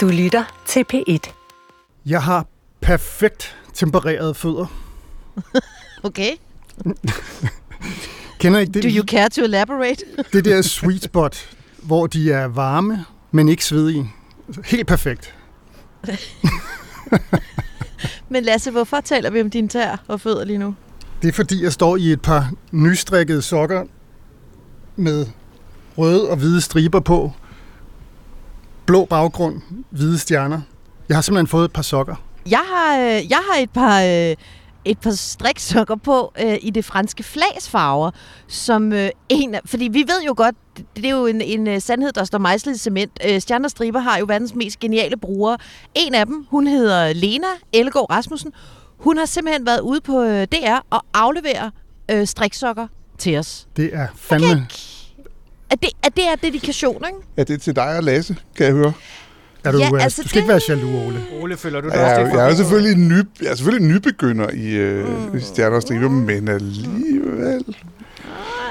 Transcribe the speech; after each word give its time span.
Du 0.00 0.08
lytter 0.08 0.62
til 0.66 0.84
P1. 0.94 1.32
Jeg 2.06 2.22
har 2.22 2.46
perfekt 2.80 3.56
tempererede 3.74 4.34
fødder. 4.34 4.66
Okay. 6.02 6.30
Kender 8.38 8.58
I 8.58 8.62
ikke 8.62 8.72
det? 8.72 8.82
Do 8.82 8.88
you 8.88 9.04
care 9.04 9.28
to 9.28 9.42
elaborate? 9.42 10.04
Det 10.32 10.44
der 10.44 10.62
sweet 10.62 11.02
spot, 11.02 11.56
hvor 11.82 12.06
de 12.06 12.32
er 12.32 12.44
varme, 12.44 13.04
men 13.30 13.48
ikke 13.48 13.64
svedige. 13.64 14.10
Helt 14.64 14.86
perfekt. 14.86 15.34
Men 18.28 18.44
Lasse, 18.44 18.70
hvorfor 18.70 19.00
taler 19.00 19.30
vi 19.30 19.40
om 19.40 19.50
dine 19.50 19.68
tær 19.68 20.04
og 20.08 20.20
fødder 20.20 20.44
lige 20.44 20.58
nu? 20.58 20.74
Det 21.22 21.28
er 21.28 21.32
fordi, 21.32 21.62
jeg 21.62 21.72
står 21.72 21.96
i 21.96 22.12
et 22.12 22.22
par 22.22 22.52
nystrikkede 22.72 23.42
sokker 23.42 23.84
med 24.96 25.26
røde 25.98 26.30
og 26.30 26.36
hvide 26.36 26.60
striber 26.60 27.00
på. 27.00 27.32
Blå 28.90 29.04
baggrund, 29.04 29.60
hvide 29.90 30.18
stjerner. 30.18 30.60
Jeg 31.08 31.16
har 31.16 31.22
simpelthen 31.22 31.46
fået 31.46 31.64
et 31.64 31.72
par 31.72 31.82
sokker. 31.82 32.14
Jeg 32.50 32.62
har, 32.74 32.98
øh, 32.98 33.30
jeg 33.30 33.38
har 33.50 33.62
et 33.62 33.70
par... 33.70 34.02
Øh, 34.02 34.36
et 34.84 34.98
par 34.98 35.10
striksokker 35.10 35.96
på 35.96 36.32
øh, 36.42 36.58
i 36.62 36.70
det 36.70 36.84
franske 36.84 37.22
flags 37.22 37.68
farver, 37.68 38.10
som 38.46 38.92
øh, 38.92 39.10
en 39.28 39.54
af, 39.54 39.60
fordi 39.64 39.88
vi 39.92 39.98
ved 39.98 40.22
jo 40.26 40.34
godt, 40.36 40.54
det, 40.76 40.86
det 40.96 41.04
er 41.04 41.10
jo 41.10 41.26
en, 41.26 41.40
en 41.40 41.68
uh, 41.68 41.78
sandhed, 41.78 42.12
der 42.12 42.24
står 42.24 42.38
mejslet 42.38 42.74
i 42.74 42.78
cement. 42.78 43.20
Øh, 43.26 43.40
Stjerner 43.40 43.68
Striber 43.68 44.00
har 44.00 44.18
jo 44.18 44.24
verdens 44.28 44.54
mest 44.54 44.80
geniale 44.80 45.16
brugere. 45.16 45.58
En 45.94 46.14
af 46.14 46.26
dem, 46.26 46.46
hun 46.50 46.66
hedder 46.66 47.12
Lena 47.12 47.46
Ellegaard 47.72 48.10
Rasmussen. 48.10 48.52
Hun 48.98 49.18
har 49.18 49.24
simpelthen 49.24 49.66
været 49.66 49.80
ude 49.80 50.00
på 50.00 50.22
øh, 50.22 50.46
DR 50.46 50.78
og 50.90 51.02
aflevere 51.14 51.70
øh, 52.10 52.26
striksokker 52.26 52.86
til 53.18 53.38
os. 53.38 53.68
Det 53.76 53.90
er 53.92 54.06
fandme... 54.14 54.46
Okay. 54.46 54.99
Er 55.70 55.76
det, 55.76 55.90
er 56.02 56.08
det 56.08 56.24
er 56.28 56.34
dedikation, 56.42 56.94
ikke? 57.06 57.18
Ja, 57.36 57.42
det 57.42 57.54
er 57.54 57.58
til 57.58 57.76
dig 57.76 57.96
og 57.96 58.02
Lasse, 58.02 58.36
kan 58.56 58.66
jeg 58.66 58.74
høre. 58.74 58.92
Er 59.64 59.72
du, 59.72 59.78
Ja, 59.78 59.88
ja, 59.92 59.98
altså, 60.02 60.22
du 60.22 60.28
skal 60.28 60.38
ikke 60.42 60.52
det- 60.52 60.62
være 60.68 60.76
jaloux, 60.78 61.06
Ole. 61.06 61.22
Ole, 61.42 61.56
føler 61.56 61.80
du 61.80 61.88
dig 61.88 61.94
Ja, 61.94 62.02
også 62.10 62.20
jeg, 62.20 62.30
det? 62.30 62.38
jeg, 62.38 62.50
er 62.50 62.54
selvfølgelig 62.54 62.92
en 63.02 63.08
ny, 63.08 63.22
jeg 63.42 63.50
er 63.50 63.54
selvfølgelig 63.54 63.86
en 63.88 63.92
nybegynder 63.94 64.50
i, 64.50 64.66
øh, 64.70 65.08
Mm. 65.32 65.36
i 65.38 65.40
Stjerner 65.40 65.76
og 65.76 65.82
Striber, 65.82 66.08
men 66.08 66.48
alligevel. 66.48 67.64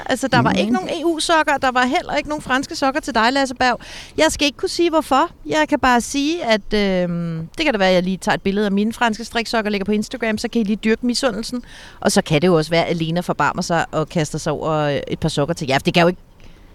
Altså, 0.05 0.27
der 0.27 0.41
var 0.41 0.49
Mhm. 0.49 0.59
ikke 0.59 0.73
nogen 0.73 0.89
EU-sokker, 1.01 1.57
der 1.61 1.71
var 1.71 1.85
heller 1.85 2.15
ikke 2.15 2.29
nogen 2.29 2.41
franske 2.41 2.75
sokker 2.75 3.01
til 3.01 3.15
dig, 3.15 3.33
Lasse 3.33 3.55
Berg. 3.55 3.79
Jeg 4.17 4.25
skal 4.29 4.45
ikke 4.45 4.57
kunne 4.57 4.69
sige, 4.69 4.89
hvorfor. 4.89 5.29
Jeg 5.45 5.65
kan 5.69 5.79
bare 5.79 6.01
sige, 6.01 6.45
at 6.45 6.73
øh, 6.73 7.09
det 7.57 7.65
kan 7.65 7.73
da 7.73 7.77
være, 7.77 7.87
at 7.89 7.93
jeg 7.95 8.03
lige 8.03 8.17
tager 8.17 8.33
et 8.35 8.41
billede 8.41 8.65
af 8.65 8.71
mine 8.71 8.93
franske 8.93 9.23
striksokker 9.25 9.67
og 9.67 9.71
lægger 9.71 9.85
på 9.85 9.91
Instagram, 9.91 10.37
så 10.37 10.47
kan 10.47 10.61
I 10.61 10.63
lige 10.63 10.79
dyrke 10.83 11.05
misundelsen. 11.05 11.61
Og 11.99 12.11
så 12.11 12.21
kan 12.21 12.41
det 12.41 12.47
jo 12.47 12.53
også 12.57 12.69
være, 12.71 12.85
at 12.85 12.97
Lena 12.97 13.19
forbarmer 13.19 13.61
sig 13.61 13.85
og 13.91 14.09
kaster 14.09 14.37
sig 14.37 14.51
over 14.51 14.71
øh, 14.71 14.99
et 15.07 15.19
par 15.19 15.29
sokker 15.29 15.53
til 15.53 15.67
jer. 15.67 15.75
For 15.75 15.83
det 15.83 15.93
kan 15.93 16.01
jo 16.01 16.07
ikke 16.07 16.21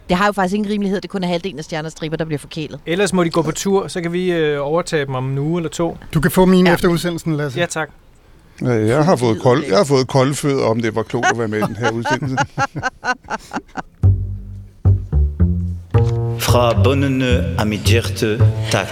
det 0.08 0.16
har 0.16 0.26
jo 0.26 0.32
faktisk 0.32 0.54
ingen 0.54 0.70
rimelighed. 0.72 1.00
Det 1.00 1.10
kun 1.10 1.24
er 1.24 1.28
halvdelen 1.28 1.58
af 1.58 1.64
stjerner 1.64 1.88
striber, 1.88 2.16
der 2.16 2.24
bliver 2.24 2.38
forkælet. 2.38 2.80
Ellers 2.86 3.12
må 3.12 3.24
de 3.24 3.30
gå 3.30 3.42
på 3.42 3.50
tur, 3.52 3.88
så 3.88 4.00
kan 4.00 4.12
vi 4.12 4.32
øh, 4.32 4.66
overtage 4.66 5.06
dem 5.06 5.14
om 5.14 5.30
en 5.30 5.38
uge 5.38 5.58
eller 5.60 5.70
to. 5.70 5.96
Du 6.14 6.20
kan 6.20 6.30
få 6.30 6.44
mine 6.44 6.68
Ja. 6.68 6.70
ja. 6.70 6.74
efter 6.74 6.88
udsendelsen, 6.88 7.36
Lasse. 7.36 7.60
Ja, 7.60 7.66
tak. 7.66 7.90
Ja, 8.62 8.72
jeg, 8.72 9.04
har 9.04 9.16
fået 9.16 9.42
kold, 9.42 9.64
jeg 9.68 9.76
har 9.76 9.84
fået 9.84 10.08
kolde 10.08 10.34
fødder, 10.34 10.64
om 10.64 10.80
det 10.80 10.94
var 10.96 11.02
klogt 11.02 11.26
at 11.30 11.38
være 11.38 11.48
med 11.48 11.58
i 11.58 11.62
den 11.62 11.76
her 11.76 11.90
udsendelse. 11.90 12.36
Fra 16.38 16.82
bøndene 16.82 17.54
af 17.58 17.66
mit 17.66 17.80
hjerte, 17.80 18.38
tak. 18.70 18.86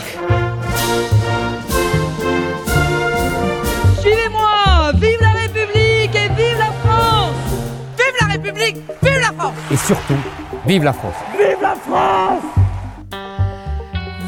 Suivez-moi 4.02 4.92
Vive 5.00 5.20
la 5.20 5.32
République 5.42 6.14
et 6.24 6.30
vive 6.38 6.58
la 6.64 6.70
France 6.82 7.38
Vive 7.98 8.16
la 8.20 8.26
République 8.34 8.76
Vive 9.02 9.20
la 9.26 9.32
France 9.38 9.72
Et 9.74 9.78
surtout, 9.78 10.41
vive 10.66 10.84
la 10.84 10.92
France 10.92 11.18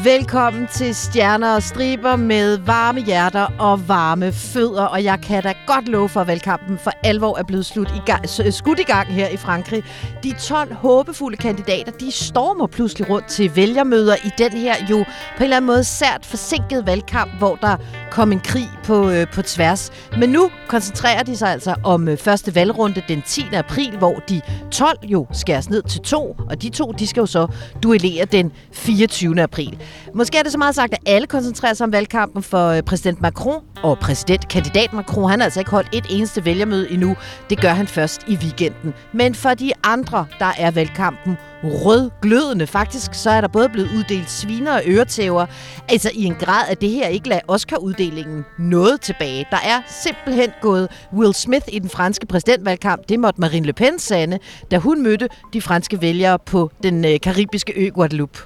Velkommen 0.03 0.67
til 0.67 0.95
Stjerner 0.95 1.55
og 1.55 1.63
Striber 1.63 2.15
med 2.15 2.57
varme 2.57 3.01
hjerter 3.01 3.47
og 3.59 3.87
varme 3.87 4.31
fødder. 4.31 4.85
Og 4.85 5.03
jeg 5.03 5.19
kan 5.21 5.43
da 5.43 5.53
godt 5.67 5.87
love 5.87 6.09
for, 6.09 6.21
at 6.21 6.27
valgkampen 6.27 6.77
for 6.77 6.91
alvor 7.03 7.37
er 7.37 7.43
blevet 7.43 7.65
slut 7.65 7.91
i 7.95 8.01
gang, 8.05 8.29
skudt 8.29 8.79
i 8.79 8.83
gang 8.83 9.07
her 9.07 9.27
i 9.27 9.37
Frankrig. 9.37 9.83
De 10.23 10.33
12 10.39 10.73
håbefulde 10.73 11.37
kandidater, 11.37 11.91
de 11.91 12.11
stormer 12.11 12.67
pludselig 12.67 13.09
rundt 13.09 13.27
til 13.27 13.55
vælgermøder 13.55 14.15
i 14.15 14.29
den 14.37 14.51
her 14.51 14.75
jo 14.89 15.03
på 15.37 15.37
en 15.37 15.43
eller 15.43 15.57
anden 15.57 15.67
måde 15.67 15.83
sært 15.83 16.25
forsinket 16.25 16.85
valgkamp, 16.85 17.31
hvor 17.37 17.55
der 17.55 17.77
kom 18.15 18.31
en 18.31 18.39
krig 18.39 18.69
på, 18.83 19.09
øh, 19.09 19.27
på 19.33 19.41
tværs. 19.41 19.91
Men 20.17 20.29
nu 20.29 20.49
koncentrerer 20.67 21.23
de 21.23 21.37
sig 21.37 21.49
altså 21.49 21.75
om 21.83 22.07
øh, 22.07 22.17
første 22.17 22.55
valgrunde 22.55 23.01
den 23.07 23.21
10. 23.21 23.45
april, 23.53 23.97
hvor 23.97 24.13
de 24.29 24.41
12 24.71 24.97
jo 25.03 25.27
skæres 25.31 25.69
ned 25.69 25.83
til 25.83 26.01
to, 26.01 26.35
og 26.49 26.61
de 26.61 26.69
to, 26.69 26.91
de 26.91 27.07
skal 27.07 27.21
jo 27.21 27.25
så 27.25 27.47
duellere 27.83 28.25
den 28.25 28.51
24. 28.71 29.41
april. 29.41 29.77
Måske 30.13 30.37
er 30.37 30.43
det 30.43 30.51
så 30.51 30.57
meget 30.57 30.75
sagt, 30.75 30.93
at 30.93 30.99
alle 31.05 31.27
koncentrerer 31.27 31.73
sig 31.73 31.83
om 31.85 31.91
valgkampen 31.91 32.43
for 32.43 32.67
øh, 32.67 32.83
præsident 32.83 33.21
Macron 33.21 33.63
og 33.83 33.99
præsidentkandidat 33.99 34.93
Macron. 34.93 35.29
Han 35.29 35.39
har 35.39 35.45
altså 35.45 35.59
ikke 35.59 35.71
holdt 35.71 35.89
et 35.91 36.05
eneste 36.09 36.45
vælgermøde 36.45 36.91
endnu. 36.91 37.15
Det 37.49 37.61
gør 37.61 37.73
han 37.73 37.87
først 37.87 38.21
i 38.27 38.35
weekenden. 38.35 38.93
Men 39.13 39.35
for 39.35 39.53
de 39.53 39.71
andre, 39.83 40.25
der 40.39 40.51
er 40.57 40.71
valgkampen 40.71 41.37
rødglødende. 41.63 42.67
Faktisk 42.67 43.13
så 43.13 43.29
er 43.29 43.41
der 43.41 43.47
både 43.47 43.69
blevet 43.69 43.89
uddelt 43.97 44.29
sviner 44.31 44.73
og 44.73 44.81
øretæver. 44.85 45.45
Altså 45.89 46.11
i 46.13 46.23
en 46.23 46.35
grad, 46.35 46.63
at 46.69 46.81
det 46.81 46.89
her 46.89 47.07
ikke 47.07 47.29
lader 47.29 47.41
Oscar-uddelingen 47.47 48.45
noget 48.59 49.01
tilbage. 49.01 49.47
Der 49.51 49.57
er 49.63 49.81
simpelthen 49.87 50.49
gået 50.61 50.87
Will 51.13 51.33
Smith 51.33 51.65
i 51.67 51.79
den 51.79 51.89
franske 51.89 52.25
præsidentvalgkamp. 52.25 53.09
Det 53.09 53.19
måtte 53.19 53.41
Marine 53.41 53.65
Le 53.65 53.73
Pen 53.73 53.99
sande, 53.99 54.39
da 54.71 54.77
hun 54.77 55.03
mødte 55.03 55.29
de 55.53 55.61
franske 55.61 56.01
vælgere 56.01 56.39
på 56.39 56.71
den 56.83 57.05
øh, 57.05 57.19
karibiske 57.19 57.73
ø 57.75 57.89
Guadeloupe. 57.89 58.39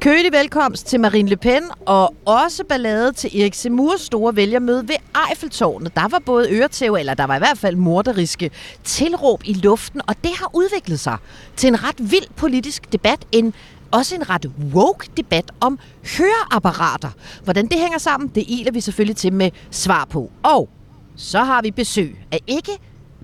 Kølig 0.00 0.32
velkomst 0.32 0.86
til 0.86 1.00
Marine 1.00 1.28
Le 1.28 1.36
Pen, 1.36 1.62
og 1.86 2.14
også 2.24 2.64
ballade 2.68 3.12
til 3.12 3.40
Erik 3.40 3.54
Semurs 3.54 4.00
store 4.00 4.36
vælgermøde 4.36 4.88
ved 4.88 4.94
Eiffeltårnet. 5.28 5.96
Der 5.96 6.08
var 6.08 6.18
både 6.18 6.50
øretæv, 6.50 6.94
eller 6.94 7.14
der 7.14 7.24
var 7.24 7.36
i 7.36 7.38
hvert 7.38 7.58
fald 7.58 7.76
morderiske 7.76 8.50
tilråb 8.84 9.42
i 9.44 9.52
luften, 9.52 10.00
og 10.08 10.14
det 10.24 10.30
har 10.38 10.50
udviklet 10.54 11.00
sig 11.00 11.16
til 11.56 11.68
en 11.68 11.84
ret 11.84 12.10
vild 12.10 12.26
politisk 12.36 12.92
debat, 12.92 13.18
en 13.32 13.54
også 13.90 14.14
en 14.14 14.30
ret 14.30 14.50
woke 14.74 15.06
debat 15.16 15.50
om 15.60 15.78
høreapparater. 16.18 17.10
Hvordan 17.44 17.66
det 17.66 17.78
hænger 17.80 17.98
sammen, 17.98 18.30
det 18.34 18.44
iler 18.48 18.72
vi 18.72 18.80
selvfølgelig 18.80 19.16
til 19.16 19.32
med 19.32 19.50
svar 19.70 20.04
på. 20.04 20.30
Og 20.42 20.68
så 21.16 21.38
har 21.38 21.62
vi 21.62 21.70
besøg 21.70 22.18
af 22.32 22.38
ikke 22.46 22.72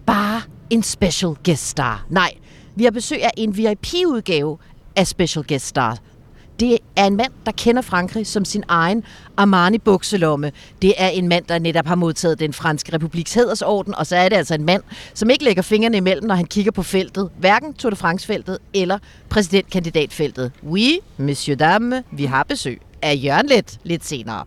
bare 0.07 0.43
en 0.71 0.83
special 0.83 1.35
guest 1.45 1.69
star. 1.69 2.07
Nej, 2.11 2.31
vi 2.77 2.85
har 2.85 2.91
besøg 2.91 3.25
af 3.25 3.31
en 3.37 3.57
VIP-udgave 3.57 4.59
af 4.97 5.07
special 5.07 5.45
guest 5.49 5.67
star. 5.67 5.99
Det 6.61 6.79
er 6.97 7.07
en 7.07 7.17
mand, 7.17 7.33
der 7.47 7.53
kender 7.53 7.83
Frankrig 7.83 8.27
som 8.27 8.45
sin 8.45 8.65
egen 8.69 9.05
Armani-bukselomme. 9.37 10.53
Det 10.83 10.95
er 10.97 11.09
en 11.09 11.29
mand, 11.29 11.45
der 11.49 11.59
netop 11.59 11.87
har 11.87 11.95
modtaget 11.95 12.39
den 12.39 12.53
franske 12.53 12.93
republiks 12.93 13.35
hædersorden, 13.35 13.95
og 13.95 14.07
så 14.07 14.17
er 14.17 14.29
det 14.29 14.37
altså 14.37 14.55
en 14.55 14.65
mand, 14.65 14.83
som 15.15 15.31
ikke 15.31 15.45
lægger 15.45 15.63
fingrene 15.63 15.97
imellem, 15.97 16.27
når 16.27 16.35
han 16.35 16.45
kigger 16.45 16.73
på 16.73 16.83
feltet. 16.83 17.31
Hverken 17.39 17.75
Tour 17.75 17.91
de 17.91 17.97
France-feltet 17.97 18.59
eller 18.75 18.99
præsidentkandidatfeltet. 19.29 20.53
Oui, 20.67 20.99
monsieur 21.17 21.57
dame, 21.57 22.03
vi 22.13 22.25
har 22.25 22.43
besøg 22.43 22.81
af 23.03 23.21
Jørgen 23.25 23.47
Let 23.47 23.79
lidt 23.85 24.05
senere. 24.05 24.45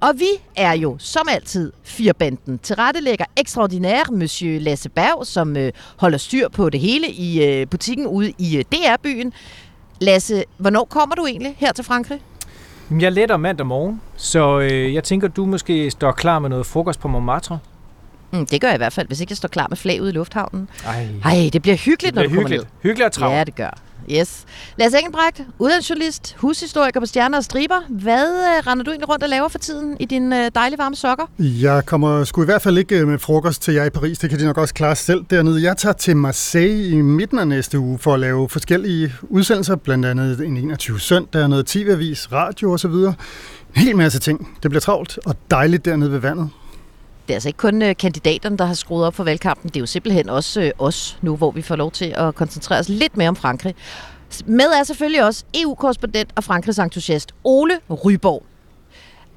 Og 0.00 0.12
vi 0.16 0.28
er 0.56 0.72
jo 0.72 0.96
som 0.98 1.28
altid 1.30 1.72
firebanden. 1.82 2.58
Tilrettelægger 2.58 3.24
ekstraordinær 3.36 4.10
Monsieur 4.12 4.60
Lasse 4.60 4.88
Berg, 4.88 5.26
som 5.26 5.56
øh, 5.56 5.72
holder 5.96 6.18
styr 6.18 6.48
på 6.48 6.70
det 6.70 6.80
hele 6.80 7.10
i 7.10 7.44
øh, 7.44 7.66
butikken 7.66 8.06
ude 8.06 8.32
i 8.38 8.56
øh, 8.56 8.64
DR-byen. 8.72 9.32
Lasse, 10.00 10.44
hvornår 10.58 10.84
kommer 10.84 11.14
du 11.14 11.26
egentlig 11.26 11.54
her 11.58 11.72
til 11.72 11.84
Frankrig? 11.84 12.20
Jeg 13.00 13.12
letter 13.12 13.36
mandag 13.36 13.66
morgen, 13.66 14.00
så 14.16 14.58
øh, 14.60 14.94
jeg 14.94 15.04
tænker, 15.04 15.28
du 15.28 15.46
måske 15.46 15.90
står 15.90 16.12
klar 16.12 16.38
med 16.38 16.48
noget 16.50 16.66
frokost 16.66 17.00
på 17.00 17.08
Montmartre. 17.08 17.58
Mm, 18.32 18.46
det 18.46 18.60
gør 18.60 18.68
jeg 18.68 18.74
i 18.74 18.78
hvert 18.78 18.92
fald, 18.92 19.06
hvis 19.06 19.20
ikke 19.20 19.30
jeg 19.30 19.36
står 19.36 19.48
klar 19.48 19.66
med 19.68 19.76
flag 19.76 20.02
ude 20.02 20.10
i 20.10 20.12
lufthavnen. 20.12 20.68
Ej, 20.86 21.06
Ej, 21.24 21.50
det 21.52 21.62
bliver 21.62 21.76
hyggeligt, 21.76 22.00
det 22.02 22.14
når 22.14 22.20
bliver 22.22 22.28
du 22.28 22.34
kommer 22.34 22.48
hyggeligt. 22.48 22.62
ned. 22.62 22.80
Hyggeligt 22.90 23.06
og 23.06 23.12
travlt. 23.12 23.34
Ja, 23.36 23.44
det 23.44 23.54
gør. 23.54 23.70
Yes. 24.10 24.44
Lasse 24.78 24.98
Engelbrecht, 24.98 25.42
uddannelsesjournalist, 25.58 26.36
hushistoriker 26.38 27.00
på 27.00 27.06
Stjerner 27.06 27.38
og 27.38 27.44
Striber. 27.44 27.80
Hvad 27.88 28.26
øh, 28.28 28.66
render 28.66 28.84
du 28.84 28.90
egentlig 28.90 29.08
rundt 29.08 29.22
og 29.22 29.28
laver 29.28 29.48
for 29.48 29.58
tiden 29.58 29.96
i 30.00 30.04
dine 30.04 30.44
øh, 30.44 30.50
dejlige 30.54 30.78
varme 30.78 30.96
sokker? 30.96 31.24
Jeg 31.38 31.86
kommer 31.86 32.24
sgu 32.24 32.42
i 32.42 32.44
hvert 32.44 32.62
fald 32.62 32.78
ikke 32.78 32.98
øh, 32.98 33.08
med 33.08 33.18
frokost 33.18 33.62
til 33.62 33.74
jer 33.74 33.84
i 33.84 33.90
Paris. 33.90 34.18
Det 34.18 34.30
kan 34.30 34.38
de 34.38 34.44
nok 34.44 34.58
også 34.58 34.74
klare 34.74 34.96
selv 34.96 35.24
dernede. 35.30 35.62
Jeg 35.62 35.76
tager 35.76 35.92
til 35.92 36.16
Marseille 36.16 36.88
i 36.88 37.02
midten 37.02 37.38
af 37.38 37.48
næste 37.48 37.78
uge 37.78 37.98
for 37.98 38.14
at 38.14 38.20
lave 38.20 38.48
forskellige 38.48 39.12
udsendelser. 39.22 39.76
Blandt 39.76 40.06
andet 40.06 40.40
en 40.40 40.56
21 40.56 41.00
søndag, 41.00 41.48
noget 41.48 41.66
TV-avis, 41.66 42.32
radio 42.32 42.72
osv. 42.72 42.90
En 42.90 43.16
hel 43.74 43.96
masse 43.96 44.18
ting. 44.18 44.58
Det 44.62 44.70
bliver 44.70 44.80
travlt 44.80 45.18
og 45.24 45.36
dejligt 45.50 45.84
dernede 45.84 46.12
ved 46.12 46.18
vandet. 46.18 46.50
Det 47.26 47.32
er 47.32 47.36
altså 47.36 47.48
ikke 47.48 47.56
kun 47.56 47.82
øh, 47.82 47.96
kandidaterne, 47.96 48.56
der 48.56 48.64
har 48.64 48.74
skruet 48.74 49.06
op 49.06 49.14
for 49.14 49.24
valgkampen. 49.24 49.68
Det 49.68 49.76
er 49.76 49.80
jo 49.80 49.86
simpelthen 49.86 50.28
også 50.28 50.60
øh, 50.60 50.70
os 50.78 51.18
nu, 51.22 51.36
hvor 51.36 51.50
vi 51.50 51.62
får 51.62 51.76
lov 51.76 51.90
til 51.92 52.14
at 52.16 52.34
koncentrere 52.34 52.78
os 52.78 52.88
lidt 52.88 53.16
mere 53.16 53.28
om 53.28 53.36
Frankrig. 53.36 53.74
Med 54.46 54.64
er 54.64 54.84
selvfølgelig 54.84 55.24
også 55.24 55.44
EU-korrespondent 55.54 56.32
og 56.36 56.44
Frankrigs 56.44 56.78
entusiast 56.78 57.34
Ole 57.44 57.78
Ryborg. 58.04 58.42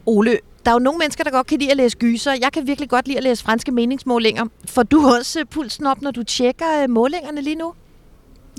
Ole, 0.06 0.38
der 0.66 0.72
er 0.72 0.76
jo 0.76 0.80
nogle 0.80 0.98
mennesker, 0.98 1.24
der 1.24 1.32
godt 1.32 1.48
kan 1.48 1.60
lide 1.60 1.72
at 1.72 1.78
læse 1.78 1.98
gyser. 1.98 2.32
Jeg 2.42 2.52
kan 2.54 2.68
virkelig 2.68 2.90
godt 2.90 3.08
lide 3.08 3.18
at 3.18 3.24
læse 3.24 3.44
franske 3.44 3.72
meningsmålinger. 3.72 4.46
Får 4.66 4.84
du 4.84 5.08
også 5.18 5.40
øh, 5.40 5.46
pulsen 5.46 5.86
op, 5.86 6.02
når 6.02 6.12
du 6.12 6.24
tjekker 6.24 6.88
målingerne 6.88 7.42
lige 7.42 7.56
nu? 7.56 7.74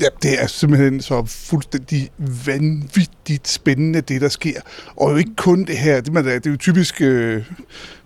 Ja, 0.01 0.07
det 0.23 0.43
er 0.43 0.47
simpelthen 0.47 1.03
så 1.03 1.25
fuldstændig 1.25 2.11
vanvittigt 2.47 3.49
spændende, 3.49 4.01
det 4.01 4.21
der 4.21 4.29
sker. 4.29 4.61
Og 4.97 5.13
jo 5.13 5.17
ikke 5.17 5.37
kun 5.37 5.65
det 5.65 5.79
her. 5.79 6.01
Det, 6.01 6.13
man, 6.13 6.25
det 6.25 6.47
er 6.47 6.51
jo 6.51 6.57
typisk, 6.57 7.01
øh, 7.01 7.45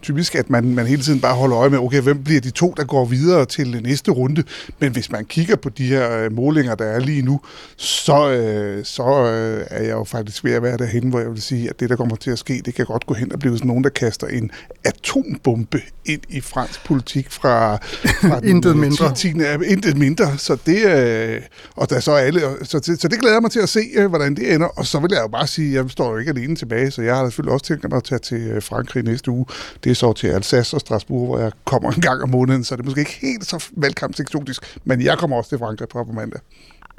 typisk 0.05 0.35
at 0.35 0.51
man, 0.51 0.75
man 0.75 0.87
hele 0.87 1.03
tiden 1.03 1.21
bare 1.21 1.35
holder 1.35 1.59
øje 1.59 1.71
med, 1.71 1.79
okay, 1.79 2.01
hvem 2.01 2.25
bliver 2.25 2.41
de 2.41 2.51
to, 2.51 2.75
der 2.77 2.85
går 2.85 3.05
videre 3.05 3.47
til 3.47 3.83
næste 3.83 4.11
runde. 4.11 4.43
Men 4.79 4.93
hvis 4.93 5.11
man 5.11 5.25
kigger 5.25 5.57
på 5.57 5.69
de 5.69 5.87
her 5.87 6.19
øh, 6.19 6.33
målinger, 6.33 6.75
der 6.75 6.85
er 6.85 7.01
lige 7.01 7.23
nu, 7.23 7.41
så, 7.77 8.31
øh, 8.31 8.85
så 8.85 9.03
øh, 9.03 9.67
er 9.71 9.83
jeg 9.83 9.93
jo 9.93 10.05
faktisk 10.05 10.45
ved 10.45 10.53
at 10.53 10.63
være 10.63 10.77
derhen, 10.77 11.09
hvor 11.09 11.21
jeg 11.21 11.31
vil 11.31 11.43
sige, 11.43 11.71
at 11.71 11.81
det, 11.81 11.91
der 11.91 11.97
kommer 11.97 12.17
til 12.17 12.31
at 12.31 12.39
ske, 12.39 12.63
det 12.65 12.75
kan 12.75 12.87
godt 12.87 13.07
gå 13.07 13.15
hen 13.15 13.33
og 13.33 13.39
blive 13.39 13.57
sådan 13.57 13.69
nogen, 13.69 13.85
der 13.85 13.91
kaster 13.91 14.27
en 14.27 14.51
atombombe 14.85 15.81
ind 16.05 16.21
i 16.29 16.41
fransk 16.41 16.85
politik 16.85 17.31
fra, 17.31 17.77
fra 17.77 18.41
Intet 18.51 18.71
øh, 18.71 18.77
mindre. 18.77 19.15
10. 19.15 19.29
Ja, 19.39 19.57
intet 19.67 19.97
mindre. 19.97 20.39
Så 20.39 20.57
det, 20.67 20.85
øh, 20.85 21.41
og 21.77 21.91
der 21.91 21.97
er 21.97 22.01
så 22.01 22.13
alle, 22.13 22.41
så, 22.63 22.79
det, 22.79 23.01
så 23.01 23.09
det 23.09 23.21
glæder 23.21 23.35
jeg 23.35 23.43
mig 23.43 23.51
til 23.51 23.61
at 23.61 23.69
se, 23.69 23.81
øh, 23.95 24.07
hvordan 24.07 24.35
det 24.35 24.55
ender. 24.55 24.67
Og 24.67 24.87
så 24.87 24.99
vil 24.99 25.11
jeg 25.13 25.23
jo 25.23 25.29
bare 25.29 25.47
sige, 25.47 25.79
at 25.79 25.85
jeg 25.85 25.91
står 25.91 26.11
jo 26.13 26.19
ikke 26.19 26.31
alene 26.31 26.57
tilbage, 26.57 26.91
så 26.91 27.03
jeg 27.03 27.17
har 27.17 27.25
selvfølgelig 27.25 27.53
også 27.53 27.67
tænkt 27.67 27.89
mig 27.91 27.97
at 27.97 28.05
tage 28.05 28.19
til 28.19 28.41
øh, 28.41 28.63
Frankrig 28.63 29.03
næste 29.03 29.31
uge. 29.31 29.47
Det 29.85 29.94
er 29.95 29.99
så 30.07 30.13
til 30.13 30.29
Alsace 30.29 30.77
og 30.77 30.81
Strasbourg, 30.81 31.27
hvor 31.27 31.39
jeg 31.39 31.53
kommer 31.65 31.91
en 31.91 32.01
gang 32.01 32.23
om 32.23 32.31
måneden, 32.31 32.65
så 32.65 32.77
det 32.77 32.83
er 32.83 32.85
måske 32.85 33.01
ikke 33.01 33.19
helt 33.23 33.47
så 33.47 33.65
valgkampseksotisk, 33.77 34.79
men 34.85 35.03
jeg 35.03 35.19
kommer 35.19 35.37
også 35.37 35.49
til 35.49 35.59
Frankrig 35.59 35.89
på, 35.89 36.05
mandag. 36.15 36.41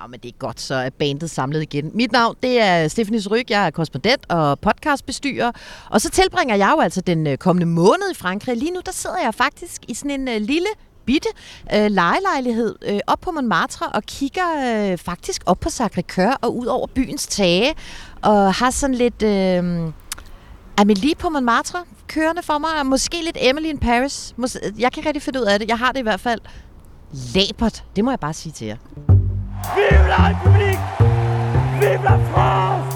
Ja, 0.02 0.08
men 0.08 0.20
det 0.20 0.30
er 0.30 0.38
godt, 0.40 0.62
så 0.62 0.76
er 0.76 0.90
bandet 0.90 1.30
samlet 1.30 1.62
igen. 1.62 1.92
Mit 1.94 2.12
navn, 2.12 2.36
det 2.44 2.62
er 2.62 2.88
Stephanie 2.88 3.22
Ryg. 3.28 3.46
Jeg 3.50 3.66
er 3.66 3.70
korrespondent 3.70 4.26
og 4.30 4.60
podcastbestyrer. 4.60 5.52
Og 5.90 6.02
så 6.02 6.10
tilbringer 6.10 6.56
jeg 6.56 6.74
jo 6.76 6.82
altså 6.82 7.02
den 7.02 7.28
øh, 7.28 7.38
kommende 7.38 7.66
måned 7.66 8.12
i 8.12 8.16
Frankrig. 8.16 8.58
Lige 8.58 8.72
nu, 8.72 8.82
der 8.86 8.92
sidder 8.92 9.18
jeg 9.24 9.34
faktisk 9.34 9.82
i 9.88 9.94
sådan 9.94 10.12
en 10.12 10.28
øh, 10.28 10.42
lille 10.42 10.68
bitte 11.06 11.30
øh, 11.76 11.92
lejelejlighed 11.92 12.76
øh, 12.88 13.00
op 13.08 13.20
på 13.22 13.32
Montmartre 13.32 13.88
og 13.88 14.04
kigger 14.04 14.48
øh, 14.92 14.98
faktisk 14.98 15.42
op 15.46 15.60
på 15.60 15.70
Sacré-Cœur 15.70 16.36
og 16.42 16.58
ud 16.58 16.66
over 16.66 16.88
byens 16.88 17.28
tage 17.28 17.74
og 18.22 18.54
har 18.54 18.72
sådan 18.72 18.96
lidt 18.96 19.24
øh, 19.24 19.92
Amélie 20.82 21.14
på 21.20 21.30
Montmartre 21.30 21.80
kørende 22.08 22.42
for 22.44 22.58
mig. 22.58 22.70
og 22.80 22.86
Måske 22.86 23.22
lidt 23.24 23.38
Emily 23.42 23.66
in 23.66 23.78
Paris. 23.78 24.34
Mås- 24.38 24.56
jeg 24.80 24.92
kan 24.92 25.00
ikke 25.02 25.08
rigtig 25.10 25.22
finde 25.24 25.40
ud 25.42 25.46
af 25.46 25.60
det. 25.60 25.68
Jeg 25.70 25.78
har 25.78 25.92
det 25.92 26.00
i 26.00 26.04
hvert 26.04 26.20
fald 26.20 26.40
læbert. 27.34 27.84
Det 27.96 28.04
må 28.04 28.12
jeg 28.12 28.20
bare 28.20 28.34
sige 28.34 28.54
til 28.54 28.68
jer. 28.68 28.78
Vive 29.76 30.08
la 30.08 30.30
République 30.30 31.04
Vive 31.80 32.04
la 32.04 32.16
France 32.34 32.95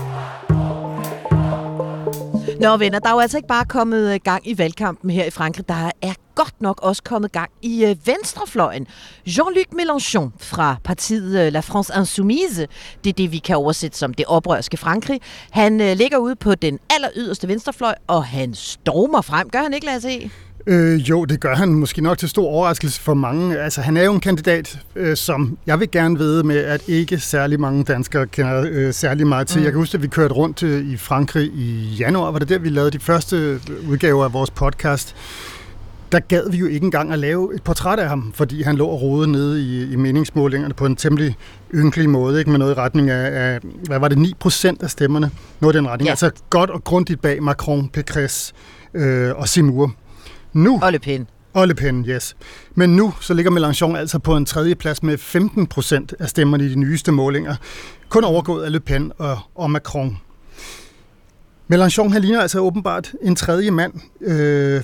Nå 2.59 2.77
venner, 2.77 2.99
der 2.99 3.09
er 3.09 3.13
jo 3.13 3.19
altså 3.19 3.37
ikke 3.37 3.47
bare 3.47 3.65
kommet 3.65 4.13
øh, 4.13 4.19
gang 4.23 4.47
i 4.47 4.57
valgkampen 4.57 5.09
her 5.09 5.25
i 5.25 5.29
Frankrig. 5.29 5.69
Der 5.69 5.91
er 6.01 6.13
godt 6.35 6.61
nok 6.61 6.79
også 6.81 7.03
kommet 7.03 7.31
gang 7.31 7.51
i 7.61 7.85
øh, 7.85 7.95
venstrefløjen. 8.05 8.87
Jean-Luc 9.27 9.81
Mélenchon 9.81 10.29
fra 10.39 10.75
partiet 10.83 11.45
øh, 11.45 11.53
La 11.53 11.59
France 11.59 11.93
Insoumise, 11.97 12.67
det 13.03 13.09
er 13.09 13.13
det, 13.13 13.31
vi 13.31 13.37
kan 13.37 13.55
oversætte 13.55 13.97
som 13.97 14.13
det 14.13 14.25
oprørske 14.25 14.77
Frankrig. 14.77 15.21
Han 15.51 15.81
øh, 15.81 15.97
ligger 15.97 16.17
ude 16.17 16.35
på 16.35 16.55
den 16.55 16.79
aller 16.89 17.09
yderste 17.15 17.47
venstrefløj, 17.47 17.95
og 18.07 18.25
han 18.25 18.53
stormer 18.53 19.21
frem. 19.21 19.49
Gør 19.49 19.59
han 19.59 19.73
ikke, 19.73 19.85
lad 19.85 19.95
os 19.95 20.03
se? 20.03 20.31
Øh, 20.69 21.09
jo, 21.09 21.25
det 21.25 21.39
gør 21.39 21.55
han 21.55 21.69
måske 21.69 22.01
nok 22.01 22.17
til 22.17 22.29
stor 22.29 22.47
overraskelse 22.47 23.01
for 23.01 23.13
mange. 23.13 23.59
Altså, 23.59 23.81
han 23.81 23.97
er 23.97 24.03
jo 24.03 24.13
en 24.13 24.19
kandidat, 24.19 24.79
øh, 24.95 25.17
som 25.17 25.57
jeg 25.65 25.79
vil 25.79 25.91
gerne 25.91 26.17
vide 26.17 26.43
med, 26.43 26.57
at 26.57 26.81
ikke 26.87 27.19
særlig 27.19 27.59
mange 27.59 27.83
danskere 27.83 28.27
kender 28.27 28.65
øh, 28.71 28.93
særlig 28.93 29.27
meget 29.27 29.47
til. 29.47 29.59
Mm. 29.59 29.63
Jeg 29.63 29.71
kan 29.71 29.79
huske, 29.79 29.95
at 29.95 30.01
vi 30.01 30.07
kørte 30.07 30.33
rundt 30.33 30.63
øh, 30.63 30.91
i 30.91 30.97
Frankrig 30.97 31.51
i 31.53 31.95
januar. 31.99 32.31
Var 32.31 32.39
det 32.39 32.49
der, 32.49 32.59
vi 32.59 32.69
lavede 32.69 32.91
de 32.91 32.99
første 32.99 33.59
udgaver 33.89 34.25
af 34.25 34.33
vores 34.33 34.51
podcast? 34.51 35.15
Der 36.11 36.19
gad 36.19 36.51
vi 36.51 36.57
jo 36.57 36.65
ikke 36.65 36.83
engang 36.83 37.13
at 37.13 37.19
lave 37.19 37.55
et 37.55 37.63
portræt 37.63 37.99
af 37.99 38.09
ham, 38.09 38.31
fordi 38.35 38.61
han 38.61 38.75
lå 38.75 38.87
og 38.87 39.01
rode 39.01 39.31
nede 39.31 39.61
i, 39.61 39.91
i 39.91 39.95
meningsmålingerne 39.95 40.73
på 40.73 40.85
en 40.85 40.95
temmelig 40.95 41.35
ynkelig 41.73 42.09
måde, 42.09 42.39
ikke 42.39 42.51
med 42.51 42.59
noget 42.59 42.71
i 42.71 42.75
retning 42.75 43.09
af, 43.09 43.53
af 43.53 43.59
hvad 43.83 43.99
var 43.99 44.07
det, 44.07 44.17
9 44.17 44.33
procent 44.39 44.83
af 44.83 44.89
stemmerne? 44.89 45.31
Noget 45.59 45.75
i 45.75 45.77
den 45.77 45.87
retning. 45.87 46.05
Ja. 46.05 46.11
Altså 46.11 46.31
godt 46.49 46.69
og 46.69 46.83
grundigt 46.83 47.21
bag 47.21 47.43
Macron, 47.43 47.89
Pécresse 47.97 48.51
øh, 48.93 49.31
og 49.35 49.47
Seymour. 49.47 49.93
Nu 50.53 50.79
Og 50.81 50.91
Le 50.91 50.99
Pen. 50.99 51.27
og 51.53 51.67
Le 51.67 51.75
Pen, 51.75 52.05
yes. 52.09 52.35
Men 52.75 52.95
nu 52.95 53.13
så 53.21 53.33
ligger 53.33 53.51
Mélenchon 53.51 53.97
altså 53.97 54.19
på 54.19 54.37
en 54.37 54.45
tredje 54.45 54.75
plads 54.75 55.03
med 55.03 55.17
15 55.17 55.67
procent 55.67 56.13
af 56.19 56.29
stemmerne 56.29 56.65
i 56.65 56.69
de 56.69 56.75
nyeste 56.79 57.11
målinger. 57.11 57.55
Kun 58.09 58.23
overgået 58.23 58.65
af 58.65 58.71
Le 58.71 58.79
Pen 58.79 59.11
og, 59.17 59.39
og 59.55 59.71
Macron. 59.71 60.17
Mélenchon 61.73 62.09
han 62.11 62.21
ligner 62.21 62.41
altså 62.41 62.59
åbenbart 62.59 63.13
en 63.21 63.35
tredje 63.35 63.71
mand. 63.71 63.93
Øh, 64.21 64.81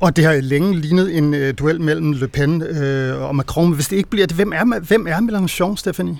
og 0.00 0.16
det 0.16 0.24
har 0.24 0.34
længe 0.34 0.76
lignet 0.80 1.18
en 1.18 1.34
øh, 1.34 1.54
duel 1.58 1.80
mellem 1.80 2.12
Le 2.12 2.28
Pen 2.28 2.62
øh, 2.62 3.22
og 3.22 3.36
Macron. 3.36 3.64
Men 3.64 3.74
hvis 3.74 3.88
det 3.88 3.96
ikke 3.96 4.10
bliver 4.10 4.26
det, 4.26 4.36
hvem 4.36 4.52
er, 4.52 4.80
hvem 4.80 5.06
er 5.06 5.16
Mélenchon, 5.16 5.76
Stephanie? 5.76 6.16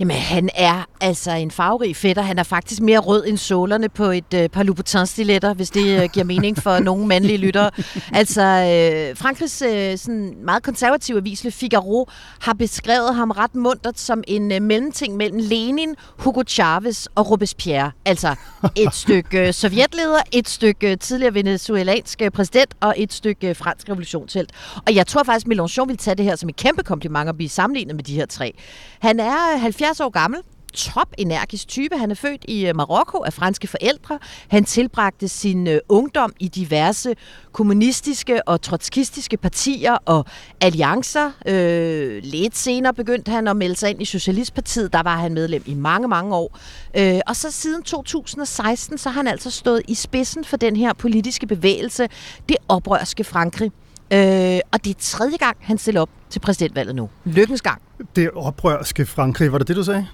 Jamen, 0.00 0.16
han 0.16 0.50
er 0.54 0.84
altså 1.00 1.30
en 1.30 1.50
farverig 1.50 1.96
fætter. 1.96 2.22
Han 2.22 2.38
er 2.38 2.42
faktisk 2.42 2.80
mere 2.80 2.98
rød 2.98 3.26
end 3.26 3.36
sålerne 3.36 3.88
på 3.88 4.04
et 4.04 4.34
øh, 4.34 4.48
par 4.48 4.62
Louboutin-stiletter, 4.62 5.54
hvis 5.54 5.70
det 5.70 6.02
øh, 6.02 6.08
giver 6.12 6.24
mening 6.24 6.58
for 6.58 6.78
nogle 6.88 7.06
mandlige 7.06 7.36
lyttere. 7.36 7.70
Altså, 8.12 8.42
øh, 8.42 9.16
Frankrigs 9.16 9.62
øh, 9.62 9.98
sådan 9.98 10.34
meget 10.44 10.62
konservative 10.62 11.18
avis 11.18 11.44
Le 11.44 11.50
Figaro 11.50 12.08
har 12.40 12.52
beskrevet 12.52 13.14
ham 13.14 13.30
ret 13.30 13.54
muntert 13.54 13.98
som 13.98 14.24
en 14.26 14.52
øh, 14.52 14.62
mellemting 14.62 15.16
mellem 15.16 15.38
Lenin, 15.42 15.94
Hugo 16.18 16.42
Chavez 16.48 17.06
og 17.14 17.30
Robespierre. 17.30 17.90
Altså, 18.04 18.34
et 18.76 18.94
stykke 19.04 19.46
øh, 19.46 19.54
sovjetleder, 19.54 20.18
et 20.32 20.48
stykke 20.48 20.90
øh, 20.90 20.98
tidligere 20.98 21.34
venezuelansk 21.34 22.22
øh, 22.22 22.30
præsident 22.30 22.74
og 22.80 22.94
et 22.96 23.12
stykke 23.12 23.48
øh, 23.48 23.56
fransk 23.56 23.88
revolutionshelt. 23.88 24.50
Og 24.86 24.94
jeg 24.94 25.06
tror 25.06 25.22
faktisk, 25.22 25.46
Mélenchon 25.46 25.86
vil 25.86 25.96
tage 25.96 26.14
det 26.14 26.24
her 26.24 26.36
som 26.36 26.48
et 26.48 26.56
kæmpe 26.56 26.82
kompliment 26.82 27.28
at 27.28 27.36
blive 27.36 27.48
sammenlignet 27.48 27.96
med 27.96 28.04
de 28.04 28.14
her 28.14 28.26
tre. 28.26 28.54
Han 28.98 29.20
er 29.20 29.54
øh, 29.54 29.60
70 29.88 30.00
år 30.00 30.10
gammel, 30.10 30.40
top 30.74 31.08
energisk 31.18 31.68
type. 31.68 31.96
Han 31.96 32.10
er 32.10 32.14
født 32.14 32.44
i 32.48 32.66
øh, 32.66 32.76
Marokko 32.76 33.18
af 33.18 33.32
franske 33.32 33.66
forældre. 33.66 34.18
Han 34.48 34.64
tilbragte 34.64 35.28
sin 35.28 35.66
øh, 35.66 35.80
ungdom 35.88 36.32
i 36.40 36.48
diverse 36.48 37.14
kommunistiske 37.52 38.48
og 38.48 38.62
trotskistiske 38.62 39.36
partier 39.36 39.96
og 40.04 40.24
alliancer. 40.60 41.30
Øh, 41.46 42.22
lidt 42.22 42.56
senere 42.56 42.94
begyndte 42.94 43.30
han 43.30 43.48
at 43.48 43.56
melde 43.56 43.76
sig 43.76 43.90
ind 43.90 44.02
i 44.02 44.04
Socialistpartiet. 44.04 44.92
Der 44.92 45.02
var 45.02 45.16
han 45.16 45.34
medlem 45.34 45.62
i 45.66 45.74
mange, 45.74 46.08
mange 46.08 46.34
år. 46.36 46.58
Øh, 46.96 47.20
og 47.26 47.36
så 47.36 47.50
siden 47.50 47.82
2016, 47.82 48.98
så 48.98 49.10
har 49.10 49.20
han 49.20 49.28
altså 49.28 49.50
stået 49.50 49.82
i 49.88 49.94
spidsen 49.94 50.44
for 50.44 50.56
den 50.56 50.76
her 50.76 50.92
politiske 50.92 51.46
bevægelse, 51.46 52.08
det 52.48 52.56
oprørske 52.68 53.24
Frankrig. 53.24 53.72
Øh, 54.12 54.60
og 54.72 54.84
det 54.84 54.90
er 54.90 55.00
tredje 55.00 55.36
gang, 55.36 55.56
han 55.60 55.78
stiller 55.78 56.00
op 56.00 56.10
til 56.30 56.40
præsidentvalget 56.40 56.94
nu. 56.94 57.10
Lykkens 57.24 57.62
gang. 57.62 57.82
Det 58.16 58.30
oprørske 58.30 59.06
Frankrig, 59.06 59.52
var 59.52 59.58
det 59.58 59.68
det, 59.68 59.76
du 59.76 59.82
sagde? 59.84 60.06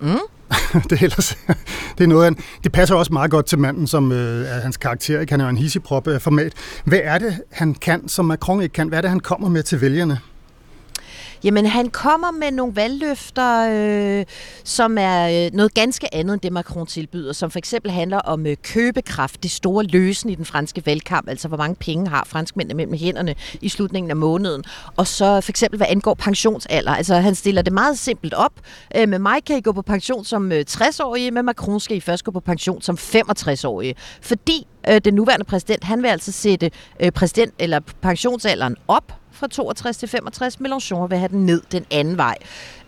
Mm. 0.00 0.08
det, 0.90 0.92
er 0.92 1.02
ellers, 1.02 1.38
det 1.98 2.04
er 2.04 2.08
noget, 2.08 2.24
han, 2.24 2.36
det 2.64 2.72
passer 2.72 2.94
også 2.94 3.12
meget 3.12 3.30
godt 3.30 3.46
til 3.46 3.58
manden, 3.58 3.86
som 3.86 4.12
øh, 4.12 4.46
er 4.46 4.60
hans 4.60 4.76
karakter. 4.76 5.20
Ikke? 5.20 5.32
Han 5.32 5.40
er 5.40 5.44
jo 5.44 5.50
en 5.50 5.56
hissigprop 5.56 6.08
af 6.08 6.22
format. 6.22 6.52
Hvad 6.84 7.00
er 7.02 7.18
det, 7.18 7.40
han 7.52 7.74
kan, 7.74 8.08
som 8.08 8.24
Macron 8.24 8.62
ikke 8.62 8.72
kan? 8.72 8.88
Hvad 8.88 8.98
er 8.98 9.02
det, 9.02 9.10
han 9.10 9.20
kommer 9.20 9.48
med 9.48 9.62
til 9.62 9.80
vælgerne? 9.80 10.20
Jamen, 11.44 11.66
han 11.66 11.90
kommer 11.90 12.30
med 12.30 12.50
nogle 12.50 12.76
valgløfter, 12.76 13.68
øh, 13.70 14.24
som 14.64 14.98
er 14.98 15.46
øh, 15.46 15.50
noget 15.52 15.74
ganske 15.74 16.14
andet 16.14 16.34
end 16.34 16.40
det, 16.40 16.52
Macron 16.52 16.86
tilbyder, 16.86 17.32
som 17.32 17.50
for 17.50 17.58
eksempel 17.58 17.90
handler 17.90 18.18
om 18.18 18.46
øh, 18.46 18.56
købekraft, 18.62 19.42
det 19.42 19.50
store 19.50 19.84
løsen 19.84 20.30
i 20.30 20.34
den 20.34 20.44
franske 20.44 20.86
valgkamp, 20.86 21.28
altså 21.28 21.48
hvor 21.48 21.56
mange 21.56 21.74
penge 21.74 22.08
har 22.08 22.24
franskmændene 22.26 22.74
mellem 22.76 22.94
hænderne 22.94 23.34
i 23.60 23.68
slutningen 23.68 24.10
af 24.10 24.16
måneden, 24.16 24.64
og 24.96 25.06
så 25.06 25.40
for 25.40 25.52
eksempel 25.52 25.76
hvad 25.76 25.86
angår 25.90 26.14
pensionsalder. 26.14 26.94
Altså, 26.94 27.14
han 27.14 27.34
stiller 27.34 27.62
det 27.62 27.72
meget 27.72 27.98
simpelt 27.98 28.34
op. 28.34 28.52
Øh, 28.96 29.08
med 29.08 29.18
mig 29.18 29.44
kan 29.44 29.56
I 29.56 29.60
gå 29.60 29.72
på 29.72 29.82
pension 29.82 30.24
som 30.24 30.52
øh, 30.52 30.64
60-årige, 30.70 31.30
med 31.30 31.42
Macron 31.42 31.80
skal 31.80 31.96
I 31.96 32.00
først 32.00 32.24
gå 32.24 32.30
på 32.30 32.40
pension 32.40 32.82
som 32.82 32.98
65-årige, 33.00 33.94
fordi 34.20 34.66
øh, 34.88 35.00
den 35.04 35.14
nuværende 35.14 35.44
præsident, 35.44 35.84
han 35.84 36.02
vil 36.02 36.08
altså 36.08 36.32
sætte 36.32 36.70
øh, 37.00 37.10
præsident 37.12 37.54
eller 37.58 37.80
pensionsalderen 38.02 38.76
op 38.88 39.17
fra 39.38 39.46
62 39.46 39.96
til 39.96 40.08
65. 40.08 40.56
Mélenchon 40.56 41.06
vil 41.08 41.18
have 41.18 41.28
den 41.28 41.46
ned 41.46 41.62
den 41.72 41.84
anden 41.90 42.16
vej. 42.16 42.36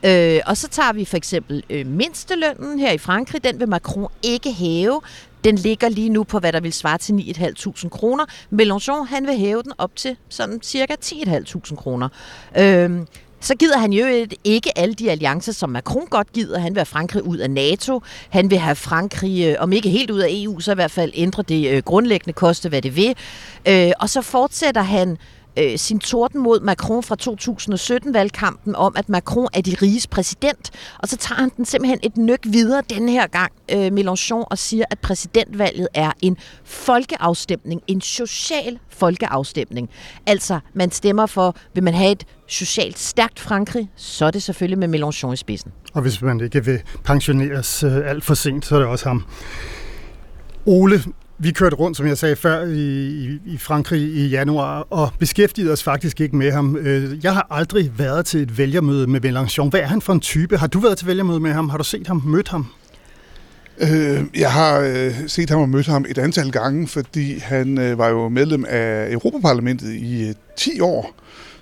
Øh, 0.04 0.40
og 0.46 0.56
så 0.56 0.68
tager 0.68 0.92
vi 0.92 1.04
for 1.04 1.16
eksempel 1.16 1.62
øh, 1.70 1.86
mindstelønnen 1.86 2.78
her 2.78 2.92
i 2.92 2.98
Frankrig. 2.98 3.44
Den 3.44 3.60
vil 3.60 3.68
Macron 3.68 4.08
ikke 4.22 4.52
hæve. 4.52 5.00
Den 5.44 5.56
ligger 5.56 5.88
lige 5.88 6.08
nu 6.08 6.24
på, 6.24 6.38
hvad 6.38 6.52
der 6.52 6.60
vil 6.60 6.72
svare 6.72 6.98
til 6.98 7.12
9.500 7.12 7.88
kroner. 7.88 8.24
Mélenchon, 8.52 9.08
han 9.08 9.26
vil 9.26 9.36
hæve 9.38 9.62
den 9.62 9.72
op 9.78 9.96
til 9.96 10.16
sådan 10.28 10.62
cirka 10.62 10.94
10.500 11.04 11.74
kroner. 11.76 12.08
Øh, 12.58 12.90
så 13.40 13.54
gider 13.54 13.78
han 13.78 13.92
jo 13.92 14.26
ikke 14.44 14.78
alle 14.78 14.94
de 14.94 15.10
alliancer, 15.10 15.52
som 15.52 15.70
Macron 15.70 16.06
godt 16.06 16.32
gider. 16.32 16.58
Han 16.58 16.74
vil 16.74 16.78
have 16.78 16.86
Frankrig 16.86 17.22
ud 17.22 17.38
af 17.38 17.50
NATO. 17.50 18.02
Han 18.30 18.50
vil 18.50 18.58
have 18.58 18.76
Frankrig, 18.76 19.44
øh, 19.46 19.56
om 19.58 19.72
ikke 19.72 19.88
helt 19.88 20.10
ud 20.10 20.20
af 20.20 20.28
EU, 20.30 20.60
så 20.60 20.72
i 20.72 20.74
hvert 20.74 20.90
fald 20.90 21.12
ændre 21.14 21.42
det 21.42 21.70
øh, 21.70 21.82
grundlæggende 21.82 22.32
koste, 22.32 22.68
hvad 22.68 22.82
det 22.82 22.96
vil. 22.96 23.14
Øh, 23.68 23.90
og 24.00 24.08
så 24.10 24.22
fortsætter 24.22 24.82
han 24.82 25.18
øh, 25.60 25.78
sin 25.78 25.98
torden 25.98 26.40
mod 26.40 26.60
Macron 26.60 27.02
fra 27.02 27.16
2017-valgkampen 27.20 28.74
om, 28.74 28.94
at 28.96 29.08
Macron 29.08 29.48
er 29.52 29.60
de 29.60 29.76
riges 29.82 30.06
præsident. 30.06 30.70
Og 30.98 31.08
så 31.08 31.16
tager 31.16 31.40
han 31.40 31.50
den 31.56 31.64
simpelthen 31.64 31.98
et 32.02 32.16
nyk 32.16 32.40
videre 32.44 32.82
denne 32.90 33.12
her 33.12 33.26
gang, 33.26 33.52
øh, 33.72 33.86
Mélenchon, 33.86 34.44
og 34.50 34.58
siger, 34.58 34.84
at 34.90 34.98
præsidentvalget 34.98 35.88
er 35.94 36.12
en 36.22 36.36
folkeafstemning, 36.64 37.82
en 37.86 38.00
social 38.00 38.78
folkeafstemning. 38.88 39.90
Altså, 40.26 40.60
man 40.74 40.90
stemmer 40.90 41.26
for, 41.26 41.56
vil 41.74 41.82
man 41.82 41.94
have 41.94 42.12
et 42.12 42.24
socialt 42.46 42.98
stærkt 42.98 43.40
Frankrig, 43.40 43.90
så 43.96 44.24
er 44.24 44.30
det 44.30 44.42
selvfølgelig 44.42 44.78
med 44.78 45.00
Mélenchon 45.00 45.32
i 45.32 45.36
spidsen. 45.36 45.72
Og 45.94 46.02
hvis 46.02 46.22
man 46.22 46.40
ikke 46.40 46.64
vil 46.64 46.82
pensioneres 47.04 47.82
øh, 47.82 48.10
alt 48.10 48.24
for 48.24 48.34
sent, 48.34 48.66
så 48.66 48.74
er 48.74 48.78
det 48.78 48.88
også 48.88 49.08
ham. 49.08 49.24
Ole, 50.66 51.04
vi 51.42 51.50
kørte 51.50 51.76
rundt, 51.76 51.96
som 51.96 52.06
jeg 52.06 52.18
sagde 52.18 52.36
før, 52.36 52.64
i, 52.64 52.78
i, 52.78 53.40
i 53.46 53.58
Frankrig 53.58 54.00
i 54.00 54.28
januar, 54.28 54.86
og 54.90 55.12
beskæftigede 55.18 55.72
os 55.72 55.82
faktisk 55.82 56.20
ikke 56.20 56.36
med 56.36 56.52
ham. 56.52 56.76
Øh, 56.76 57.24
jeg 57.24 57.34
har 57.34 57.46
aldrig 57.50 57.92
været 57.98 58.26
til 58.26 58.40
et 58.42 58.58
vælgermøde 58.58 59.06
med 59.06 59.24
Mélenchon. 59.24 59.68
Hvad 59.68 59.80
er 59.80 59.86
han 59.86 60.00
for 60.00 60.12
en 60.12 60.20
type? 60.20 60.56
Har 60.56 60.66
du 60.66 60.78
været 60.78 60.98
til 60.98 61.06
vælgermøde 61.06 61.40
med 61.40 61.52
ham? 61.52 61.68
Har 61.68 61.78
du 61.78 61.84
set 61.84 62.06
ham, 62.06 62.22
mødt 62.26 62.48
ham? 62.48 62.66
Øh, 63.78 64.24
jeg 64.36 64.52
har 64.52 64.80
øh, 64.80 65.12
set 65.26 65.50
ham 65.50 65.60
og 65.60 65.68
mødt 65.68 65.86
ham 65.86 66.04
et 66.08 66.18
antal 66.18 66.50
gange, 66.50 66.88
fordi 66.88 67.38
han 67.38 67.78
øh, 67.78 67.98
var 67.98 68.08
jo 68.08 68.28
medlem 68.28 68.64
af 68.68 69.12
Europaparlamentet 69.12 69.92
i 69.92 70.28
øh, 70.28 70.34
10 70.56 70.80
år. 70.80 71.19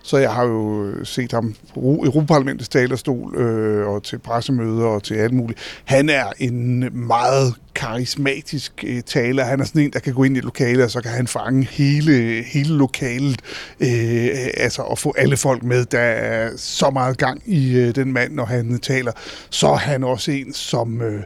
Så 0.09 0.17
jeg 0.17 0.33
har 0.33 0.45
jo 0.45 0.95
set 1.05 1.33
ham 1.33 1.55
på 1.75 1.81
Europaparlamentets 1.81 2.69
talerstol 2.69 3.37
øh, 3.37 3.88
og 3.88 4.03
til 4.03 4.19
pressemøder 4.19 4.87
og 4.87 5.03
til 5.03 5.15
alt 5.15 5.33
muligt. 5.33 5.61
Han 5.85 6.09
er 6.09 6.33
en 6.38 6.88
meget 7.07 7.55
karismatisk 7.75 8.85
øh, 8.87 9.03
taler. 9.03 9.45
Han 9.45 9.61
er 9.61 9.65
sådan 9.65 9.83
en, 9.83 9.93
der 9.93 9.99
kan 9.99 10.15
gå 10.15 10.25
ind 10.25 10.37
i 10.37 10.38
et 10.38 10.45
lokale, 10.45 10.85
og 10.85 10.91
så 10.91 11.00
kan 11.00 11.11
han 11.11 11.27
fange 11.27 11.69
hele, 11.71 12.43
hele 12.43 12.75
lokalet. 12.75 13.43
Øh, 13.81 14.29
altså 14.57 14.83
og 14.83 14.99
få 14.99 15.15
alle 15.19 15.37
folk 15.37 15.62
med. 15.62 15.85
Der 15.85 16.00
er 16.00 16.50
så 16.57 16.91
meget 16.91 17.19
gang 17.19 17.43
i 17.47 17.77
øh, 17.77 17.95
den 17.95 18.12
mand, 18.12 18.33
når 18.33 18.45
han 18.45 18.79
taler. 18.79 19.12
Så 19.50 19.69
er 19.69 19.77
han 19.77 20.05
også 20.05 20.31
en, 20.31 20.53
som... 20.53 21.03
Øh, 21.03 21.23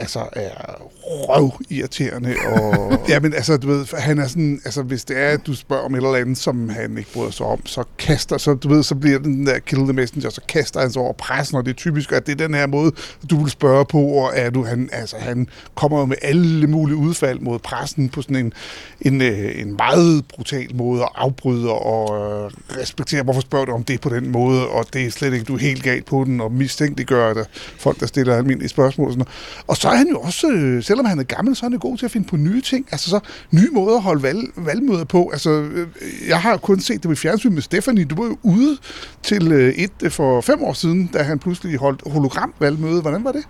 altså 0.00 0.28
er 0.32 0.82
røv 1.02 1.52
irriterende. 1.70 2.34
Og, 2.46 2.92
ja, 3.08 3.20
men 3.20 3.34
altså, 3.34 3.56
du 3.56 3.68
ved, 3.68 3.86
han 3.98 4.18
er 4.18 4.26
sådan, 4.26 4.60
altså 4.64 4.82
hvis 4.82 5.04
det 5.04 5.18
er, 5.18 5.28
at 5.28 5.46
du 5.46 5.54
spørger 5.54 5.82
om 5.82 5.94
et 5.94 5.96
eller 5.96 6.14
andet, 6.14 6.38
som 6.38 6.68
han 6.68 6.98
ikke 6.98 7.12
bryder 7.12 7.30
sig 7.30 7.46
om, 7.46 7.66
så 7.66 7.84
kaster, 7.98 8.38
så 8.38 8.54
du 8.54 8.68
ved, 8.68 8.82
så 8.82 8.94
bliver 8.94 9.18
den 9.18 9.46
der 9.46 9.58
kill 9.58 9.82
the 9.82 9.92
messenger, 9.92 10.30
så 10.30 10.40
kaster 10.48 10.80
han 10.80 10.92
sig 10.92 11.02
over 11.02 11.12
pressen, 11.12 11.56
og 11.56 11.64
det 11.64 11.70
er 11.70 11.74
typisk, 11.74 12.12
at 12.12 12.26
det 12.26 12.32
er 12.32 12.46
den 12.46 12.54
her 12.54 12.66
måde, 12.66 12.92
du 13.30 13.42
vil 13.42 13.50
spørge 13.50 13.84
på, 13.84 14.00
og 14.00 14.32
er 14.34 14.50
du, 14.50 14.64
han, 14.64 14.88
altså, 14.92 15.16
han 15.18 15.48
kommer 15.74 16.06
med 16.06 16.16
alle 16.22 16.66
mulige 16.66 16.96
udfald 16.96 17.40
mod 17.40 17.58
pressen 17.58 18.08
på 18.08 18.22
sådan 18.22 18.36
en, 18.36 18.52
en, 19.00 19.22
øh, 19.22 19.60
en 19.60 19.76
meget 19.76 20.24
brutal 20.28 20.76
måde, 20.76 21.02
og 21.02 21.22
afbryder 21.22 21.70
og 21.70 22.16
øh, 22.16 22.50
respekterer, 22.80 23.22
hvorfor 23.22 23.40
spørger 23.40 23.64
du 23.64 23.72
om 23.72 23.84
det 23.84 24.00
på 24.00 24.08
den 24.08 24.28
måde, 24.28 24.68
og 24.68 24.86
det 24.92 25.06
er 25.06 25.10
slet 25.10 25.32
ikke, 25.32 25.44
du 25.44 25.54
er 25.54 25.58
helt 25.58 25.82
galt 25.82 26.06
på 26.06 26.24
den, 26.24 26.40
og 26.40 26.52
mistænkeliggør 26.52 27.34
det, 27.34 27.46
folk, 27.78 28.00
der 28.00 28.06
stiller 28.06 28.36
almindelige 28.36 28.68
spørgsmål 28.68 29.06
og 29.06 29.12
sådan 29.12 29.18
noget. 29.18 29.64
Og 29.66 29.76
så 29.76 29.88
er 29.92 29.96
han 29.96 30.08
jo 30.08 30.20
også, 30.20 30.50
øh, 30.50 30.82
selvom 30.82 31.06
han 31.06 31.18
er 31.18 31.22
gammel, 31.22 31.56
så 31.56 31.66
er 31.66 31.70
han 31.70 31.78
god 31.78 31.98
til 31.98 32.04
at 32.04 32.10
finde 32.10 32.28
på 32.28 32.36
nye 32.36 32.60
ting. 32.60 32.86
Altså 32.92 33.10
så 33.10 33.20
nye 33.50 33.68
måder 33.72 33.96
at 33.96 34.02
holde 34.02 34.22
valg, 34.22 34.38
valgmøder 34.56 35.04
på. 35.04 35.30
Altså, 35.32 35.50
øh, 35.50 35.88
jeg 36.28 36.40
har 36.40 36.56
kun 36.56 36.80
set 36.80 37.02
det 37.02 37.08
på 37.08 37.14
fjernsyn 37.14 37.52
med 37.52 37.62
Stephanie. 37.62 38.04
Du 38.04 38.22
var 38.22 38.28
jo 38.28 38.36
ude 38.42 38.78
til 39.22 39.52
øh, 39.52 39.74
et 39.74 39.92
øh, 40.02 40.10
for 40.10 40.40
fem 40.40 40.62
år 40.62 40.72
siden, 40.72 41.06
da 41.06 41.22
han 41.22 41.38
pludselig 41.38 41.78
holdt 41.78 42.02
hologramvalgmøde. 42.12 43.00
Hvordan 43.00 43.24
var 43.24 43.32
det? 43.32 43.44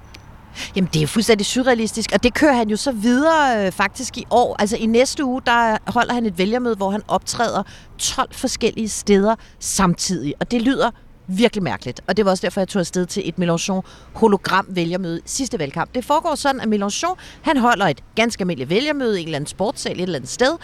Jamen, 0.77 0.91
det 0.95 1.03
er 1.03 1.07
fuldstændig 1.07 1.47
surrealistisk, 1.47 2.11
og 2.15 2.23
det 2.23 2.35
kører 2.35 2.53
han 2.53 2.69
jo 2.69 2.77
så 2.77 2.93
videre 2.93 3.67
øh, 3.67 3.73
faktisk 3.73 4.19
i 4.19 4.25
år. 4.31 4.57
Altså 4.59 4.77
i 4.77 4.87
næste 4.87 5.25
uge, 5.25 5.43
der 5.47 5.77
holder 5.87 6.15
han 6.15 6.27
et 6.27 6.39
vælgermøde, 6.39 6.77
hvor 6.77 6.91
han 6.91 7.03
optræder 7.09 7.63
12 7.99 8.35
forskellige 8.35 8.89
steder 8.89 9.35
samtidig, 9.59 10.35
og 10.41 10.51
det 10.51 10.63
lyder 10.63 10.91
virkelig 11.31 11.63
mærkeligt. 11.63 12.01
Og 12.07 12.17
det 12.17 12.25
var 12.25 12.31
også 12.31 12.43
derfor, 12.43 12.61
jeg 12.61 12.69
tog 12.69 12.81
afsted 12.81 13.07
til 13.07 13.29
et 13.29 13.35
Mélenchon 13.39 13.81
hologram 14.15 14.67
vælgermøde 14.69 15.21
sidste 15.25 15.59
valgkamp. 15.59 15.95
Det 15.95 16.05
foregår 16.05 16.35
sådan, 16.35 16.61
at 16.61 16.69
Mélenchon, 16.69 17.15
han 17.43 17.57
holder 17.57 17.87
et 17.87 18.01
ganske 18.15 18.43
almindeligt 18.43 18.71
vælgermøde 18.71 19.19
i 19.19 19.23
en 19.23 19.29
eller 19.29 19.37
anden 19.37 19.49
sportssal 19.49 19.97
et 19.97 20.03
eller 20.03 20.17
andet 20.17 20.31
sted, 20.31 20.57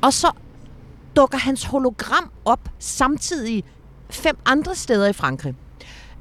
og 0.00 0.12
så 0.12 0.30
dukker 1.16 1.38
hans 1.38 1.64
hologram 1.64 2.30
op 2.44 2.68
samtidig 2.78 3.64
fem 4.10 4.36
andre 4.44 4.74
steder 4.74 5.06
i 5.06 5.12
Frankrig. 5.12 5.54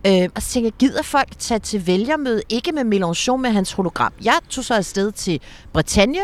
Øh, 0.07 0.29
og 0.35 0.41
så 0.41 0.49
tænkte 0.49 0.65
jeg, 0.65 0.73
gider 0.89 1.01
folk 1.03 1.39
tage 1.39 1.59
til 1.59 1.87
vælgermøde, 1.87 2.41
ikke 2.49 2.71
med 2.71 2.83
Mélenchon, 2.83 3.37
med 3.37 3.49
hans 3.49 3.71
hologram. 3.71 4.13
Jeg 4.23 4.39
tog 4.49 4.63
så 4.63 4.73
afsted 4.73 5.11
til 5.11 5.41
Bretagne. 5.73 6.19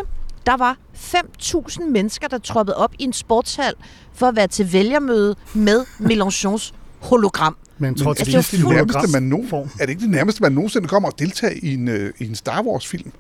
Der 0.46 0.58
var 0.58 0.78
5.000 0.96 1.84
mennesker, 1.90 2.28
der 2.28 2.38
troppede 2.38 2.78
op 2.78 2.94
i 3.00 3.04
en 3.04 3.14
sportshal 3.14 3.74
for 4.14 4.28
at 4.28 4.36
være 4.36 4.48
til 4.48 4.74
vælgermøde 4.74 5.36
med 5.54 5.86
Mélenchons 6.00 6.74
hologram. 7.01 7.58
Men 7.77 7.96
tror 7.96 8.10
Altså, 8.10 8.25
til 8.25 8.34
det 8.34 8.46
sidst 8.46 8.60
i 8.62 8.63
fuld- 8.63 8.75
nærmeste, 8.75 9.12
man 9.13 9.24
no, 9.24 9.38
form. 9.50 9.70
er 9.80 9.86
det 9.86 9.89
ikke 9.89 10.01
det 10.01 10.10
nærmeste, 10.10 10.42
man 10.42 10.51
nogensinde 10.51 10.88
kommer 10.88 11.10
og 11.10 11.20
deltage 11.20 11.58
i 11.66 11.74
en, 11.74 11.88
øh, 11.88 12.13
i 12.20 12.27
en 12.27 12.36
Star 12.36 12.62
Wars-film? 12.62 13.12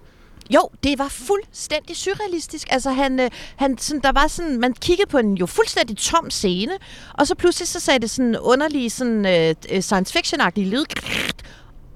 Jo, 0.49 0.69
det 0.83 0.99
var 0.99 1.07
fuldstændig 1.09 1.95
surrealistisk. 1.97 2.67
Altså, 2.71 2.91
han, 2.91 3.19
øh, 3.19 3.29
han, 3.55 3.77
sådan, 3.77 4.01
der 4.01 4.11
var 4.11 4.27
sådan, 4.27 4.59
man 4.59 4.73
kiggede 4.73 5.09
på 5.09 5.17
en 5.17 5.33
jo 5.33 5.45
fuldstændig 5.45 5.97
tom 5.97 6.29
scene, 6.29 6.71
og 7.13 7.27
så 7.27 7.35
pludselig 7.35 7.67
så 7.67 7.79
sagde 7.79 7.99
det 7.99 8.09
sådan 8.09 8.37
underlige 8.39 8.89
sådan, 8.89 9.25
øh, 9.25 9.55
øh, 9.71 9.81
science 9.81 10.17
fiction-agtige 10.19 10.65
lyd. 10.65 10.85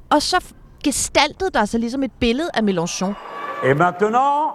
Og 0.09 0.21
så 0.21 0.43
gestaltede 0.83 1.50
der 1.53 1.65
sig 1.65 1.79
ligesom 1.79 2.03
et 2.03 2.11
billede 2.19 2.50
af 2.53 2.61
Mélenchon. 2.61 3.13
Et 3.69 3.77
maintenant, 3.77 4.51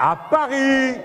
à 0.00 0.14
Paris 0.30 0.96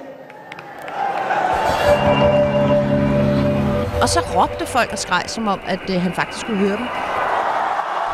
Og 4.01 4.09
så 4.09 4.19
råbte 4.35 4.65
folk 4.65 4.89
og 4.91 4.99
skreg, 4.99 5.23
som 5.27 5.47
om, 5.47 5.59
at 5.67 5.79
øh, 5.89 6.01
han 6.01 6.13
faktisk 6.13 6.39
skulle 6.39 6.59
høre 6.59 6.77
dem. 6.77 6.85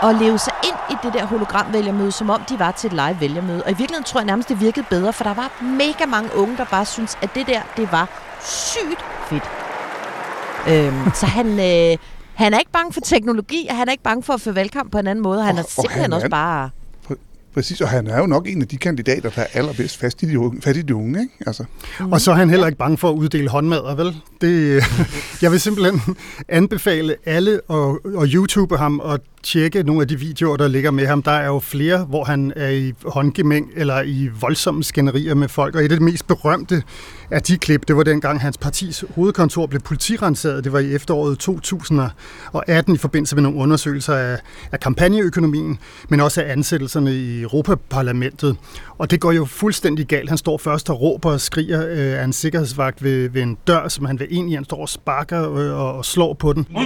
Og 0.01 0.15
leve 0.15 0.37
sig 0.37 0.53
ind 0.63 0.75
i 0.91 0.95
det 1.05 1.13
der 1.13 1.25
hologramvælgermøde, 1.25 2.11
som 2.11 2.29
om 2.29 2.41
de 2.49 2.59
var 2.59 2.71
til 2.71 2.87
et 2.87 2.93
live 2.93 3.17
vælgermøde. 3.19 3.63
Og 3.63 3.71
i 3.71 3.73
virkeligheden 3.73 4.03
tror 4.03 4.19
jeg 4.19 4.25
nærmest, 4.25 4.49
det 4.49 4.59
virkede 4.61 4.85
bedre, 4.89 5.13
for 5.13 5.23
der 5.23 5.33
var 5.33 5.63
mega 5.63 6.05
mange 6.05 6.35
unge, 6.35 6.57
der 6.57 6.65
bare 6.65 6.85
syntes, 6.85 7.17
at 7.21 7.35
det 7.35 7.47
der, 7.47 7.61
det 7.77 7.91
var 7.91 8.07
sygt 8.41 9.05
fedt. 9.29 9.43
Øhm, 10.69 11.11
så 11.19 11.25
han, 11.25 11.47
øh, 11.47 11.97
han 12.35 12.53
er 12.53 12.59
ikke 12.59 12.71
bange 12.71 12.93
for 12.93 13.01
teknologi, 13.01 13.67
og 13.69 13.75
han 13.77 13.87
er 13.87 13.91
ikke 13.91 14.03
bange 14.03 14.23
for 14.23 14.33
at 14.33 14.41
føre 14.41 14.55
valgkamp 14.55 14.91
på 14.91 14.97
en 14.97 15.07
anden 15.07 15.23
måde. 15.23 15.43
Han 15.43 15.55
er 15.57 15.59
Og- 15.59 15.65
og 15.65 15.69
simpelthen 15.71 16.01
han 16.01 16.11
er- 16.11 16.15
også 16.15 16.29
bare... 16.29 16.69
Præcis, 17.53 17.81
og 17.81 17.89
han 17.89 18.07
er 18.07 18.17
jo 18.19 18.25
nok 18.25 18.47
en 18.47 18.61
af 18.61 18.67
de 18.67 18.77
kandidater, 18.77 19.29
der 19.29 19.41
er 19.41 19.47
allerbedst 19.53 19.97
fast 19.97 20.23
i 20.23 20.25
de 20.25 20.39
unge, 20.39 20.61
fat 20.61 20.77
i 20.77 20.81
de 20.81 20.95
unge, 20.95 21.19
ikke? 21.21 21.33
Altså, 21.47 21.63
Og 22.11 22.21
så 22.21 22.31
er 22.31 22.35
han 22.35 22.49
heller 22.49 22.67
ikke 22.67 22.77
bange 22.77 22.97
for 22.97 23.09
at 23.09 23.13
uddele 23.15 23.49
håndmadder, 23.49 23.95
vel? 23.95 24.15
Det, 24.41 24.83
jeg 25.41 25.51
vil 25.51 25.59
simpelthen 25.59 26.01
anbefale 26.47 27.15
alle 27.25 27.59
at, 27.69 27.77
at 28.21 28.29
YouTube 28.33 28.77
ham 28.77 28.99
og 28.99 29.19
tjekke 29.43 29.83
nogle 29.83 30.01
af 30.01 30.07
de 30.07 30.19
videoer, 30.19 30.57
der 30.57 30.67
ligger 30.67 30.91
med 30.91 31.07
ham. 31.07 31.23
Der 31.23 31.31
er 31.31 31.45
jo 31.45 31.59
flere, 31.59 32.05
hvor 32.05 32.23
han 32.23 32.53
er 32.55 32.69
i 32.69 32.93
håndgemæng 33.05 33.71
eller 33.75 34.01
i 34.01 34.29
voldsomme 34.41 34.83
skænderier 34.83 35.35
med 35.35 35.47
folk. 35.47 35.75
Og 35.75 35.85
et 35.85 35.91
af 35.91 35.97
de 35.97 36.03
mest 36.03 36.27
berømte 36.27 36.83
af 37.31 37.41
de 37.41 37.57
klip, 37.57 37.87
det 37.87 37.95
var 37.95 38.03
dengang 38.03 38.41
hans 38.41 38.57
partis 38.57 39.05
hovedkontor 39.15 39.65
blev 39.65 39.81
politirenseret. 39.81 40.63
Det 40.63 40.73
var 40.73 40.79
i 40.79 40.95
efteråret 40.95 41.39
2018 41.39 42.95
i 42.95 42.97
forbindelse 42.97 43.35
med 43.35 43.43
nogle 43.43 43.57
undersøgelser 43.57 44.15
af, 44.15 44.37
af 44.71 44.79
kampagneøkonomien, 44.79 45.79
men 46.09 46.19
også 46.19 46.41
af 46.41 46.51
ansættelserne 46.51 47.15
i 47.15 47.41
Europaparlamentet. 47.41 48.57
Og 48.97 49.11
det 49.11 49.19
går 49.19 49.31
jo 49.31 49.45
fuldstændig 49.45 50.07
galt. 50.07 50.29
Han 50.29 50.37
står 50.37 50.57
først 50.57 50.89
og 50.89 51.01
råber 51.01 51.31
og 51.31 51.41
skriger 51.41 51.87
øh, 51.87 52.19
af 52.19 52.23
en 52.23 52.33
sikkerhedsvagt 52.33 53.03
ved, 53.03 53.29
ved 53.29 53.41
en 53.41 53.57
dør, 53.67 53.87
som 53.87 54.05
han 54.05 54.19
vil 54.19 54.27
ind 54.29 54.51
i. 54.51 54.53
Han 54.53 54.65
står 54.65 54.81
og 54.81 54.89
sparker 54.89 55.53
øh, 55.55 55.79
og, 55.79 55.93
og 55.97 56.05
slår 56.05 56.33
på 56.33 56.53
den. 56.53 56.67
Vous 56.71 56.83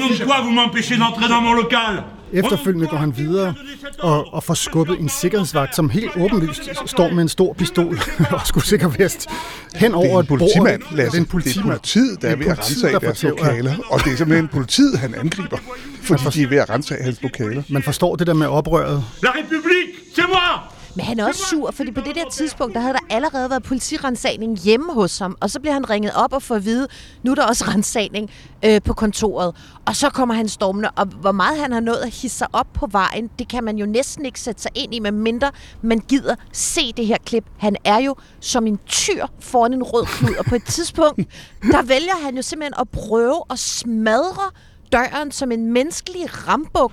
d'entrer 0.97 1.27
dans 1.27 1.41
mon 1.41 1.55
local 1.55 2.03
Efterfølgende 2.45 2.87
går 2.87 2.97
han 2.97 3.17
videre 3.17 3.53
og, 3.99 4.33
og 4.33 4.43
får 4.43 4.53
skubbet 4.53 4.99
en 4.99 5.09
sikkerhedsvagt, 5.09 5.75
som 5.75 5.89
helt 5.89 6.11
åbenlyst 6.17 6.69
står 6.85 7.09
med 7.09 7.21
en 7.23 7.29
stor 7.29 7.53
pistol 7.53 7.99
og 8.31 8.41
skulle 8.47 8.65
sikkert 8.65 8.99
vest 8.99 9.27
hen 9.75 9.91
det 9.91 9.95
er 9.97 10.09
over 10.09 10.19
en 10.19 10.23
et 10.23 10.27
bord. 10.27 10.39
politimand, 10.39 10.81
Lasse. 10.91 10.95
det 10.95 11.01
er 11.01 11.05
en 11.05 11.11
Det 11.11 11.19
er 11.19 11.25
politimand. 11.31 11.69
politiet, 11.79 12.21
der 12.21 12.27
er 12.29 12.35
Det 12.35 12.41
er 12.41 12.47
ved 12.47 12.51
at 12.57 12.59
rense 12.59 12.89
af 12.89 12.99
deres 13.01 13.23
lokaler. 13.23 13.75
Og 13.89 14.03
det 14.03 14.13
er 14.13 14.17
simpelthen 14.17 14.47
politiet, 14.47 14.99
han 14.99 15.15
angriber, 15.15 15.57
fordi 16.01 16.39
de 16.39 16.43
er 16.43 16.47
ved 16.47 16.57
at 16.57 16.69
rense 16.69 16.97
af 16.97 17.03
hans 17.05 17.21
lokaler. 17.23 17.63
Man 17.69 17.83
forstår 17.83 18.15
det 18.15 18.27
der 18.27 18.33
med 18.33 18.47
oprøret. 18.47 19.03
La 19.23 19.29
République, 19.29 20.19
c'est 20.19 20.27
moi 20.27 20.74
Men 20.95 21.05
han 21.05 21.19
er 21.19 21.25
også 21.25 21.47
sur, 21.49 21.71
fordi 21.71 21.91
på 21.91 22.01
det 22.01 22.15
der 22.15 22.29
tidspunkt, 22.29 22.73
der 22.73 22.79
havde 22.79 22.93
der 22.93 23.15
allerede 23.15 23.49
været 23.49 23.63
politirensagning 23.63 24.57
hjemme 24.57 24.93
hos 24.93 25.19
ham, 25.19 25.37
og 25.39 25.49
så 25.49 25.59
bliver 25.59 25.73
han 25.73 25.89
ringet 25.89 26.11
op 26.15 26.33
og 26.33 26.41
får 26.41 26.55
at 26.55 26.65
vide, 26.65 26.87
nu 27.23 27.31
er 27.31 27.35
der 27.35 27.43
også 27.43 27.65
rensagning 27.67 28.29
øh, 28.65 28.81
på 28.81 28.93
kontoret. 28.93 29.55
Og 29.85 29.95
så 29.95 30.09
kommer 30.09 30.35
han 30.35 30.49
stormende, 30.49 30.89
og 30.95 31.05
hvor 31.05 31.31
meget 31.31 31.59
han 31.59 31.71
har 31.71 31.79
nået 31.79 31.97
at 31.97 32.09
hisse 32.09 32.37
sig 32.37 32.47
op 32.53 32.67
på 32.73 32.87
vejen, 32.91 33.29
det 33.39 33.47
kan 33.47 33.63
man 33.63 33.77
jo 33.77 33.85
næsten 33.85 34.25
ikke 34.25 34.39
sætte 34.39 34.61
sig 34.61 34.71
ind 34.75 34.93
i, 34.93 34.99
medmindre 34.99 35.51
man 35.81 35.99
gider 35.99 36.35
se 36.51 36.93
det 36.97 37.05
her 37.07 37.17
klip. 37.25 37.45
Han 37.57 37.75
er 37.83 37.97
jo 37.97 38.15
som 38.39 38.67
en 38.67 38.79
tyr 38.85 39.25
foran 39.39 39.73
en 39.73 39.83
rød 39.83 40.05
klud, 40.05 40.35
og 40.35 40.45
på 40.45 40.55
et 40.55 40.65
tidspunkt, 40.75 41.21
der 41.71 41.81
vælger 41.81 42.23
han 42.23 42.35
jo 42.35 42.41
simpelthen 42.41 42.73
at 42.79 42.89
prøve 42.89 43.43
at 43.49 43.59
smadre 43.59 44.51
døren 44.91 45.31
som 45.31 45.51
en 45.51 45.73
menneskelig 45.73 46.47
rambuk. 46.47 46.91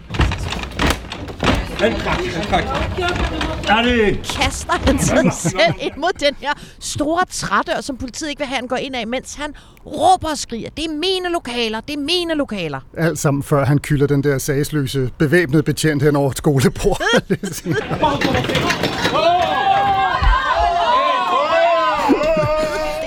Allez 3.68 4.16
kaster 4.36 4.72
han 4.86 4.98
sig 4.98 5.32
selv 5.32 5.74
ind 5.80 5.92
mod 5.96 6.12
den 6.20 6.34
her 6.40 6.52
store 6.80 7.24
trædør, 7.30 7.80
som 7.80 7.96
politiet 7.96 8.30
ikke 8.30 8.38
vil 8.38 8.46
have, 8.46 8.56
han 8.56 8.66
går 8.66 8.76
ind 8.76 8.96
af, 8.96 9.06
mens 9.06 9.34
han 9.34 9.54
råber 9.86 10.28
og 10.28 10.38
skriger. 10.38 10.70
Det 10.70 10.84
er 10.84 10.88
mine 10.88 11.32
lokaler, 11.32 11.80
det 11.80 11.94
er 11.94 11.98
mine 11.98 12.34
lokaler. 12.34 12.80
Alt 12.96 13.18
sammen 13.18 13.42
før 13.42 13.64
han 13.64 13.78
kylder 13.78 14.06
den 14.06 14.22
der 14.22 14.38
sagsløse 14.38 15.10
bevæbnede 15.18 15.62
betjent 15.62 16.02
hen 16.02 16.16
over 16.16 16.30
et 16.30 16.36
skolebord. 16.38 17.02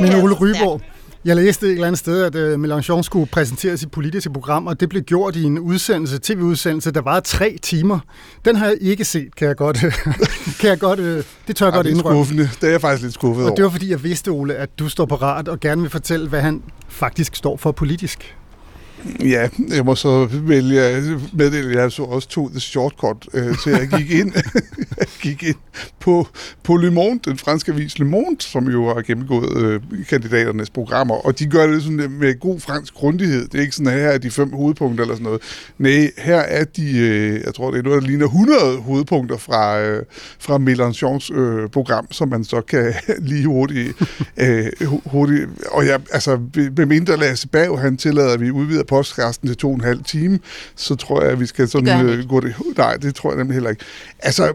Men 0.01 0.13
Ole 0.15 0.34
Ryborg, 0.34 0.82
jeg 1.25 1.36
læste 1.36 1.65
et 1.67 1.72
eller 1.72 1.88
andet 1.88 2.00
sted, 2.00 2.24
at 2.24 2.36
uh, 2.55 2.63
Mélenchon 2.63 3.01
skulle 3.01 3.25
præsentere 3.25 3.77
sit 3.77 3.91
politiske 3.91 4.29
program, 4.34 4.67
og 4.67 4.79
det 4.79 4.89
blev 4.89 5.01
gjort 5.01 5.36
i 5.36 5.44
en 5.44 5.60
udsendelse, 5.60 6.20
tv-udsendelse, 6.24 6.91
der 6.91 7.01
var 7.01 7.20
tre 7.20 7.58
timer. 7.62 8.00
Den 8.46 8.55
har 8.55 8.65
jeg 8.65 8.77
ikke 8.82 9.05
set, 9.05 9.36
kan 9.36 9.48
jeg 9.48 9.55
godt, 9.55 9.77
kan 10.60 10.70
jeg 10.70 10.79
godt 10.79 11.00
uh, 11.00 11.05
det 11.48 11.55
tør 11.55 11.65
jeg 11.65 11.72
Ej, 11.72 11.77
godt 11.77 11.88
indrømme. 11.88 12.17
skuffende. 12.25 12.50
Det 12.62 12.67
er 12.67 12.72
jeg 12.72 12.82
faktisk 12.82 13.03
lidt 13.03 13.13
skuffet 13.13 13.44
Og 13.44 13.50
over. 13.50 13.55
det 13.55 13.63
var 13.63 13.70
fordi, 13.70 13.89
jeg 13.91 14.03
vidste, 14.03 14.29
Ole, 14.29 14.55
at 14.55 14.79
du 14.79 14.89
står 14.89 15.05
parat 15.05 15.48
og 15.48 15.60
gerne 15.60 15.82
vil 15.82 15.89
fortælle, 15.89 16.27
hvad 16.29 16.41
han 16.41 16.63
faktisk 16.89 17.36
står 17.36 17.58
for 17.58 17.72
politisk. 17.72 18.36
Ja, 19.19 19.47
jeg 19.75 19.85
må 19.85 19.95
så 19.95 20.27
vælge 20.31 21.01
meddele, 21.33 21.69
at 21.69 21.75
jeg 21.75 21.91
så 21.91 22.03
også 22.03 22.27
tog 22.27 22.51
the 22.51 22.59
shortcut, 22.59 23.27
øh, 23.33 23.55
så 23.55 23.69
jeg 23.69 23.88
gik 23.88 24.12
ind, 24.12 24.31
jeg 24.97 25.07
gik 25.21 25.43
ind 25.43 25.55
på, 26.00 26.27
på 26.63 26.75
Le 26.75 26.91
Monde, 26.91 27.19
den 27.25 27.38
franske 27.38 27.71
avis 27.71 28.00
Le 28.00 28.05
Monde, 28.05 28.41
som 28.41 28.67
jo 28.67 28.93
har 28.93 29.01
gennemgået 29.01 29.57
øh, 29.57 29.81
kandidaternes 30.09 30.69
programmer, 30.69 31.15
og 31.25 31.39
de 31.39 31.45
gør 31.45 31.67
det 31.67 31.83
sådan 31.83 32.12
med 32.19 32.39
god 32.39 32.59
fransk 32.59 32.93
grundighed. 32.93 33.47
Det 33.47 33.57
er 33.57 33.62
ikke 33.62 33.75
sådan, 33.75 33.91
at 33.91 34.00
her 34.00 34.09
er 34.09 34.17
de 34.17 34.31
fem 34.31 34.53
hovedpunkter 34.53 35.03
eller 35.03 35.15
sådan 35.15 35.24
noget. 35.24 35.41
Nej, 35.77 36.12
her 36.17 36.39
er 36.39 36.63
de, 36.63 36.97
øh, 36.97 37.41
jeg 37.45 37.53
tror, 37.53 37.71
det 37.71 37.79
er 37.79 37.83
noget, 37.83 38.01
der 38.01 38.07
ligner 38.07 38.25
100 38.25 38.77
hovedpunkter 38.77 39.38
fra, 39.38 39.79
øh, 39.79 40.03
fra 40.39 40.57
Mélenchons 40.57 41.39
øh, 41.39 41.69
program, 41.69 42.07
som 42.12 42.29
man 42.29 42.43
så 42.43 42.62
kan 42.62 42.93
lige 43.29 43.45
hurtigt, 43.45 43.93
øh, 44.38 44.71
hurtigt 45.05 45.50
og 45.71 45.85
jeg, 45.85 46.00
altså, 46.12 46.39
med 46.77 46.85
mindre 46.85 47.17
Lasse 47.17 47.47
Bav, 47.47 47.79
han 47.79 47.97
tillader, 47.97 48.33
at 48.33 48.41
vi 48.41 48.51
udvider 48.51 48.83
postkasten 48.95 49.47
til 49.47 49.57
to 49.57 49.69
og 49.69 49.75
en 49.75 49.81
halv 49.81 50.03
time, 50.03 50.39
så 50.75 50.95
tror 50.95 51.21
jeg, 51.21 51.31
at 51.31 51.39
vi 51.39 51.45
skal 51.45 51.67
sådan 51.67 52.05
øh, 52.05 52.29
gå 52.29 52.39
det. 52.39 52.55
Nej, 52.77 52.95
det 52.97 53.15
tror 53.15 53.29
jeg 53.29 53.37
nemlig 53.37 53.53
heller 53.53 53.69
ikke. 53.69 53.85
Altså, 54.19 54.53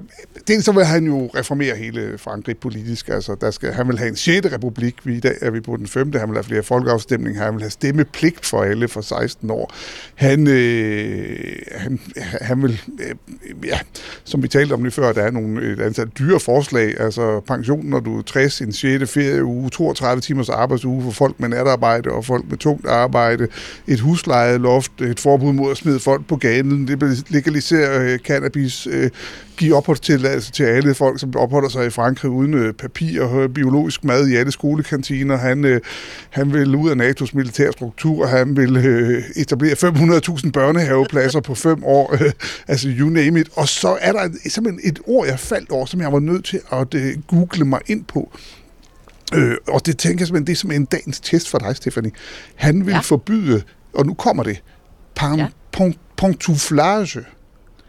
dels 0.49 0.65
så 0.65 0.73
vil 0.73 0.85
han 0.85 1.07
jo 1.07 1.31
reformere 1.35 1.77
hele 1.77 2.19
Frankrig 2.19 2.59
politisk. 2.59 3.09
Altså, 3.09 3.37
der 3.41 3.51
skal, 3.51 3.73
han 3.73 3.89
vil 3.89 3.99
have 3.99 4.09
en 4.09 4.17
6. 4.17 4.53
republik. 4.53 4.95
Vi, 5.05 5.17
I 5.17 5.21
dag 5.21 5.35
er 5.41 5.51
vi 5.51 5.61
på 5.61 5.77
den 5.77 5.87
5. 5.87 6.13
Han 6.13 6.29
vil 6.29 6.37
have 6.37 6.45
flere 6.45 6.63
folkeafstemninger. 6.63 7.45
Han 7.45 7.55
vil 7.55 7.63
have 7.63 7.71
stemmepligt 7.71 8.47
for 8.47 8.63
alle 8.63 8.89
for 8.89 9.01
16 9.01 9.51
år. 9.51 9.75
Han, 10.15 10.49
øh, 10.49 11.55
han, 11.77 12.01
han 12.41 12.63
vil, 12.63 12.81
øh, 13.01 13.15
ja, 13.67 13.79
som 14.25 14.43
vi 14.43 14.49
talte 14.49 14.73
om 14.73 14.83
lige 14.83 14.93
før, 14.93 15.13
der 15.13 15.23
er 15.23 15.31
nogle, 15.31 15.73
et 15.73 15.81
antal 15.81 16.09
dyre 16.19 16.41
forslag. 16.41 17.01
Altså 17.01 17.41
pension, 17.41 17.87
når 17.87 18.01
du 18.01 18.19
er 18.19 18.23
60, 18.23 18.61
en 18.61 18.73
6. 18.73 19.11
ferieuge, 19.11 19.71
32 19.71 20.21
timers 20.21 20.49
arbejdsuge 20.49 21.03
for 21.03 21.11
folk 21.11 21.41
med 21.41 21.49
natarbejde 21.49 22.11
og 22.11 22.25
folk 22.25 22.45
med 22.49 22.59
tungt 22.59 22.87
arbejde, 22.87 23.49
et 23.87 24.01
huslejeloft, 24.21 25.01
et 25.01 25.21
forbud 25.21 25.53
mod 25.53 25.71
at 25.71 25.77
smide 25.77 26.01
folk 26.01 26.27
på 26.27 26.37
gaden, 26.37 26.89
det 26.89 27.25
legalisere 27.29 28.01
øh, 28.01 28.19
cannabis, 28.19 28.87
øh, 28.87 29.11
give 29.57 29.77
opholdstilladelse 29.77 30.53
til 30.53 30.63
alle 30.63 30.95
folk, 30.95 31.21
som 31.21 31.37
opholder 31.37 31.69
sig 31.69 31.87
i 31.87 31.91
Frankrig 31.91 32.31
uden 32.31 32.55
øh, 32.55 32.73
papir 32.73 33.23
og 33.23 33.55
biologisk 33.55 34.05
mad 34.05 34.29
i 34.29 34.37
alle 34.37 34.53
skolekantiner. 34.53 35.37
Han, 35.37 35.81
han 36.31 36.53
vil 36.53 36.75
ud 36.75 36.91
af 36.91 36.95
NATO's 36.95 37.31
militære 37.35 37.73
struktur. 37.73 38.27
Han 38.27 38.57
vil 38.57 38.77
etablere 39.37 39.73
500.000 39.73 40.51
børnehavepladser 40.51 41.41
på 41.41 41.55
fem 41.55 41.85
år. 41.85 42.17
Altså, 42.69 42.89
you 42.99 43.09
name 43.09 43.41
it. 43.41 43.49
Og 43.53 43.69
så 43.69 43.99
er 44.01 44.13
der 44.13 44.29
simpelthen 44.49 44.91
et 44.93 44.99
ord, 45.07 45.27
jeg 45.27 45.39
faldt 45.39 45.71
over, 45.71 45.87
som 45.87 46.01
jeg 46.01 46.13
var 46.13 46.21
nødt 46.21 46.45
til 46.45 46.61
at 46.73 46.87
google 47.27 47.65
mig 47.65 47.81
ind 47.87 48.05
på. 48.05 48.33
Øh, 49.35 49.57
og 49.69 49.87
det 49.87 49.99
tænker 49.99 50.23
jeg 50.23 50.27
simpelthen, 50.27 50.47
det 50.47 50.53
er 50.53 50.57
simpelthen 50.57 50.85
dagens 50.85 51.21
test 51.21 51.49
for 51.49 51.59
dig, 51.59 51.77
Stephanie. 51.77 52.11
Han 52.55 52.87
vil 52.87 52.93
ja. 52.93 52.99
forbyde, 52.99 53.63
og 53.95 54.07
nu 54.07 54.15
kommer 54.15 54.43
det, 54.43 54.63
pan, 55.15 55.39
Ja. 55.39 55.47
pon, 55.73 55.95
pontouflage. 56.17 57.21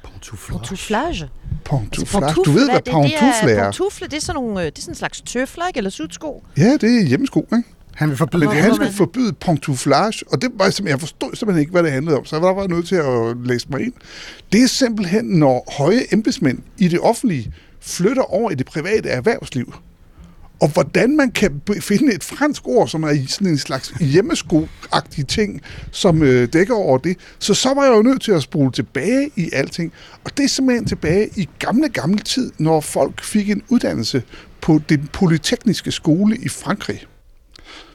Pantouflage. 0.03 1.29
Pantouflage. 1.65 2.25
Altså, 2.25 2.41
Du 2.45 2.51
ved, 2.51 2.69
hvad 2.71 2.81
pantoufle 2.81 3.51
er. 3.51 3.63
Pantoufle, 3.63 4.07
det 4.07 4.13
er 4.17 4.21
sådan, 4.21 4.41
nogle, 4.41 4.59
øh, 4.59 4.65
det 4.65 4.77
er 4.77 4.81
sådan 4.81 4.91
en 4.91 4.95
slags 4.95 5.21
tøfler, 5.21 5.67
ikke? 5.67 5.77
Eller 5.77 5.89
sutsko. 5.89 6.43
Ja, 6.57 6.77
det 6.81 6.97
er 7.01 7.07
hjemmesko, 7.07 7.39
ikke? 7.39 7.69
Han 7.95 8.09
vil 8.09 8.17
forbyde 8.17 8.45
Men 8.45 8.49
det. 8.55 8.63
han 8.63 8.79
vil 8.79 8.93
forbyde 8.93 9.33
pantouflage, 9.33 10.23
og 10.31 10.41
det 10.41 10.49
var 10.53 10.65
simpelthen, 10.65 10.87
jeg 10.87 10.99
forstod 10.99 11.35
simpelthen 11.35 11.59
ikke, 11.61 11.71
hvad 11.71 11.83
det 11.83 11.91
handlede 11.91 12.17
om, 12.17 12.25
så 12.25 12.35
jeg 12.35 12.43
var 12.43 12.53
bare 12.53 12.67
nødt 12.67 12.87
til 12.87 12.95
at 12.95 13.37
læse 13.43 13.67
mig 13.69 13.81
ind. 13.81 13.93
Det 14.51 14.63
er 14.63 14.67
simpelthen, 14.67 15.25
når 15.25 15.73
høje 15.77 16.01
embedsmænd 16.11 16.59
i 16.77 16.87
det 16.87 16.99
offentlige 16.99 17.53
flytter 17.81 18.23
over 18.33 18.51
i 18.51 18.55
det 18.55 18.65
private 18.65 19.09
erhvervsliv. 19.09 19.73
Og 20.61 20.67
hvordan 20.67 21.17
man 21.17 21.31
kan 21.31 21.61
finde 21.81 22.13
et 22.13 22.23
fransk 22.23 22.67
ord, 22.67 22.87
som 22.87 23.03
er 23.03 23.09
i 23.09 23.25
sådan 23.25 23.47
en 23.47 23.57
slags 23.57 23.93
hjemmesko 23.99 24.67
ting, 25.27 25.61
som 25.91 26.23
øh, 26.23 26.53
dækker 26.53 26.75
over 26.75 26.97
det. 26.97 27.17
Så 27.39 27.53
så 27.53 27.73
var 27.73 27.83
jeg 27.83 27.93
jo 27.95 28.01
nødt 28.01 28.21
til 28.21 28.31
at 28.31 28.43
spole 28.43 28.71
tilbage 28.71 29.31
i 29.35 29.49
alting. 29.53 29.93
Og 30.23 30.37
det 30.37 30.43
er 30.43 30.47
simpelthen 30.47 30.85
tilbage 30.85 31.29
i 31.35 31.49
gamle, 31.59 31.89
gamle 31.89 32.19
tid, 32.19 32.51
når 32.57 32.81
folk 32.81 33.23
fik 33.23 33.49
en 33.49 33.63
uddannelse 33.69 34.23
på 34.61 34.81
den 34.89 35.09
polytekniske 35.13 35.91
skole 35.91 36.37
i 36.37 36.49
Frankrig 36.49 37.05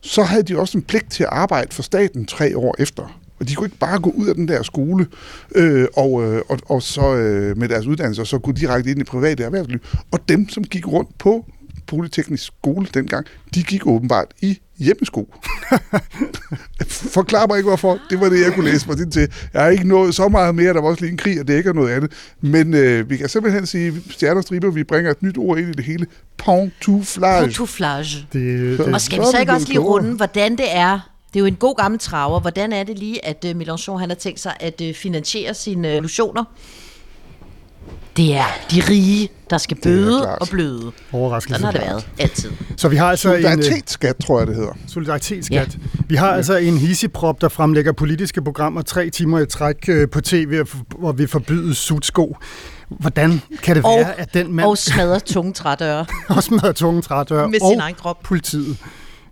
så 0.06 0.22
havde 0.22 0.42
de 0.42 0.58
også 0.58 0.78
en 0.78 0.84
pligt 0.84 1.10
til 1.10 1.22
at 1.22 1.28
arbejde 1.32 1.74
for 1.74 1.82
staten 1.82 2.26
tre 2.26 2.56
år 2.56 2.74
efter. 2.78 3.20
Og 3.40 3.48
de 3.48 3.54
kunne 3.54 3.66
ikke 3.66 3.78
bare 3.78 4.00
gå 4.00 4.10
ud 4.10 4.28
af 4.28 4.34
den 4.34 4.48
der 4.48 4.62
skole 4.62 5.06
øh, 5.54 5.86
og, 5.96 6.24
øh, 6.24 6.42
og, 6.48 6.58
og 6.66 6.82
så 6.82 7.14
øh, 7.14 7.58
med 7.58 7.68
deres 7.68 7.86
uddannelse 7.86 8.22
og 8.22 8.26
så 8.26 8.38
gå 8.38 8.52
direkte 8.52 8.90
ind 8.90 9.00
i 9.00 9.04
private 9.04 9.44
erhvervsliv. 9.44 9.78
Og 10.10 10.28
dem, 10.28 10.48
som 10.48 10.64
gik 10.64 10.88
rundt 10.88 11.18
på 11.18 11.44
Polyteknisk 11.86 12.44
skole 12.44 12.86
dengang, 12.94 13.26
de 13.54 13.62
gik 13.62 13.86
åbenbart 13.86 14.26
i 14.42 14.58
hjemmesko. 14.78 15.34
Forklar 17.16 17.46
mig 17.46 17.56
ikke 17.56 17.68
hvorfor. 17.68 17.98
Det 18.10 18.20
var 18.20 18.28
det, 18.28 18.40
jeg 18.44 18.52
kunne 18.54 18.70
læse 18.70 18.88
mig 18.88 19.12
til. 19.12 19.32
Jeg 19.54 19.62
har 19.62 19.68
ikke 19.68 19.88
nået 19.88 20.14
så 20.14 20.28
meget 20.28 20.54
mere. 20.54 20.74
Der 20.74 20.80
var 20.80 20.88
også 20.88 21.00
lige 21.00 21.10
en 21.10 21.16
krig, 21.16 21.40
og 21.40 21.48
det 21.48 21.56
ikke 21.56 21.68
er 21.68 21.74
noget 21.74 21.90
andet. 21.90 22.12
Men 22.40 22.74
øh, 22.74 23.10
vi 23.10 23.16
kan 23.16 23.28
simpelthen 23.28 23.66
sige, 23.66 24.02
stjerner 24.10 24.36
og 24.36 24.42
striber, 24.42 24.70
vi 24.70 24.84
bringer 24.84 25.10
et 25.10 25.22
nyt 25.22 25.38
ord 25.38 25.58
ind 25.58 25.68
i 25.68 25.72
det 25.72 25.84
hele. 25.84 26.06
Pantouflage. 26.38 27.42
Pantouflage. 27.44 28.26
Det, 28.32 28.80
Og 28.80 28.92
det, 28.92 29.02
skal 29.02 29.20
vi 29.20 29.24
så 29.32 29.38
ikke 29.40 29.52
også 29.52 29.66
lige 29.66 29.74
klogere. 29.74 29.92
runde, 29.92 30.16
hvordan 30.16 30.52
det 30.52 30.66
er? 30.76 31.00
Det 31.28 31.36
er 31.36 31.40
jo 31.40 31.46
en 31.46 31.56
god 31.56 31.76
gammel 31.76 32.00
traver. 32.00 32.40
Hvordan 32.40 32.72
er 32.72 32.82
det 32.84 32.98
lige, 32.98 33.24
at 33.24 33.44
uh, 33.44 33.50
Mélenchon 33.60 33.96
han 33.98 34.08
har 34.10 34.16
tænkt 34.16 34.40
sig 34.40 34.52
at 34.60 34.80
uh, 34.80 34.94
finansiere 34.94 35.54
sine 35.54 35.88
uh, 35.88 35.94
illusioner? 35.94 36.44
Det 38.16 38.34
er 38.36 38.44
de 38.70 38.82
rige, 38.88 39.28
der 39.50 39.58
skal 39.58 39.76
bøde 39.82 40.36
og 40.38 40.48
bløde. 40.50 40.92
overraskelse. 41.12 41.60
Sådan 41.60 41.64
har 41.64 41.72
det 41.72 41.90
været 41.90 42.08
altid. 42.18 42.50
Så 42.76 42.88
vi 42.88 42.96
har 42.96 43.10
altså 43.10 43.28
en... 43.28 43.34
øh, 43.36 43.42
Solidaritetsskat, 43.42 44.16
tror 44.16 44.38
jeg, 44.38 44.46
det 44.46 44.56
hedder. 44.56 44.72
Solidaritetsskat. 44.88 45.74
Ja. 45.74 46.00
Vi 46.08 46.14
har 46.14 46.30
altså 46.30 46.56
en 46.56 46.78
hissiprop, 46.78 47.40
der 47.40 47.48
fremlægger 47.48 47.92
politiske 47.92 48.42
programmer 48.42 48.82
tre 48.82 49.10
timer 49.10 49.38
i 49.38 49.46
træk 49.46 49.88
øh, 49.88 50.08
på 50.10 50.20
tv, 50.20 50.64
hvor 50.98 51.12
vi 51.12 51.26
forbyder 51.26 51.74
sutsko. 51.74 52.36
Hvordan 52.88 53.40
kan 53.62 53.76
det 53.76 53.84
Og- 53.84 53.98
være, 53.98 54.20
at 54.20 54.34
den 54.34 54.52
mand 54.52 54.68
Og 54.68 54.78
smadrer 54.78 55.18
tunge 55.18 55.52
trædøre 55.52 56.06
også 56.28 56.54
med 56.62 56.74
tunge 56.74 57.02
trædør 57.02 57.46
med 57.46 57.62
og 57.62 57.68
sin 57.70 57.80
egen 57.80 57.94
krop. 57.94 58.22
politiet? 58.22 58.76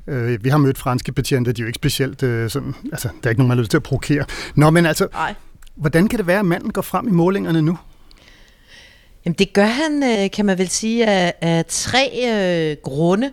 Øh, 0.08 0.44
vi 0.44 0.48
har 0.48 0.58
mødt 0.58 0.78
franske 0.78 1.12
betjente, 1.12 1.52
de 1.52 1.60
er 1.60 1.64
jo 1.64 1.66
ikke 1.66 1.76
specielt 1.76 2.22
øh, 2.22 2.50
sådan, 2.50 2.74
altså, 2.92 3.08
der 3.08 3.28
er 3.28 3.30
ikke 3.30 3.40
nogen, 3.40 3.48
man 3.48 3.56
har 3.58 3.62
lyst 3.62 3.70
til 3.70 3.76
at 3.78 3.82
provokere. 3.82 4.24
Nå, 4.54 4.70
men 4.70 4.86
altså, 4.86 5.06
Nej. 5.12 5.34
hvordan 5.76 6.08
kan 6.08 6.18
det 6.18 6.26
være, 6.26 6.38
at 6.38 6.44
manden 6.46 6.70
går 6.72 6.82
frem 6.82 7.08
i 7.08 7.10
målingerne 7.10 7.62
nu? 7.62 7.78
Jamen, 9.24 9.36
det 9.38 9.52
gør 9.52 9.66
han, 9.66 10.02
øh, 10.02 10.30
kan 10.30 10.46
man 10.46 10.58
vel 10.58 10.68
sige, 10.68 11.06
af, 11.06 11.34
af 11.40 11.64
tre 11.68 12.10
øh, 12.26 12.76
grunde. 12.82 13.26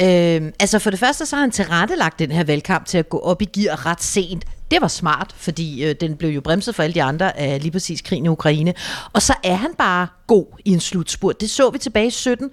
Øh, 0.00 0.52
altså 0.60 0.78
for 0.78 0.90
det 0.90 0.98
første, 0.98 1.26
så 1.26 1.36
har 1.36 1.40
han 1.40 1.50
tilrettelagt 1.50 2.18
den 2.18 2.30
her 2.30 2.44
valgkamp 2.44 2.86
til 2.86 2.98
at 2.98 3.08
gå 3.08 3.18
op 3.18 3.42
i 3.42 3.44
gear 3.44 3.86
ret 3.86 4.02
sent. 4.02 4.44
Det 4.70 4.80
var 4.80 4.88
smart, 4.88 5.34
fordi 5.36 5.84
øh, 5.84 5.94
den 6.00 6.16
blev 6.16 6.30
jo 6.30 6.40
bremset 6.40 6.74
for 6.74 6.82
alle 6.82 6.94
de 6.94 7.02
andre 7.02 7.38
af 7.38 7.62
lige 7.62 7.72
præcis 7.72 8.02
krigen 8.02 8.24
i 8.24 8.28
Ukraine. 8.28 8.74
Og 9.12 9.22
så 9.22 9.34
er 9.44 9.54
han 9.54 9.70
bare 9.78 10.06
god 10.26 10.46
i 10.64 10.70
en 10.72 10.80
slutspurt. 10.80 11.40
Det 11.40 11.50
så 11.50 11.70
vi 11.70 11.78
tilbage 11.78 12.06
i 12.06 12.10
17. 12.10 12.50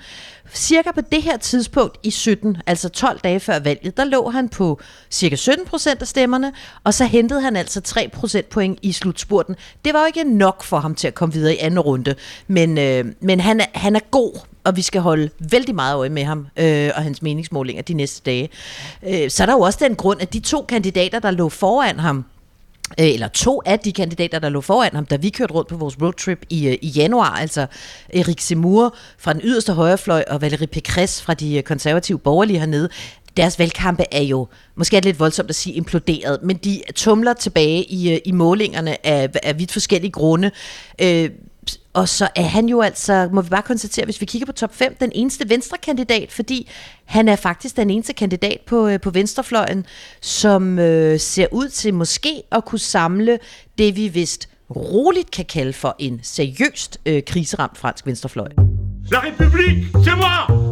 Cirka 0.58 0.92
på 0.92 1.02
det 1.02 1.22
her 1.22 1.38
tidspunkt 1.38 1.98
i 2.04 2.12
17, 2.12 2.58
altså 2.68 2.90
12 2.90 3.20
dage 3.20 3.40
før 3.40 3.60
valget, 3.60 3.98
der 3.98 4.04
lå 4.04 4.30
han 4.30 4.50
på 4.50 4.80
cirka 5.12 5.36
17 5.36 5.66
procent 5.66 6.02
af 6.02 6.08
stemmerne, 6.08 6.54
og 6.84 6.94
så 6.94 7.06
hentede 7.06 7.42
han 7.42 7.56
altså 7.56 7.82
3 7.82 8.10
procentpoint 8.14 8.80
i 8.82 8.92
slutspurten. 8.92 9.56
Det 9.86 9.94
var 9.94 10.00
jo 10.00 10.06
ikke 10.06 10.24
nok 10.24 10.64
for 10.64 10.78
ham 10.78 10.96
til 10.96 11.08
at 11.08 11.14
komme 11.14 11.34
videre 11.34 11.56
i 11.56 11.58
anden 11.58 11.80
runde, 11.80 12.16
men, 12.48 12.78
øh, 12.78 13.06
men 13.22 13.40
han, 13.40 13.60
er, 13.60 13.66
han 13.74 13.96
er 13.96 14.00
god, 14.12 14.40
og 14.64 14.76
vi 14.76 14.82
skal 14.82 15.02
holde 15.02 15.30
vældig 15.52 15.76
meget 15.76 15.96
øje 15.96 16.10
med 16.10 16.24
ham 16.24 16.48
øh, 16.58 16.92
og 16.96 17.04
hans 17.04 17.22
meningsmålinger 17.22 17.82
de 17.82 17.94
næste 17.94 18.22
dage. 18.26 18.50
Øh, 19.08 19.30
så 19.30 19.44
er 19.44 19.46
der 19.46 19.54
jo 19.54 19.60
også 19.60 19.80
den 19.82 19.96
grund, 19.96 20.22
at 20.22 20.34
de 20.34 20.40
to 20.40 20.62
kandidater, 20.62 21.20
der 21.20 21.32
lå 21.32 21.50
foran 21.50 22.00
ham, 22.00 22.26
Øh, 23.00 23.08
eller 23.08 23.28
to 23.28 23.62
af 23.66 23.80
de 23.80 23.92
kandidater, 23.92 24.40
der 24.40 24.50
lå 24.50 24.62
foran 24.62 24.96
ham, 24.96 25.06
da 25.06 25.16
vi 25.16 25.30
kørte 25.30 25.54
rundt 25.54 25.70
på 25.70 25.78
vores 25.78 26.02
roadtrip 26.02 26.46
i, 26.50 26.68
øh, 26.68 26.78
i 26.82 26.88
januar, 26.88 27.30
altså 27.30 27.68
Erik 28.14 28.42
Semur 28.42 28.96
fra 29.18 29.34
den 29.34 29.42
yderste 29.44 29.74
højrefløj 29.74 30.24
og 30.28 30.44
Valérie 30.44 30.68
Pécresse 30.78 31.24
fra 31.24 31.34
de 31.34 31.58
øh, 31.58 31.64
konservative 31.64 32.20
borgerlige 32.20 32.60
hernede, 32.60 32.90
deres 33.38 33.60
valgkampe 33.60 34.04
er 34.12 34.22
jo, 34.22 34.48
måske 34.76 34.98
er 34.98 35.02
det 35.02 35.06
lidt 35.06 35.20
voldsomt 35.20 35.50
at 35.50 35.56
sige 35.56 35.74
imploderet, 35.74 36.40
men 36.44 36.58
de 36.58 36.82
tumler 36.96 37.34
tilbage 37.34 37.84
i, 37.84 38.20
i 38.26 38.32
målingerne 38.32 39.08
af, 39.08 39.30
af 39.44 39.60
vidt 39.60 39.72
forskellige 39.72 40.12
grunde. 40.12 40.52
Øh, 41.02 41.30
og 41.94 42.10
så 42.10 42.28
er 42.36 42.44
han 42.44 42.70
jo 42.70 42.82
altså, 42.82 43.30
må 43.34 43.42
vi 43.42 43.50
bare 43.50 43.62
konstatere, 43.62 44.06
hvis 44.06 44.22
vi 44.22 44.26
kigger 44.26 44.46
på 44.46 44.52
top 44.52 44.76
5, 44.76 44.96
den 45.00 45.12
eneste 45.16 45.50
venstrekandidat, 45.50 46.32
fordi 46.32 46.70
han 47.06 47.28
er 47.28 47.36
faktisk 47.36 47.78
den 47.78 47.90
eneste 47.90 48.14
kandidat 48.14 48.60
på, 48.68 48.88
øh, 48.88 49.00
på 49.00 49.10
venstrefløjen, 49.10 49.86
som 50.22 50.80
øh, 50.80 51.20
ser 51.20 51.48
ud 51.52 51.70
til 51.70 51.94
måske 51.94 52.44
at 52.52 52.66
kunne 52.66 52.80
samle 52.80 53.40
det, 53.78 53.96
vi 53.96 54.08
vist 54.08 54.50
roligt 54.76 55.32
kan 55.32 55.46
kalde 55.46 55.74
for 55.74 55.96
en 56.00 56.20
seriøst 56.24 56.98
øh, 57.06 57.24
kriseramt 57.28 57.78
fransk 57.78 58.06
venstrefløj. 58.06 58.50
La 59.12 59.20
République, 59.20 59.86
c'est 60.04 60.16
moi 60.16 60.67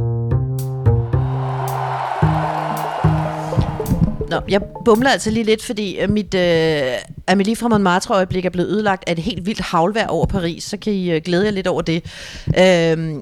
Nå, 4.29 4.41
jeg 4.49 4.61
bumler 4.85 5.09
altså 5.09 5.31
lige 5.31 5.43
lidt, 5.43 5.63
fordi 5.63 5.97
øh, 5.99 6.09
mit 6.09 6.33
øh, 6.33 6.95
Amélie 7.31 7.55
fra 7.55 7.67
Montmartre-øjeblik 7.67 8.45
er 8.45 8.49
blevet 8.49 8.69
ødelagt 8.69 9.03
af 9.07 9.11
et 9.11 9.19
helt 9.19 9.45
vildt 9.45 9.61
havlvejr 9.61 10.07
over 10.07 10.25
Paris, 10.25 10.63
så 10.63 10.77
kan 10.77 10.93
I 10.93 11.11
øh, 11.11 11.21
glæde 11.25 11.45
jer 11.45 11.51
lidt 11.51 11.67
over 11.67 11.81
det. 11.81 12.03
Øh, 12.57 13.15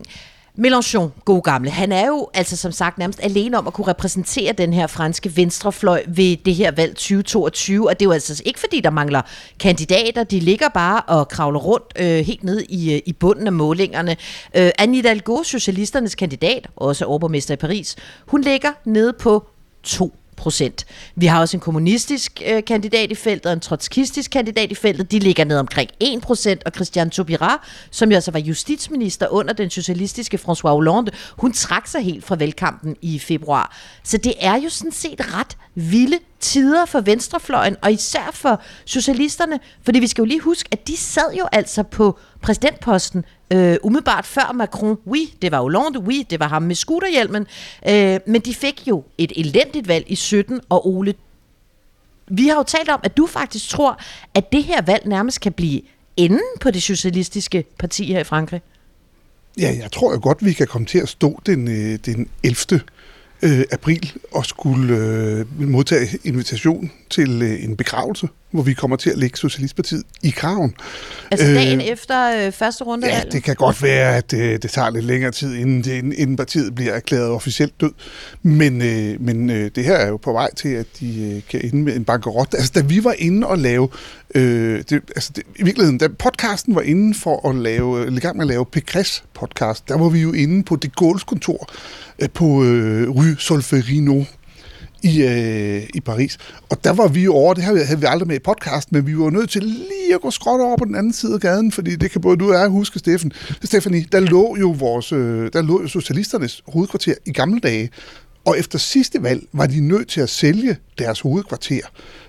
Mélenchon, 0.58 1.10
god 1.26 1.42
gamle, 1.42 1.70
han 1.70 1.92
er 1.92 2.08
jo 2.08 2.30
altså 2.34 2.58
som 2.58 2.72
sagt 2.72 2.98
nærmest 2.98 3.20
alene 3.24 3.58
om 3.58 3.68
at 3.68 3.74
kunne 3.74 3.88
repræsentere 3.88 4.54
den 4.54 4.74
her 4.74 4.88
franske 4.88 5.38
venstrefløj 5.38 6.04
ved 6.08 6.38
det 6.38 6.56
her 6.56 6.72
valg 6.72 6.96
2022, 6.96 7.90
og 7.90 8.00
det 8.00 8.06
er 8.06 8.10
jo 8.10 8.12
altså 8.12 8.44
ikke 8.46 8.60
fordi, 8.60 8.80
der 8.80 8.90
mangler 8.90 9.22
kandidater, 9.60 10.24
de 10.24 10.40
ligger 10.40 10.70
bare 10.70 11.02
og 11.02 11.28
kravler 11.28 11.60
rundt 11.60 11.94
øh, 12.00 12.26
helt 12.26 12.44
ned 12.44 12.62
i, 12.70 12.94
øh, 12.94 13.02
i 13.06 13.14
bunden 13.14 13.48
af 13.48 13.54
målingerne. 13.54 14.12
Øh, 14.56 14.72
Anne 14.78 14.96
Hidalgo, 14.96 15.44
socialisternes 15.44 16.16
kandidat, 16.16 16.68
også 16.76 17.06
overborgmester 17.06 17.54
i 17.54 17.58
Paris, 17.58 17.96
hun 18.28 18.42
ligger 18.42 18.70
nede 18.86 19.14
på 19.14 19.48
2 19.84 20.16
procent. 20.36 20.86
Vi 21.16 21.26
har 21.26 21.40
også 21.40 21.58
en 21.58 21.62
kommunistisk 21.62 22.42
øh, 22.46 22.64
kandidat 22.64 23.12
i 23.12 23.16
feltet 23.16 23.46
og 23.46 23.54
en 23.54 23.60
trotskistisk 23.60 24.32
kandidat 24.32 24.72
i 24.72 24.76
feltet. 24.76 25.12
De 25.12 25.20
ligger 25.20 25.44
ned 25.46 25.58
omkring 25.58 25.90
1 26.00 26.22
procent, 26.22 26.64
og 26.66 26.72
Christian 26.76 27.10
Taubira, 27.10 27.66
som 27.92 28.10
jo 28.10 28.16
altså 28.16 28.32
var 28.32 28.40
justitsminister 28.40 29.28
under 29.28 29.54
den 29.54 29.70
socialistiske 29.70 30.40
François 30.48 30.70
Hollande, 30.70 31.12
hun 31.38 31.54
trak 31.54 31.88
sig 31.88 32.02
helt 32.02 32.26
fra 32.26 32.36
valgkampen 32.36 32.96
i 33.02 33.20
februar. 33.20 33.78
Så 34.04 34.18
det 34.18 34.34
er 34.40 34.56
jo 34.56 34.70
sådan 34.70 34.92
set 34.92 35.36
ret 35.38 35.58
vilde 35.76 36.20
tider 36.44 36.86
for 36.86 37.02
venstrefløjen, 37.02 37.76
og 37.82 37.92
især 37.92 38.30
for 38.34 38.62
socialisterne, 38.86 39.60
fordi 39.84 40.00
vi 40.00 40.08
skal 40.08 40.22
jo 40.22 40.26
lige 40.26 40.40
huske, 40.40 40.70
at 40.72 40.88
de 40.88 40.98
sad 40.98 41.34
jo 41.40 41.48
altså 41.52 41.84
på 41.84 42.20
præsidentposten 42.42 43.26
øh, 43.52 43.78
umiddelbart 43.84 44.26
før 44.26 44.52
Macron. 44.52 44.98
Oui, 45.06 45.34
det 45.42 45.52
var 45.52 45.62
Hollande, 45.62 46.00
oui, 46.00 46.26
det 46.30 46.40
var 46.40 46.48
ham 46.48 46.62
med 46.62 46.76
skuterhjelmen, 46.76 47.48
øh, 47.90 48.20
men 48.28 48.42
de 48.42 48.54
fik 48.54 48.88
jo 48.88 49.04
et 49.18 49.32
elendigt 49.36 49.88
valg 49.88 50.06
i 50.08 50.16
17, 50.16 50.62
og 50.70 50.88
Ole, 50.88 51.14
vi 52.28 52.48
har 52.48 52.56
jo 52.56 52.64
talt 52.64 52.90
om, 52.90 53.00
at 53.04 53.18
du 53.18 53.28
faktisk 53.28 53.70
tror, 53.70 54.00
at 54.34 54.52
det 54.52 54.64
her 54.64 54.82
valg 54.82 55.08
nærmest 55.08 55.42
kan 55.42 55.52
blive 55.52 55.82
enden 56.18 56.42
på 56.62 56.72
det 56.72 56.84
socialistiske 56.84 57.66
parti 57.80 58.06
her 58.06 58.20
i 58.20 58.24
Frankrig. 58.24 58.62
Ja, 59.58 59.76
jeg 59.80 59.92
tror 59.92 60.14
jo 60.14 60.20
godt, 60.24 60.46
vi 60.46 60.54
kan 60.54 60.68
komme 60.68 60.88
til 60.88 61.00
at 61.00 61.10
stå 61.10 61.40
den, 61.46 61.68
øh, 61.68 62.00
den 62.06 62.30
11 62.44 62.82
øh, 63.44 63.64
april 63.72 64.14
og 64.32 64.46
skulle 64.46 64.98
øh, 64.98 65.70
modtage 65.70 66.20
invitation 66.24 66.92
til 67.10 67.42
øh, 67.42 67.64
en 67.64 67.78
begravelse, 67.78 68.28
hvor 68.54 68.64
vi 68.64 68.74
kommer 68.74 68.98
til 68.98 69.10
at 69.10 69.18
lægge 69.18 69.38
Socialistpartiet 69.38 70.04
i 70.24 70.30
kraven. 70.30 70.74
Altså 71.32 71.46
dagen 71.46 71.82
øh, 71.82 71.88
efter 71.88 72.46
øh, 72.46 72.52
første 72.52 72.84
runde? 72.84 73.08
Ja, 73.08 73.22
det 73.32 73.44
kan 73.44 73.56
godt 73.56 73.84
være, 73.84 74.18
at 74.18 74.34
øh, 74.34 74.60
det 74.62 74.72
tager 74.72 74.90
lidt 74.90 75.06
længere 75.06 75.32
tid, 75.32 75.56
inden, 75.56 75.84
det, 75.84 76.14
inden 76.14 76.36
partiet 76.36 76.76
bliver 76.76 76.94
erklæret 76.94 77.30
officielt 77.30 77.82
død. 77.82 77.92
Men, 78.44 78.82
øh, 78.82 79.22
men 79.22 79.50
øh, 79.50 79.72
det 79.76 79.84
her 79.84 79.96
er 79.96 80.08
jo 80.08 80.18
på 80.18 80.32
vej 80.32 80.54
til, 80.56 80.70
at 80.70 80.86
de 81.00 81.32
øh, 81.36 81.42
kan 81.50 81.62
ende 81.64 81.84
med 81.84 81.96
en 81.96 82.06
bankerot. 82.06 82.54
Altså, 82.54 82.72
da 82.76 82.82
vi 82.82 83.04
var 83.04 83.16
inde 83.18 83.48
og 83.48 83.58
lave... 83.58 83.90
Øh, 84.36 84.84
det, 84.90 84.92
altså, 84.92 85.32
det, 85.36 85.44
I 85.56 85.64
virkeligheden, 85.64 85.98
da 85.98 86.08
podcasten 86.08 86.76
var 86.76 86.82
inde 86.82 87.14
for 87.14 87.50
at 87.50 87.56
lave, 87.56 88.16
i 88.16 88.20
gang 88.20 88.38
med 88.38 88.46
at 88.46 88.50
lave 88.50 88.66
Pekres 88.66 89.24
podcast, 89.34 89.90
der 89.90 89.98
var 89.98 90.10
vi 90.10 90.20
jo 90.20 90.34
inde 90.34 90.64
på 90.64 90.76
det 90.76 90.92
Gaulle's 91.02 91.26
kontor 91.26 91.70
øh, 92.20 92.30
på 92.30 92.64
øh, 92.64 93.10
Rue 93.10 93.36
Solferino 93.40 94.24
i, 95.04 95.22
øh, 95.22 95.84
i 95.94 96.00
Paris. 96.00 96.38
Og 96.70 96.84
der 96.84 96.94
var 96.94 97.08
vi 97.08 97.28
over, 97.28 97.54
det 97.54 97.64
havde 97.64 98.00
vi 98.00 98.06
aldrig 98.10 98.28
med 98.28 98.36
i 98.36 98.40
podcast, 98.40 98.92
men 98.92 99.08
vi 99.08 99.18
var 99.18 99.30
nødt 99.30 99.50
til 99.50 99.64
lige 99.64 100.16
at 100.16 100.22
gå 100.22 100.32
skråt 100.32 100.62
over 100.62 100.78
på 100.78 100.86
den 100.86 100.96
anden 100.96 101.14
side 101.14 101.34
af 101.34 101.40
gaden, 101.40 101.72
fordi 101.72 101.96
det 101.96 102.12
kan 102.12 102.22
både 102.22 102.38
du 102.38 102.54
og 102.54 102.60
jeg 102.60 102.68
huske, 102.68 103.00
Steffen. 103.00 103.32
Stefanie, 103.64 104.06
der 104.12 104.20
lå 104.20 104.58
jo 104.60 104.70
vores, 104.70 105.12
øh, 105.12 105.50
der 105.54 105.62
lå 105.62 105.82
jo 105.82 105.88
socialisternes 105.88 106.64
hovedkvarter 106.68 107.14
i 107.26 107.32
gamle 107.32 107.60
dage, 107.60 107.90
og 108.46 108.60
efter 108.60 108.80
sidste 108.80 109.24
valg 109.24 109.44
var 109.54 109.66
de 109.66 109.88
nødt 109.88 110.08
til 110.08 110.22
at 110.22 110.30
sælge 110.30 110.78
deres 110.98 111.20
hovedkvarter 111.20 111.82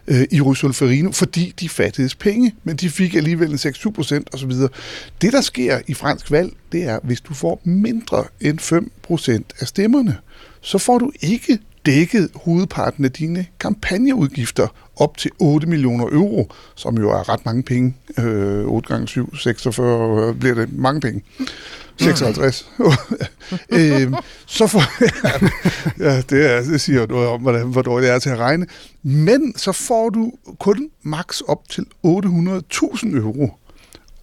øh, 0.08 0.26
i 0.30 0.40
Russolferino, 0.40 1.12
fordi 1.12 1.54
de 1.60 1.68
fattedes 1.68 2.14
penge, 2.14 2.54
men 2.64 2.76
de 2.76 2.90
fik 2.90 3.14
alligevel 3.14 3.50
en 3.50 3.58
6-7 3.58 3.90
procent 3.90 4.34
osv. 4.34 4.50
Det, 5.20 5.32
der 5.32 5.40
sker 5.40 5.80
i 5.86 5.94
fransk 5.94 6.30
valg, 6.30 6.52
det 6.72 6.84
er, 6.84 6.98
hvis 7.02 7.20
du 7.20 7.34
får 7.34 7.60
mindre 7.64 8.24
end 8.40 8.58
5 8.58 8.90
procent 9.02 9.52
af 9.60 9.66
stemmerne, 9.66 10.16
så 10.60 10.78
får 10.78 10.98
du 10.98 11.12
ikke 11.20 11.58
dækket 11.86 12.30
hovedparten 12.34 13.04
af 13.04 13.12
dine 13.12 13.46
kampagneudgifter 13.60 14.68
op 14.96 15.16
til 15.16 15.30
8 15.38 15.66
millioner 15.66 16.04
euro, 16.04 16.52
som 16.74 16.98
jo 16.98 17.10
er 17.10 17.28
ret 17.28 17.46
mange 17.46 17.62
penge. 17.62 17.94
Øh, 18.18 18.64
8 18.66 18.88
gange 18.88 19.08
7, 19.08 19.36
46 19.36 20.34
bliver 20.34 20.54
det 20.54 20.72
mange 20.72 21.00
penge. 21.00 21.22
56. 21.96 22.68
øh, 23.78 24.12
så 24.46 24.66
får, 24.66 24.82
ja, 26.04 26.20
det, 26.20 26.50
er, 26.50 26.62
det 26.62 26.80
siger 26.80 27.06
noget 27.06 27.28
om, 27.28 27.40
hvordan, 27.40 27.66
hvor 27.66 27.82
dårligt 27.82 28.08
det 28.08 28.14
er 28.14 28.18
til 28.18 28.30
at 28.30 28.38
regne. 28.38 28.66
Men 29.02 29.54
så 29.56 29.72
får 29.72 30.10
du 30.10 30.32
kun 30.58 30.88
maks 31.02 31.40
op 31.40 31.68
til 31.68 31.86
800.000 32.06 33.16
euro. 33.16 33.50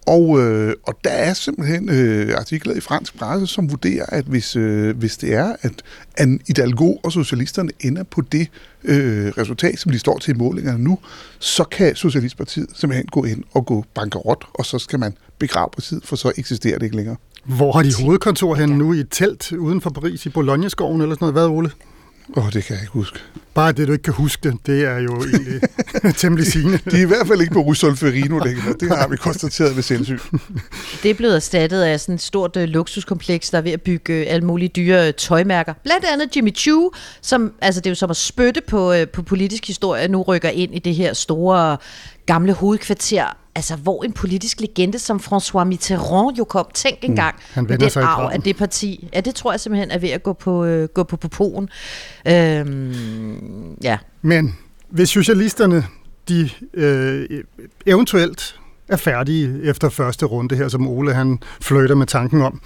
Og, 0.06 0.40
øh, 0.40 0.74
og 0.82 0.94
der 1.04 1.10
er 1.10 1.34
simpelthen 1.34 1.88
øh, 1.88 2.34
artikler 2.38 2.74
i 2.74 2.80
fransk 2.80 3.18
presse, 3.18 3.46
som 3.46 3.70
vurderer, 3.70 4.06
at 4.08 4.24
hvis, 4.24 4.56
øh, 4.56 4.96
hvis 4.96 5.16
det 5.16 5.34
er, 5.34 5.56
at 5.60 5.72
Anne 6.18 6.38
Hidalgo 6.46 6.96
og 7.04 7.12
socialisterne 7.12 7.70
ender 7.80 8.02
på 8.02 8.20
det 8.20 8.48
øh, 8.84 9.26
resultat, 9.38 9.78
som 9.78 9.92
de 9.92 9.98
står 9.98 10.18
til 10.18 10.34
i 10.34 10.38
målingerne 10.38 10.84
nu, 10.84 10.98
så 11.38 11.64
kan 11.64 11.96
Socialistpartiet 11.96 12.66
simpelthen 12.74 13.06
gå 13.06 13.24
ind 13.24 13.44
og 13.52 13.66
gå 13.66 13.84
bankerot, 13.94 14.44
og 14.54 14.66
så 14.66 14.78
skal 14.78 14.98
man 14.98 15.14
begrave 15.38 15.68
partiet, 15.72 16.02
for 16.04 16.16
så 16.16 16.32
eksisterer 16.36 16.78
det 16.78 16.86
ikke 16.86 16.96
længere. 16.96 17.16
Hvor 17.44 17.72
har 17.72 17.82
de 17.82 17.94
hovedkontor 18.04 18.54
hen 18.54 18.68
nu? 18.68 18.92
I 18.92 19.00
et 19.00 19.08
telt 19.10 19.52
uden 19.52 19.80
for 19.80 19.90
Paris, 19.90 20.26
i 20.26 20.28
Bologna-skoven 20.28 21.00
eller 21.00 21.14
sådan 21.14 21.32
noget? 21.32 21.34
Hvad, 21.34 21.58
Ole? 21.58 21.70
Åh, 22.36 22.44
oh, 22.44 22.52
det 22.52 22.64
kan 22.64 22.74
jeg 22.74 22.82
ikke 22.82 22.92
huske. 22.92 23.18
Bare 23.54 23.72
det, 23.72 23.88
du 23.88 23.92
ikke 23.92 24.02
kan 24.02 24.12
huske 24.12 24.50
det, 24.50 24.66
det 24.66 24.84
er 24.84 24.98
jo 24.98 25.16
egentlig 25.16 25.60
temmelig 26.20 26.46
sigende. 26.46 26.78
De 26.90 26.96
er 26.96 27.02
i 27.02 27.04
hvert 27.04 27.26
fald 27.26 27.40
ikke 27.40 27.52
på 27.52 27.60
Rusolferino 27.60 28.38
længere. 28.38 28.74
Det 28.80 28.88
har 28.88 29.08
vi 29.08 29.16
konstateret 29.16 29.76
ved 29.76 29.82
sindssyg. 29.82 30.20
Det 31.02 31.10
er 31.10 31.14
blevet 31.14 31.36
erstattet 31.36 31.82
af 31.82 32.00
sådan 32.00 32.14
et 32.14 32.20
stort 32.20 32.56
uh, 32.56 32.62
luksuskompleks, 32.62 33.50
der 33.50 33.58
er 33.58 33.62
ved 33.62 33.72
at 33.72 33.82
bygge 33.82 34.20
uh, 34.20 34.32
alle 34.32 34.46
mulige 34.46 34.68
dyre 34.68 35.08
uh, 35.08 35.14
tøjmærker. 35.14 35.74
Blandt 35.82 36.04
andet 36.04 36.36
Jimmy 36.36 36.54
Choo, 36.56 36.92
som, 37.22 37.52
altså 37.60 37.80
det 37.80 37.86
er 37.86 37.90
jo 37.90 37.94
som 37.94 38.10
at 38.10 38.16
spytte 38.16 38.60
på, 38.60 38.92
uh, 38.92 39.08
på 39.12 39.22
politisk 39.22 39.66
historie, 39.66 40.08
nu 40.08 40.22
rykker 40.22 40.48
ind 40.48 40.74
i 40.74 40.78
det 40.78 40.94
her 40.94 41.12
store 41.12 41.76
gamle 42.26 42.52
hovedkvarter 42.52 43.36
altså 43.54 43.76
hvor 43.76 44.04
en 44.04 44.12
politisk 44.12 44.60
legende 44.60 44.98
som 44.98 45.16
François 45.16 45.64
Mitterrand 45.64 46.36
jo 46.36 46.44
kom. 46.44 46.66
Tænk 46.74 46.98
Mm, 47.02 47.10
engang 47.10 47.34
han 47.50 47.62
med 47.62 47.68
vender 47.68 47.84
den 47.84 47.90
sig 47.90 48.02
arv 48.02 48.30
af 48.32 48.42
det 48.42 48.56
parti. 48.56 49.08
Ja, 49.14 49.20
det 49.20 49.34
tror 49.34 49.52
jeg 49.52 49.60
simpelthen 49.60 49.90
er 49.90 49.98
ved 49.98 50.08
at 50.08 50.22
gå 50.22 50.32
på, 50.32 50.64
øh, 50.64 50.88
gå 50.88 51.02
på 51.02 51.16
popoen. 51.16 51.68
Øhm, 52.28 53.76
ja. 53.82 53.98
Men 54.22 54.56
hvis 54.88 55.08
socialisterne, 55.08 55.86
de 56.28 56.50
øh, 56.74 57.28
eventuelt 57.86 58.60
er 58.88 58.96
færdige 58.96 59.62
efter 59.62 59.88
første 59.88 60.26
runde 60.26 60.56
her, 60.56 60.68
som 60.68 60.88
Ole 60.88 61.14
han 61.14 61.38
fløjter 61.60 61.94
med 61.94 62.06
tanken 62.06 62.42
om, 62.42 62.60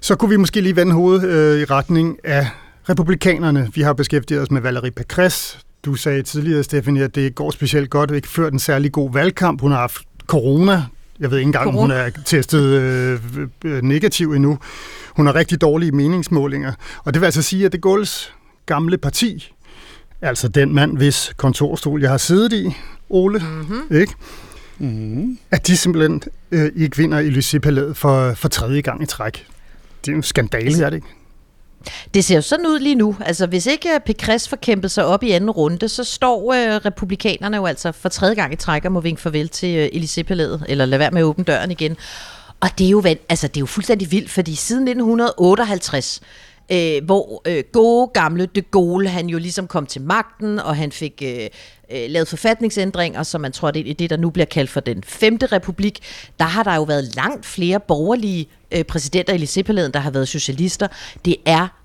så 0.00 0.16
kunne 0.16 0.28
vi 0.28 0.36
måske 0.36 0.60
lige 0.60 0.76
vende 0.76 0.92
hovedet 0.92 1.28
øh, 1.28 1.60
i 1.60 1.64
retning 1.64 2.18
af 2.24 2.48
republikanerne. 2.88 3.70
Vi 3.74 3.80
har 3.80 3.92
beskæftiget 3.92 4.42
os 4.42 4.50
med 4.50 4.62
Valérie 4.62 4.92
Pécresse. 5.00 5.60
Du 5.84 5.94
sagde 5.94 6.22
tidligere, 6.22 6.62
Stephanie, 6.62 7.04
at 7.04 7.14
det 7.14 7.34
går 7.34 7.50
specielt 7.50 7.90
godt. 7.90 8.10
Ikke 8.10 8.28
ført 8.28 8.52
en 8.52 8.58
særlig 8.58 8.92
god 8.92 9.12
valgkamp. 9.12 9.60
Hun 9.60 9.70
har 9.70 9.78
haft 9.78 10.02
corona. 10.26 10.84
Jeg 11.20 11.30
ved 11.30 11.38
ikke 11.38 11.48
engang, 11.48 11.68
om 11.68 11.74
hun 11.74 11.90
Corona. 11.90 11.94
er 11.94 12.10
testet 12.24 12.62
øh, 12.62 13.20
øh, 13.64 13.82
negativ 13.82 14.32
endnu. 14.32 14.58
Hun 15.16 15.26
har 15.26 15.34
rigtig 15.34 15.60
dårlige 15.60 15.92
meningsmålinger. 15.92 16.72
Og 17.04 17.14
det 17.14 17.20
vil 17.20 17.26
altså 17.26 17.42
sige, 17.42 17.66
at 17.66 17.72
det 17.72 17.86
Gaulle's 17.86 18.32
gamle 18.66 18.98
parti, 18.98 19.52
altså 20.22 20.48
den 20.48 20.74
mand, 20.74 20.96
hvis 20.96 21.32
kontorstol 21.36 22.00
jeg 22.00 22.10
har 22.10 22.18
siddet 22.18 22.52
i, 22.52 22.74
Ole, 23.08 23.38
mm-hmm. 23.38 23.96
ikke? 23.96 24.14
Mm. 24.78 25.38
at 25.50 25.66
de 25.66 25.76
simpelthen 25.76 26.22
øh, 26.50 26.72
ikke 26.76 26.96
vinder 26.96 27.18
i 27.18 27.28
Lycée 27.28 27.92
for, 27.92 28.34
for 28.34 28.48
tredje 28.48 28.80
gang 28.80 29.02
i 29.02 29.06
træk. 29.06 29.46
Det 30.00 30.08
er 30.08 30.12
jo 30.12 30.16
en 30.16 30.22
skandale, 30.22 30.84
er 30.84 30.90
det 30.90 30.96
ikke? 30.96 31.06
Det 32.14 32.24
ser 32.24 32.34
jo 32.34 32.42
sådan 32.42 32.66
ud 32.66 32.78
lige 32.78 32.94
nu. 32.94 33.16
Altså, 33.20 33.46
hvis 33.46 33.66
ikke 33.66 33.88
øh, 33.88 34.40
får 34.48 34.56
kæmpet 34.56 34.90
sig 34.90 35.04
op 35.04 35.22
i 35.22 35.30
anden 35.30 35.50
runde, 35.50 35.88
så 35.88 36.04
står 36.04 36.52
øh, 36.52 36.76
republikanerne 36.76 37.56
jo 37.56 37.66
altså 37.66 37.92
for 37.92 38.08
tredje 38.08 38.34
gang 38.34 38.52
i 38.52 38.56
træk 38.56 38.84
og 38.84 38.92
må 38.92 39.00
vinke 39.00 39.22
farvel 39.22 39.48
til 39.48 39.76
øh, 39.76 39.86
Élysée-palæet, 39.86 40.64
eller 40.68 40.86
lade 40.86 40.98
være 40.98 41.10
med 41.10 41.20
at 41.20 41.24
åbne 41.24 41.44
døren 41.44 41.70
igen. 41.70 41.96
Og 42.60 42.68
det 42.78 42.86
er 42.86 42.90
jo, 42.90 43.04
altså, 43.28 43.48
det 43.48 43.56
er 43.56 43.60
jo 43.60 43.66
fuldstændig 43.66 44.12
vildt, 44.12 44.30
fordi 44.30 44.54
siden 44.54 44.82
1958 44.88 46.20
øh, 46.72 47.04
hvor 47.04 47.42
øh, 47.46 47.64
gode 47.72 48.10
gamle 48.14 48.46
de 48.46 48.62
Gaulle, 48.62 49.08
han 49.08 49.26
jo 49.26 49.38
ligesom 49.38 49.66
kom 49.66 49.86
til 49.86 50.02
magten, 50.02 50.58
og 50.58 50.76
han 50.76 50.92
fik 50.92 51.22
øh, 51.26 51.48
øh, 51.90 52.10
lavet 52.10 52.28
forfatningsændringer, 52.28 53.22
som 53.22 53.40
man 53.40 53.52
tror, 53.52 53.70
det 53.70 53.90
er 53.90 53.94
det, 53.94 54.10
der 54.10 54.16
nu 54.16 54.30
bliver 54.30 54.46
kaldt 54.46 54.70
for 54.70 54.80
den 54.80 55.02
femte 55.02 55.46
republik. 55.46 55.98
Der 56.38 56.44
har 56.44 56.62
der 56.62 56.74
jo 56.74 56.82
været 56.82 57.16
langt 57.16 57.46
flere 57.46 57.80
borgerlige 57.80 58.48
øh, 58.72 58.84
præsidenter 58.84 59.32
i 59.32 59.36
Lycée 59.36 59.90
der 59.90 59.98
har 59.98 60.10
været 60.10 60.28
socialister. 60.28 60.88
Det 61.24 61.36
er 61.46 61.83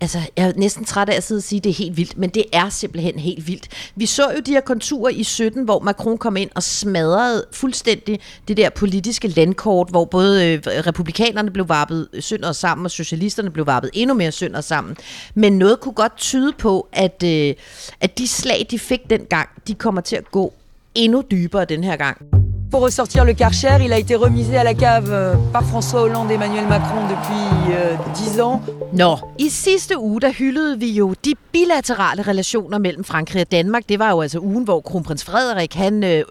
Altså, 0.00 0.18
jeg 0.36 0.48
er 0.48 0.52
næsten 0.56 0.84
træt 0.84 1.08
af 1.08 1.16
at 1.16 1.22
sidde 1.22 1.38
og 1.38 1.42
sige, 1.42 1.56
at 1.56 1.64
det 1.64 1.70
er 1.70 1.74
helt 1.74 1.96
vildt, 1.96 2.18
men 2.18 2.30
det 2.30 2.44
er 2.52 2.68
simpelthen 2.68 3.18
helt 3.18 3.46
vildt. 3.46 3.68
Vi 3.96 4.06
så 4.06 4.30
jo 4.30 4.40
de 4.40 4.50
her 4.50 4.60
konturer 4.60 5.10
i 5.10 5.22
17, 5.22 5.64
hvor 5.64 5.80
Macron 5.80 6.18
kom 6.18 6.36
ind 6.36 6.50
og 6.54 6.62
smadrede 6.62 7.44
fuldstændig 7.52 8.20
det 8.48 8.56
der 8.56 8.70
politiske 8.70 9.28
landkort, 9.28 9.90
hvor 9.90 10.04
både 10.04 10.52
øh, 10.52 10.62
republikanerne 10.66 11.50
blev 11.50 11.68
varpet 11.68 12.08
sønder 12.20 12.52
sammen, 12.52 12.84
og 12.84 12.90
socialisterne 12.90 13.50
blev 13.50 13.66
varpet 13.66 13.90
endnu 13.94 14.14
mere 14.14 14.32
sønder 14.32 14.60
sammen. 14.60 14.96
Men 15.34 15.58
noget 15.58 15.80
kunne 15.80 15.94
godt 15.94 16.16
tyde 16.16 16.52
på, 16.58 16.88
at, 16.92 17.22
øh, 17.24 17.54
at 18.00 18.18
de 18.18 18.28
slag, 18.28 18.66
de 18.70 18.78
fik 18.78 19.00
dengang, 19.10 19.48
de 19.68 19.74
kommer 19.74 20.00
til 20.00 20.16
at 20.16 20.30
gå 20.30 20.54
endnu 20.94 21.24
dybere 21.30 21.64
den 21.64 21.84
her 21.84 21.96
gang. 21.96 22.37
Pour 22.70 22.82
ressortir 22.82 23.24
le 23.24 23.32
Karcher, 23.32 23.78
il 23.80 23.92
a 23.94 23.98
été 23.98 24.14
remisé 24.14 24.58
à 24.58 24.64
la 24.64 24.74
cave 24.74 25.10
euh, 25.10 25.34
par 25.52 25.64
François 25.64 26.02
Hollande 26.02 26.30
et 26.30 26.34
Emmanuel 26.34 26.66
Macron 26.66 27.00
depuis 27.08 27.74
øh, 27.74 27.96
10 28.14 28.40
ans. 28.40 28.60
Nå, 28.92 29.16
i 29.38 29.48
sidste 29.48 29.98
uge, 29.98 30.20
der 30.20 30.32
hyldede 30.32 30.78
vi 30.78 30.90
jo 30.90 31.14
de 31.24 31.34
bilaterale 31.52 32.22
relationer 32.22 32.78
mellem 32.78 33.04
Frankrig 33.04 33.40
og 33.40 33.52
Danmark. 33.52 33.88
Det 33.88 33.98
var 33.98 34.10
jo 34.10 34.20
altså 34.20 34.38
ugen, 34.38 34.64
hvor 34.64 34.80
kronprins 34.80 35.24
Frederik, 35.24 35.74
han 35.74 36.04
øh, 36.04 36.24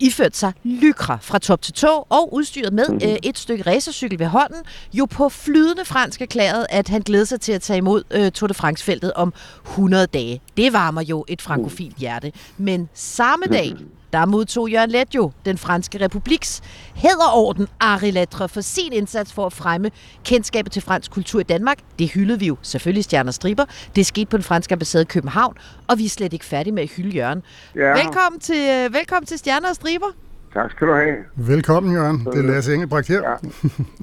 iført 0.00 0.36
sig 0.36 0.52
lykra 0.64 1.18
fra 1.22 1.38
top 1.38 1.62
til 1.62 1.72
tå 1.72 2.06
og 2.08 2.34
udstyret 2.34 2.72
med 2.72 2.86
øh, 3.04 3.16
et 3.22 3.38
stykke 3.38 3.70
racercykel 3.70 4.18
ved 4.18 4.26
hånden, 4.26 4.62
jo 4.92 5.04
på 5.04 5.28
flydende 5.28 5.84
fransk 5.84 6.22
erklæret, 6.22 6.66
at 6.70 6.88
han 6.88 7.00
glæder 7.00 7.24
sig 7.24 7.40
til 7.40 7.52
at 7.52 7.62
tage 7.62 7.76
imod 7.76 8.02
øh, 8.10 8.32
Tour 8.32 8.48
de 8.48 8.54
France-feltet 8.54 9.12
om 9.12 9.32
100 9.64 10.06
dage. 10.06 10.40
Det 10.56 10.72
varmer 10.72 11.02
jo 11.02 11.24
et 11.28 11.42
frankofilt 11.42 11.96
hjerte. 11.96 12.32
Men 12.58 12.88
samme 12.94 13.44
dag, 13.52 13.74
der 14.14 14.26
modtog 14.26 14.68
Jørgen 14.70 14.90
Let 14.90 15.14
jo 15.14 15.30
den 15.46 15.58
franske 15.58 16.00
republiks 16.00 16.62
hæderorden 16.94 17.68
Ari 17.80 18.10
Latre 18.10 18.48
for 18.48 18.60
sin 18.60 18.92
indsats 18.92 19.32
for 19.32 19.46
at 19.46 19.52
fremme 19.52 19.90
kendskabet 20.24 20.72
til 20.72 20.82
fransk 20.82 21.10
kultur 21.10 21.40
i 21.40 21.42
Danmark. 21.42 21.78
Det 21.98 22.08
hyldede 22.10 22.38
vi 22.38 22.46
jo 22.46 22.56
selvfølgelig 22.62 23.04
stjerner 23.04 23.32
striber. 23.32 23.64
Det 23.96 24.06
skete 24.06 24.26
på 24.26 24.36
den 24.36 24.44
franske 24.44 24.72
ambassade 24.72 25.02
i 25.02 25.04
København, 25.06 25.56
og 25.88 25.98
vi 25.98 26.04
er 26.04 26.08
slet 26.08 26.32
ikke 26.32 26.44
færdige 26.44 26.74
med 26.74 26.82
at 26.82 26.90
hylde 26.90 27.10
Jørgen. 27.16 27.42
Ja. 27.76 28.04
Velkommen 28.04 28.40
til, 28.40 28.56
øh, 28.86 28.94
velkommen 28.94 29.26
til 29.26 29.38
Stjerner 29.38 29.68
og 29.68 29.74
Striber. 29.74 30.06
Tak 30.54 30.70
skal 30.70 30.86
du 30.86 30.92
have. 30.94 31.14
Velkommen, 31.36 31.92
Jørgen. 31.94 32.24
Det 32.32 32.38
er 32.38 32.42
Lasse 32.42 32.74
Engelbrecht 32.74 33.08
her. 33.08 33.22
Ja. 33.22 33.34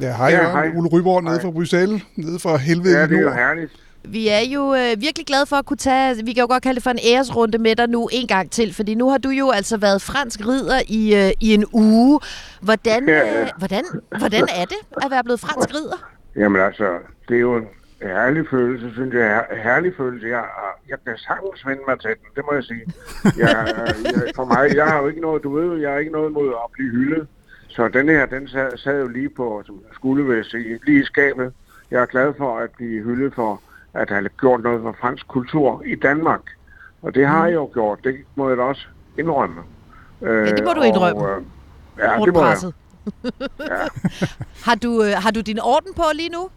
Ja, 0.07 0.15
hej, 0.17 0.27
Ja, 0.29 0.37
Jørgen. 0.37 0.51
hej. 0.51 0.71
Ole 0.77 0.89
Ryborg 0.89 1.23
nede 1.23 1.39
fra 1.41 1.51
Bruxelles, 1.51 2.01
nede 2.15 2.39
fra 2.39 2.57
helvede 2.57 2.97
Ja, 2.99 3.07
det 3.07 3.17
er 3.17 3.21
jo 3.21 3.31
herligt. 3.33 3.71
Vi 4.03 4.27
er 4.27 4.39
jo 4.39 4.73
øh, 4.75 5.01
virkelig 5.01 5.25
glade 5.27 5.45
for 5.45 5.55
at 5.55 5.65
kunne 5.65 5.77
tage, 5.77 6.15
vi 6.25 6.33
kan 6.33 6.41
jo 6.41 6.47
godt 6.47 6.63
kalde 6.63 6.75
det 6.75 6.83
for 6.83 6.89
en 6.89 6.99
æresrunde 7.05 7.57
med 7.57 7.75
dig 7.75 7.89
nu 7.89 8.09
en 8.11 8.27
gang 8.27 8.51
til, 8.51 8.73
fordi 8.73 8.95
nu 8.95 9.09
har 9.09 9.17
du 9.17 9.29
jo 9.29 9.49
altså 9.51 9.77
været 9.77 10.01
fransk 10.01 10.39
ridder 10.47 10.81
i, 10.87 11.15
øh, 11.15 11.31
i 11.39 11.53
en 11.53 11.65
uge. 11.73 12.19
Hvordan, 12.61 13.09
øh, 13.09 13.47
hvordan, 13.57 13.83
hvordan 14.17 14.43
er 14.43 14.65
det 14.65 14.77
at 15.05 15.11
være 15.11 15.23
blevet 15.23 15.39
fransk 15.39 15.69
ridder? 15.75 16.11
Jamen 16.35 16.61
altså, 16.61 16.97
det 17.29 17.35
er 17.35 17.39
jo 17.41 17.55
en 17.55 17.67
herlig 18.01 18.43
følelse, 18.51 18.91
synes 18.93 19.13
jeg. 19.13 19.23
Her- 19.35 19.63
Herlig 19.63 19.93
følelse. 19.97 20.27
Jeg, 20.27 20.43
jeg 20.89 20.97
kan 21.05 21.17
sagtens 21.17 21.65
vende 21.67 21.81
mig 21.87 21.99
til 21.99 22.09
den, 22.09 22.27
det 22.35 22.43
må 22.49 22.53
jeg 22.53 22.63
sige. 22.63 22.85
Jeg, 23.37 23.73
jeg, 24.05 24.31
for 24.35 24.45
mig, 24.45 24.75
jeg 24.75 24.85
har 24.85 25.01
jo 25.01 25.07
ikke 25.07 25.21
noget, 25.21 25.43
du 25.43 25.57
ved, 25.59 25.79
jeg 25.81 25.91
har 25.91 25.97
ikke 25.97 26.11
noget 26.11 26.29
imod 26.29 26.47
at 26.49 26.71
blive 26.73 26.89
hyldet. 26.91 27.27
Så 27.67 27.87
den 27.87 28.09
her, 28.09 28.25
den 28.25 28.47
sad, 28.47 28.77
sad 28.77 29.01
jo 29.01 29.07
lige 29.07 29.29
på, 29.29 29.63
som 29.65 29.79
skulle 29.93 30.23
vil 30.25 30.43
sige, 30.45 30.79
lige 30.85 31.01
i 31.01 31.05
skabet. 31.05 31.53
Jeg 31.91 32.01
er 32.01 32.05
glad 32.05 32.33
for 32.37 32.57
at 32.59 32.69
blive 32.77 33.03
hyldet 33.03 33.33
for 33.35 33.61
at 33.93 34.09
have 34.09 34.29
gjort 34.39 34.63
noget 34.63 34.81
for 34.81 34.95
fransk 35.01 35.27
kultur 35.27 35.83
i 35.85 35.95
Danmark. 35.95 36.41
Og 37.01 37.15
det 37.15 37.27
har 37.27 37.45
jeg 37.47 37.55
jo 37.55 37.69
gjort, 37.73 37.99
det 38.03 38.15
må 38.35 38.49
jeg 38.49 38.57
da 38.57 38.63
også 38.63 38.85
indrømme. 39.19 39.61
Øh, 40.21 40.47
Ja, 40.47 40.51
det 40.55 40.63
må 40.65 40.73
du 40.73 40.81
indrømme. 40.81 41.21
Og, 41.21 41.37
øh, 41.39 41.43
ja, 41.97 42.17
Hårdt 42.17 42.25
det 42.27 42.33
må 42.33 42.39
jeg. 42.39 42.47
presset. 42.49 42.73
Har 44.65 44.75
du, 44.75 45.03
øh, 45.03 45.11
har 45.17 45.31
du 45.31 45.41
din 45.41 45.59
orden 45.59 45.93
på 45.95 46.03
lige 46.15 46.29
nu? 46.29 46.49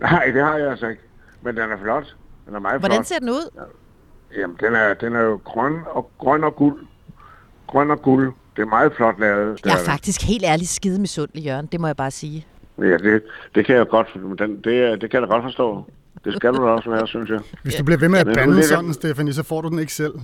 Nej, 0.00 0.24
det 0.34 0.42
har 0.42 0.56
jeg 0.56 0.70
altså 0.70 0.86
ikke. 0.86 1.02
Men 1.42 1.56
den 1.56 1.70
er 1.70 1.76
flot. 1.82 2.16
Den 2.46 2.54
er 2.54 2.58
meget 2.58 2.80
Hvordan 2.80 2.96
flot. 2.98 3.06
ser 3.06 3.18
den 3.18 3.28
ud? 3.28 3.50
Jamen, 4.36 4.56
den 4.60 4.74
er, 4.74 4.94
den 4.94 5.16
er 5.16 5.20
jo 5.20 5.40
grøn 5.44 5.78
og, 5.86 6.10
grøn 6.18 6.44
og 6.44 6.56
guld. 6.56 6.86
Grøn 7.66 7.90
og 7.90 8.02
guld. 8.02 8.32
Det 8.56 8.62
er 8.62 8.66
meget 8.66 8.92
flot 8.96 9.20
lavet. 9.20 9.64
Det 9.64 9.70
Jeg 9.70 9.80
er 9.80 9.84
faktisk 9.84 10.22
helt 10.22 10.44
ærligt 10.44 10.68
skide 10.70 11.00
misundelig, 11.00 11.44
Jørgen. 11.44 11.66
Det 11.66 11.80
må 11.80 11.86
jeg 11.86 11.96
bare 11.96 12.10
sige. 12.10 12.46
Ja, 12.78 12.84
det, 12.98 13.22
det 13.54 13.66
kan 13.66 13.76
jeg 13.76 13.88
godt, 13.88 14.16
men 14.16 14.38
den, 14.38 14.56
det, 14.56 15.00
det 15.00 15.10
kan 15.10 15.20
jeg 15.20 15.28
da 15.28 15.34
godt 15.34 15.42
forstå. 15.44 15.84
Det 16.24 16.36
skal 16.36 16.52
du 16.52 16.56
da 16.56 16.68
også 16.70 16.90
være, 16.90 17.06
synes 17.06 17.30
jeg. 17.30 17.40
Hvis 17.62 17.74
du 17.74 17.84
bliver 17.84 17.98
ved 17.98 18.08
med 18.08 18.18
at 18.18 18.26
bande 18.26 18.54
ligger- 18.54 18.62
sådan, 18.68 18.94
Stefanie, 18.94 19.32
så 19.34 19.42
får 19.42 19.60
du 19.60 19.68
den 19.68 19.78
ikke 19.78 19.92
selv. 19.94 20.14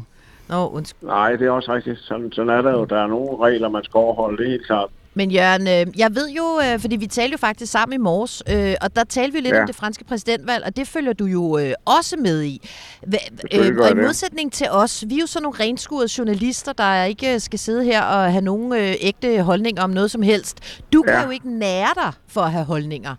Nå, 0.49 0.69
undskyld. 0.69 1.09
Nej, 1.09 1.37
det 1.37 1.47
er 1.47 1.51
også 1.51 1.75
rigtigt. 1.75 1.99
Sådan, 1.99 2.33
sådan 2.33 2.51
er 2.51 2.63
der 2.63 2.71
jo. 2.73 2.85
Der 2.85 3.03
er 3.03 3.07
nogle 3.07 3.45
regler, 3.47 3.69
man 3.69 3.85
skal 3.85 3.99
overholde. 3.99 4.37
Det 4.39 4.47
er 4.47 4.51
helt 4.51 4.67
klart. 4.67 4.89
Men 5.15 5.31
Jørgen, 5.31 5.63
øh, 5.63 5.99
jeg 6.01 6.15
ved 6.15 6.29
jo, 6.31 6.45
øh, 6.75 6.81
fordi 6.81 6.97
vi 6.97 7.07
talte 7.07 7.33
jo 7.33 7.39
faktisk 7.39 7.73
sammen 7.73 7.95
i 7.95 8.03
morges, 8.03 8.43
øh, 8.53 8.75
og 8.83 8.97
der 8.97 9.05
talte 9.05 9.33
vi 9.33 9.41
lidt 9.41 9.55
Ja. 9.55 9.61
om 9.61 9.67
det 9.67 9.77
franske 9.77 10.05
præsidentvalg, 10.05 10.65
og 10.67 10.77
det 10.77 10.89
følger 10.89 11.13
du 11.13 11.25
jo 11.25 11.59
også 11.85 12.17
med 12.17 12.43
i. 12.43 12.69
Og 13.03 13.11
i 13.53 13.59
det. 13.59 13.97
modsætning 13.97 14.53
til 14.53 14.67
os, 14.71 15.05
vi 15.09 15.15
er 15.15 15.19
jo 15.21 15.27
sådan 15.27 15.43
nogle 15.43 15.59
renskurede 15.61 16.09
journalister, 16.19 16.73
der 16.73 17.05
ikke 17.05 17.41
skal 17.41 17.59
sidde 17.59 17.85
her 17.85 18.03
og 18.03 18.33
have 18.33 18.45
nogen 18.45 18.73
ægte 19.01 19.43
holdninger 19.43 19.83
om 19.83 19.91
noget 19.91 20.11
som 20.11 20.23
helst. 20.23 20.83
Du 20.93 21.03
kan 21.03 21.15
Ja. 21.15 21.25
jo 21.25 21.31
ikke 21.31 21.51
nære 21.59 21.89
dig 21.95 22.13
for 22.29 22.41
at 22.41 22.53
have 22.53 22.65
holdninger. 22.65 23.15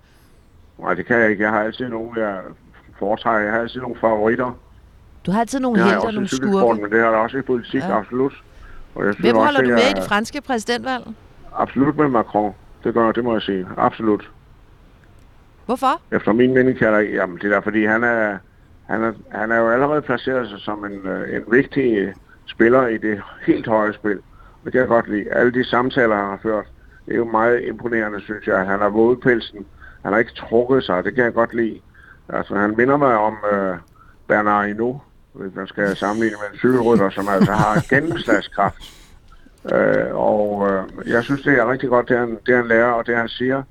Nej, 0.80 0.94
det 0.94 1.06
kan 1.06 1.20
jeg 1.20 1.30
ikke. 1.30 1.44
Jeg 1.44 1.52
har 1.52 1.60
altid 1.64 1.88
nogle, 1.88 2.22
jeg 2.26 2.40
foretrækker. 3.02 3.42
Jeg 3.46 3.54
har 3.54 3.60
altid 3.62 3.82
nogle 3.82 3.96
favoritter. 4.02 4.52
Du 5.26 5.32
har 5.32 5.40
altid 5.40 5.60
nogle 5.60 5.80
jeg 5.80 5.86
helte 5.86 5.98
og 6.00 6.06
også 6.06 6.12
i 6.12 6.16
nogle 6.16 6.28
skurke. 6.30 6.82
men 6.82 6.92
det 6.92 7.00
har 7.00 7.10
jeg 7.12 7.20
også 7.20 7.38
i 7.38 7.42
politik, 7.42 7.82
Ja. 7.84 7.98
absolut. 8.00 8.34
Og 8.96 9.06
jeg 9.06 9.14
synes 9.14 9.26
Hvem 9.26 9.36
også, 9.36 9.46
holder 9.46 9.62
du 9.62 9.66
det 9.68 9.74
med 9.76 9.84
i 9.84 9.90
er 9.90 9.94
det 9.94 10.04
franske 10.04 10.42
præsidentvalg? 10.42 11.04
Absolut 11.56 11.98
med 11.98 12.08
Macron. 12.10 12.54
Det 12.84 12.94
gør 12.94 13.06
jeg, 13.06 13.16
det 13.16 13.24
må 13.24 13.34
jeg 13.34 13.42
sige. 13.42 13.68
Absolut. 13.78 14.32
Hvorfor? 15.66 16.02
Efter 16.12 16.32
min 16.34 16.54
mening 16.54 16.78
kan 16.78 16.88
jeg 16.94 17.10
jamen 17.14 17.38
det 17.38 17.44
er 17.44 17.50
der, 17.50 17.62
fordi 17.62 17.86
han 17.86 18.04
er, 18.04 18.38
han 18.90 19.04
er, 19.04 19.14
han 19.32 19.52
er 19.52 19.58
jo 19.58 19.70
allerede 19.70 20.02
placeret 20.02 20.50
sig 20.50 20.60
som 20.60 20.86
en, 20.86 21.08
øh, 21.08 21.36
en 21.36 21.44
vigtig 21.48 22.14
spiller 22.46 22.88
i 22.88 22.98
det 22.98 23.22
helt 23.48 23.68
høje 23.68 23.94
spil. 23.94 24.20
Det 24.64 24.72
kan 24.72 24.82
jeg 24.82 24.88
godt 24.88 25.10
lide. 25.10 25.32
Alle 25.32 25.52
de 25.52 25.64
samtaler, 25.64 26.16
han 26.16 26.26
har 26.26 26.40
ført, 26.44 26.66
det 27.06 27.14
er 27.14 27.18
jo 27.18 27.26
meget 27.26 27.62
imponerende, 27.68 28.22
synes 28.22 28.48
jeg. 28.48 28.66
Han 28.66 28.80
har 28.80 28.90
våget 28.90 29.20
pelsen. 29.20 29.66
Han 30.04 30.12
har 30.12 30.20
ikke 30.20 30.34
trukket 30.34 30.84
sig. 30.84 31.04
Det 31.04 31.16
kan 31.16 31.24
jeg 31.24 31.34
godt 31.34 31.54
lide. 31.54 31.80
Altså, 32.34 32.56
han 32.56 32.74
minder 32.78 32.98
mig 32.98 33.18
om 33.18 33.38
øh, 33.54 33.78
Bernard 34.28 34.66
Hinault, 34.68 34.98
hvis 35.34 35.56
man 35.56 35.68
skal 35.68 35.96
sammenligne 35.96 36.38
med 36.42 36.52
en 36.54 36.58
cykelrytter, 36.58 37.10
som 37.10 37.28
altså 37.30 37.52
har 37.52 37.86
gennemslagskraft. 37.90 38.94
Øh, 39.74 40.16
og 40.16 40.68
øh, 40.70 41.10
jeg 41.10 41.24
synes, 41.24 41.42
det 41.42 41.60
er 41.60 41.72
rigtig 41.72 41.90
godt, 41.90 42.10
det 42.10 42.18
han, 42.18 42.40
det 42.46 42.56
han 42.56 42.68
lærer, 42.68 42.92
og 42.92 43.08
det 43.08 43.16
han 43.16 43.28
siger. 43.30 43.64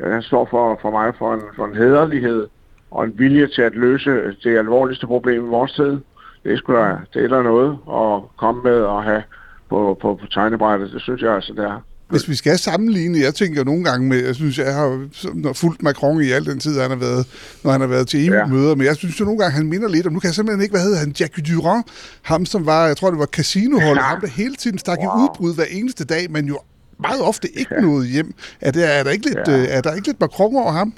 Ja, 0.00 0.12
han 0.12 0.22
står 0.22 0.48
for, 0.50 0.78
for 0.82 0.90
mig 0.90 1.14
for 1.18 1.34
en, 1.34 1.42
for 1.56 1.66
en 1.66 1.76
hederlighed 1.76 2.46
og 2.90 3.04
en 3.04 3.18
vilje 3.18 3.46
til 3.46 3.62
at 3.62 3.74
løse 3.74 4.10
det 4.44 4.58
alvorligste 4.58 5.06
problem 5.06 5.44
i 5.44 5.48
vores 5.48 5.72
tid. 5.72 6.00
Det 6.44 6.52
er, 6.52 6.56
sgu 6.56 6.72
da, 6.72 6.96
det 7.14 7.24
er 7.24 7.28
der 7.28 7.42
noget 7.42 7.78
at 7.88 8.36
komme 8.36 8.62
med 8.62 8.80
og 8.80 9.04
have 9.04 9.22
på, 9.68 9.98
på, 10.00 10.14
på 10.14 10.26
tegnebrættet. 10.26 10.92
Det 10.92 11.02
synes 11.02 11.22
jeg 11.22 11.34
altså, 11.34 11.52
det 11.52 11.64
er. 11.64 11.80
Hvis 12.10 12.28
vi 12.28 12.34
skal 12.34 12.58
sammenligne, 12.58 13.18
jeg 13.20 13.34
tænker 13.34 13.64
nogle 13.64 13.84
gange 13.84 14.08
med, 14.08 14.24
jeg 14.26 14.34
synes, 14.34 14.58
jeg 14.58 14.74
har 14.74 15.08
fulgt 15.52 15.82
Macron 15.82 16.22
i 16.22 16.30
al 16.30 16.46
den 16.46 16.60
tid, 16.60 16.80
han 16.80 16.90
har 16.90 16.96
været, 16.96 17.26
når 17.64 17.70
han 17.70 17.80
har 17.80 17.88
været 17.88 18.08
til 18.08 18.28
EU-møder, 18.28 18.74
men 18.74 18.86
jeg 18.86 18.96
synes 18.96 19.20
jo 19.20 19.24
nogle 19.24 19.38
gange, 19.40 19.52
han 19.56 19.66
minder 19.66 19.88
lidt 19.88 20.06
om, 20.06 20.12
nu 20.12 20.20
kan 20.20 20.26
jeg 20.28 20.34
simpelthen 20.34 20.62
ikke, 20.62 20.72
hvad 20.72 20.82
hedder 20.82 20.98
han, 20.98 21.14
Jacques 21.20 21.48
Durand, 21.48 21.84
ham 22.22 22.46
som 22.46 22.66
var, 22.66 22.86
jeg 22.86 22.96
tror 22.96 23.10
det 23.10 23.18
var 23.18 23.26
casinoholdet, 23.26 24.02
ham 24.04 24.20
der 24.20 24.26
hele 24.26 24.56
tiden 24.56 24.78
stak 24.78 24.98
i 24.98 25.06
udbrud 25.06 25.54
hver 25.54 25.64
eneste 25.70 26.04
dag, 26.04 26.30
men 26.30 26.46
jo 26.46 26.58
meget 27.00 27.22
ofte 27.22 27.48
ikke 27.58 27.74
ja. 27.74 27.80
noget 27.80 28.08
hjem. 28.08 28.34
Er 28.60 28.70
der, 28.70 28.86
er 28.86 29.02
der 29.02 29.10
ikke 29.10 29.26
lidt, 29.26 29.48
Ja. 29.48 29.56
ja. 29.56 29.76
er 29.76 29.80
der 29.80 29.94
ikke 29.94 30.06
lidt 30.06 30.20
Macron 30.20 30.56
over 30.56 30.72
ham? 30.72 30.92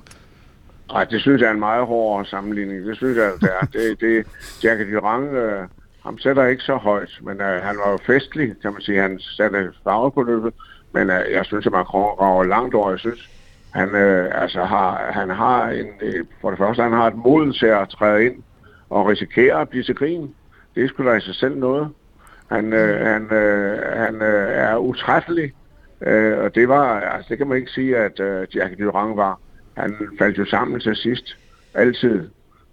Nej, 0.93 1.05
det 1.05 1.21
synes 1.21 1.41
jeg 1.41 1.49
er 1.49 1.53
en 1.53 1.59
meget 1.59 1.87
hård 1.87 2.27
sammenligning. 2.27 2.87
Det 2.87 2.97
synes 2.97 3.17
jeg, 3.17 3.31
det 3.41 3.49
er. 3.61 3.67
Det, 3.67 4.01
det, 4.01 4.27
Jacques 4.65 4.89
Durand, 4.95 5.37
øh, 5.37 5.63
ham 6.05 6.19
sætter 6.19 6.47
ikke 6.47 6.63
så 6.63 6.77
højt, 6.77 7.11
men 7.27 7.41
øh, 7.41 7.63
han 7.63 7.77
var 7.85 7.91
jo 7.91 7.99
festlig, 8.07 8.55
kan 8.63 8.73
man 8.73 8.83
sige. 8.83 9.01
Han 9.01 9.19
satte 9.19 9.59
farve 9.85 10.11
på 10.13 10.23
løbet, 10.23 10.55
men 10.93 11.11
øh, 11.11 11.33
jeg 11.33 11.45
synes, 11.45 11.67
at 11.67 11.73
Macron 11.73 12.19
rager 12.21 12.45
langt 12.45 12.75
over. 12.75 12.91
Jeg 12.91 12.99
synes, 12.99 13.31
han, 13.71 13.95
øh, 13.95 14.43
altså 14.43 14.65
har, 14.65 15.11
han 15.13 15.31
har 15.31 15.69
en, 15.69 15.87
øh, 16.01 16.25
for 16.41 16.51
det 16.51 16.59
første, 16.59 16.83
han 16.83 16.93
har 16.93 17.07
et 17.07 17.17
mod 17.17 17.53
til 17.53 17.67
at 17.67 17.89
træde 17.89 18.27
ind 18.27 18.43
og 18.91 19.07
risikere 19.07 19.61
at 19.61 19.69
blive 19.69 19.83
til 19.85 19.97
krigen. 19.97 20.35
Det 20.75 20.85
er 20.85 20.89
sgu 20.89 21.05
da 21.05 21.15
i 21.15 21.21
sig 21.21 21.35
selv 21.35 21.59
noget. 21.59 21.89
Han, 22.51 22.73
øh, 22.73 23.07
han, 23.07 23.33
øh, 23.33 23.79
han 23.97 24.15
øh, 24.15 24.51
er 24.53 24.77
utræffelig, 24.77 25.53
øh, 26.01 26.39
og 26.39 26.55
det 26.55 26.69
var, 26.69 27.01
altså 27.01 27.27
det 27.29 27.39
kan 27.39 27.47
man 27.47 27.59
ikke 27.59 27.71
sige, 27.71 27.97
at 27.97 28.21
øh, 28.21 28.47
Jacques 28.55 28.79
Durand 28.79 29.17
var. 29.17 29.41
Han 29.77 29.95
faldt 30.19 30.39
jo 30.39 30.45
sammen 30.45 30.81
til 30.81 30.97
sidst. 30.97 31.37
Altid. 31.75 32.29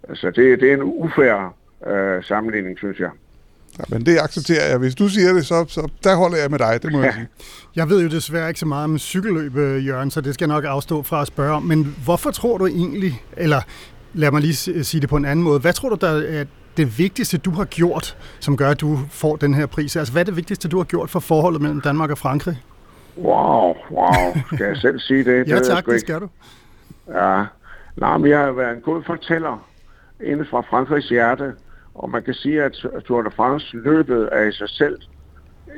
Altså 0.08 0.30
det, 0.30 0.60
det 0.60 0.70
er 0.70 0.74
en 0.74 0.82
ufærd 0.82 1.54
øh, 1.86 2.24
sammenligning, 2.24 2.78
synes 2.78 3.00
jeg. 3.00 3.10
Ja, 3.78 3.84
men 3.88 4.06
det 4.06 4.18
accepterer 4.18 4.68
jeg. 4.68 4.78
Hvis 4.78 4.94
du 4.94 5.08
siger 5.08 5.32
det, 5.32 5.46
så, 5.46 5.64
så 5.68 5.88
der 6.04 6.16
holder 6.16 6.36
jeg 6.36 6.50
med 6.50 6.58
dig, 6.58 6.82
det 6.82 6.92
må 6.92 6.98
ja. 6.98 7.04
jeg 7.04 7.14
sige. 7.14 7.26
Jeg 7.76 7.88
ved 7.88 8.02
jo 8.02 8.08
desværre 8.08 8.48
ikke 8.48 8.60
så 8.60 8.66
meget 8.66 8.84
om 8.84 8.98
cykelløb, 8.98 9.56
øh, 9.56 9.86
Jørgen, 9.86 10.10
så 10.10 10.20
det 10.20 10.34
skal 10.34 10.48
jeg 10.48 10.54
nok 10.54 10.64
afstå 10.64 11.02
fra 11.02 11.20
at 11.20 11.26
spørge 11.26 11.52
om. 11.52 11.62
Men 11.62 11.96
hvorfor 12.04 12.30
tror 12.30 12.58
du 12.58 12.66
egentlig, 12.66 13.22
eller 13.36 13.60
lad 14.14 14.30
mig 14.30 14.40
lige 14.40 14.84
sige 14.84 15.00
det 15.00 15.08
på 15.08 15.16
en 15.16 15.24
anden 15.24 15.42
måde, 15.42 15.60
hvad 15.60 15.72
tror 15.72 15.88
du, 15.88 15.96
der 16.00 16.40
er 16.40 16.44
det 16.76 16.98
vigtigste, 16.98 17.38
du 17.38 17.50
har 17.50 17.64
gjort, 17.64 18.16
som 18.40 18.56
gør, 18.56 18.70
at 18.70 18.80
du 18.80 18.98
får 19.10 19.36
den 19.36 19.54
her 19.54 19.66
pris? 19.66 19.96
Altså, 19.96 20.12
hvad 20.12 20.22
er 20.22 20.24
det 20.24 20.36
vigtigste, 20.36 20.68
du 20.68 20.76
har 20.76 20.84
gjort 20.84 21.10
for 21.10 21.20
forholdet 21.20 21.62
mellem 21.62 21.80
Danmark 21.80 22.10
og 22.10 22.18
Frankrig? 22.18 22.62
Wow, 23.16 23.74
wow. 23.90 24.12
Skal 24.54 24.66
jeg 24.66 24.76
selv 24.76 25.00
sige 25.00 25.24
det? 25.24 25.48
ja 25.48 25.56
det 25.56 25.66
tak, 25.66 25.86
det 25.86 26.00
skal 26.00 26.20
du. 26.20 26.28
Ja. 27.08 27.44
Nej, 27.96 28.18
men 28.18 28.30
jeg 28.30 28.38
har 28.38 28.52
været 28.52 28.76
en 28.76 28.82
god 28.82 29.02
fortæller 29.06 29.68
inden 30.24 30.46
fra 30.50 30.60
Frankrigs 30.60 31.08
hjerte. 31.08 31.52
Og 31.98 32.10
man 32.10 32.22
kan 32.22 32.34
sige, 32.34 32.62
at 32.62 32.72
Tour 33.04 33.22
de 33.22 33.30
France 33.30 33.76
løbet 33.76 34.28
er 34.32 34.42
i 34.42 34.52
sig 34.52 34.68
selv 34.68 34.98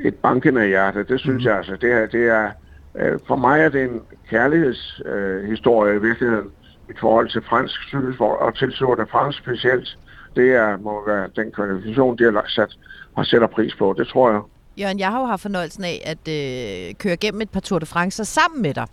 et 0.03 0.15
bankende 0.15 0.67
hjerte. 0.67 1.03
Det 1.03 1.19
synes 1.19 1.43
mm. 1.43 1.47
jeg 1.47 1.57
altså. 1.57 1.75
Det 1.81 1.91
er, 1.91 2.05
det 2.05 2.27
er, 2.27 2.51
øh, 2.95 3.19
for 3.27 3.35
mig 3.35 3.61
er 3.61 3.69
det 3.69 3.83
en 3.83 4.01
kærlighedshistorie 4.29 5.91
øh, 5.91 5.97
i 5.97 6.01
virkeligheden 6.01 6.49
i 6.89 6.93
forhold 6.99 7.29
til 7.29 7.41
fransk 7.41 7.75
cykelsport 7.87 8.39
og 8.39 8.57
til 8.57 8.71
Tour 8.71 8.95
de 8.95 9.05
France 9.11 9.37
specielt. 9.37 9.97
Det 10.35 10.55
er, 10.55 10.77
må 10.77 11.05
være 11.07 11.29
den 11.35 11.51
kvalifikation, 11.51 12.17
de 12.17 12.23
har 12.23 12.45
sat 12.47 12.77
og 13.15 13.25
sætter 13.25 13.47
pris 13.47 13.75
på. 13.75 13.95
Det 13.97 14.07
tror 14.07 14.31
jeg. 14.31 14.41
Jørgen, 14.77 14.99
jeg 14.99 15.11
har 15.11 15.19
jo 15.19 15.25
haft 15.25 15.41
fornøjelsen 15.41 15.83
af 15.83 16.01
at 16.05 16.27
øh, 16.27 16.95
køre 16.95 17.17
gennem 17.17 17.41
et 17.41 17.49
par 17.49 17.59
Tour 17.59 17.79
de 17.79 17.85
France 17.85 18.25
sammen 18.25 18.61
med 18.61 18.73
dig. 18.73 18.87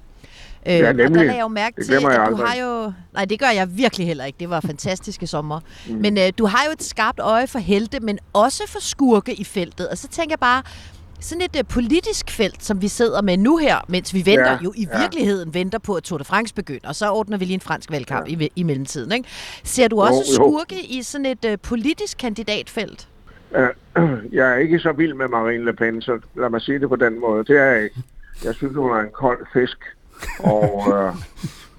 Øh, 0.69 0.75
ja, 0.75 0.93
nemlig. 0.93 1.07
Og 1.07 1.15
der 1.15 1.33
jeg 1.33 1.41
jo 1.41 1.49
mærke 1.49 1.85
til, 1.85 1.95
at 1.95 2.03
du 2.03 2.09
aldrig. 2.09 2.47
har 2.47 2.57
jo... 2.57 2.93
Nej, 3.15 3.25
det 3.25 3.41
gør 3.41 3.47
jeg 3.47 3.77
virkelig 3.77 4.07
heller 4.07 4.25
ikke. 4.25 4.37
Det 4.41 4.51
var 4.51 4.61
fantastiske 4.61 5.27
sommer. 5.27 5.61
Mm. 5.89 5.95
Men 5.95 6.19
øh, 6.19 6.33
du 6.39 6.47
har 6.47 6.65
jo 6.67 6.73
et 6.73 6.83
skarpt 6.83 7.21
øje 7.21 7.47
for 7.47 7.59
helte, 7.59 8.01
men 8.01 8.19
også 8.33 8.63
for 8.69 8.81
skurke 8.81 9.35
i 9.35 9.45
feltet. 9.45 9.89
Og 9.89 9.99
så 9.99 10.09
tænker 10.09 10.33
jeg 10.33 10.41
bare, 10.41 10.63
sådan 11.21 11.43
et 11.43 11.57
uh, 11.57 11.69
politisk 11.69 12.31
felt, 12.31 12.65
som 12.65 12.83
vi 12.83 12.89
sidder 12.89 13.23
med 13.23 13.37
nu 13.37 13.57
her, 13.57 13.77
mens 13.89 14.15
vi 14.15 14.23
venter, 14.27 14.51
ja, 14.51 14.59
jo 14.65 14.73
i 14.77 14.87
ja. 14.93 15.01
virkeligheden 15.01 15.55
venter 15.55 15.79
på, 15.79 15.95
at 15.95 16.03
Tour 16.03 16.19
de 16.19 16.25
France 16.25 16.55
begynder, 16.55 16.89
og 16.89 16.95
så 16.95 17.11
ordner 17.11 17.39
vi 17.39 17.45
lige 17.45 17.55
en 17.55 17.61
fransk 17.61 17.91
valgkamp 17.91 18.29
ja. 18.29 18.37
i, 18.41 18.51
i 18.57 18.63
mellemtiden. 18.63 19.13
Ikke? 19.13 19.29
Ser 19.65 19.89
du 19.89 20.01
også 20.01 20.15
jo, 20.15 20.45
jo. 20.45 20.51
skurke 20.51 20.87
i 20.87 21.03
sådan 21.03 21.27
et 21.27 21.45
uh, 21.45 21.53
politisk 21.63 22.19
kandidatfelt? 22.19 23.09
Jeg 24.33 24.53
er 24.53 24.57
ikke 24.57 24.79
så 24.79 24.93
vild 24.93 25.15
med 25.15 25.29
Marine 25.29 25.65
Le 25.65 25.73
Pen, 25.73 26.03
så 26.03 26.21
lad 26.37 26.51
mig 26.51 26.61
sige 26.61 26.79
det 26.79 26.89
på 26.89 26.97
den 26.97 27.21
måde. 27.21 27.45
Det 27.45 27.57
er 27.57 27.65
jeg 27.65 27.85
ikke. 27.85 27.97
Jeg 28.45 28.55
synes, 28.55 28.77
hun 28.77 28.91
er 28.91 29.01
en 29.01 29.11
kold 29.13 29.47
fisk, 29.53 29.79
og 30.39 30.85
øh, 30.95 31.15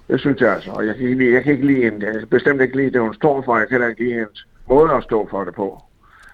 det 0.08 0.20
synes 0.20 0.42
jeg 0.42 0.54
altså. 0.54 0.72
Og 0.72 0.88
jeg 0.88 0.96
kan 0.96 1.04
ikke 1.04 1.18
lide, 1.24 1.34
jeg 1.34 1.44
kan 1.44 1.54
ikke 1.54 1.68
lide 1.68 1.84
hende. 1.84 2.06
Jeg 2.06 2.14
kan 2.20 2.28
bestemt 2.28 2.62
ikke 2.62 2.78
lide 2.78 2.92
det, 2.92 3.02
hun 3.02 3.14
står 3.14 3.42
for. 3.42 3.58
Jeg 3.58 3.68
kan 3.68 3.90
ikke 3.90 4.04
lide 4.04 4.14
hendes 4.14 4.48
måde 4.70 4.92
at 4.92 5.04
stå 5.04 5.28
for 5.30 5.44
det 5.44 5.56
på. 5.56 5.84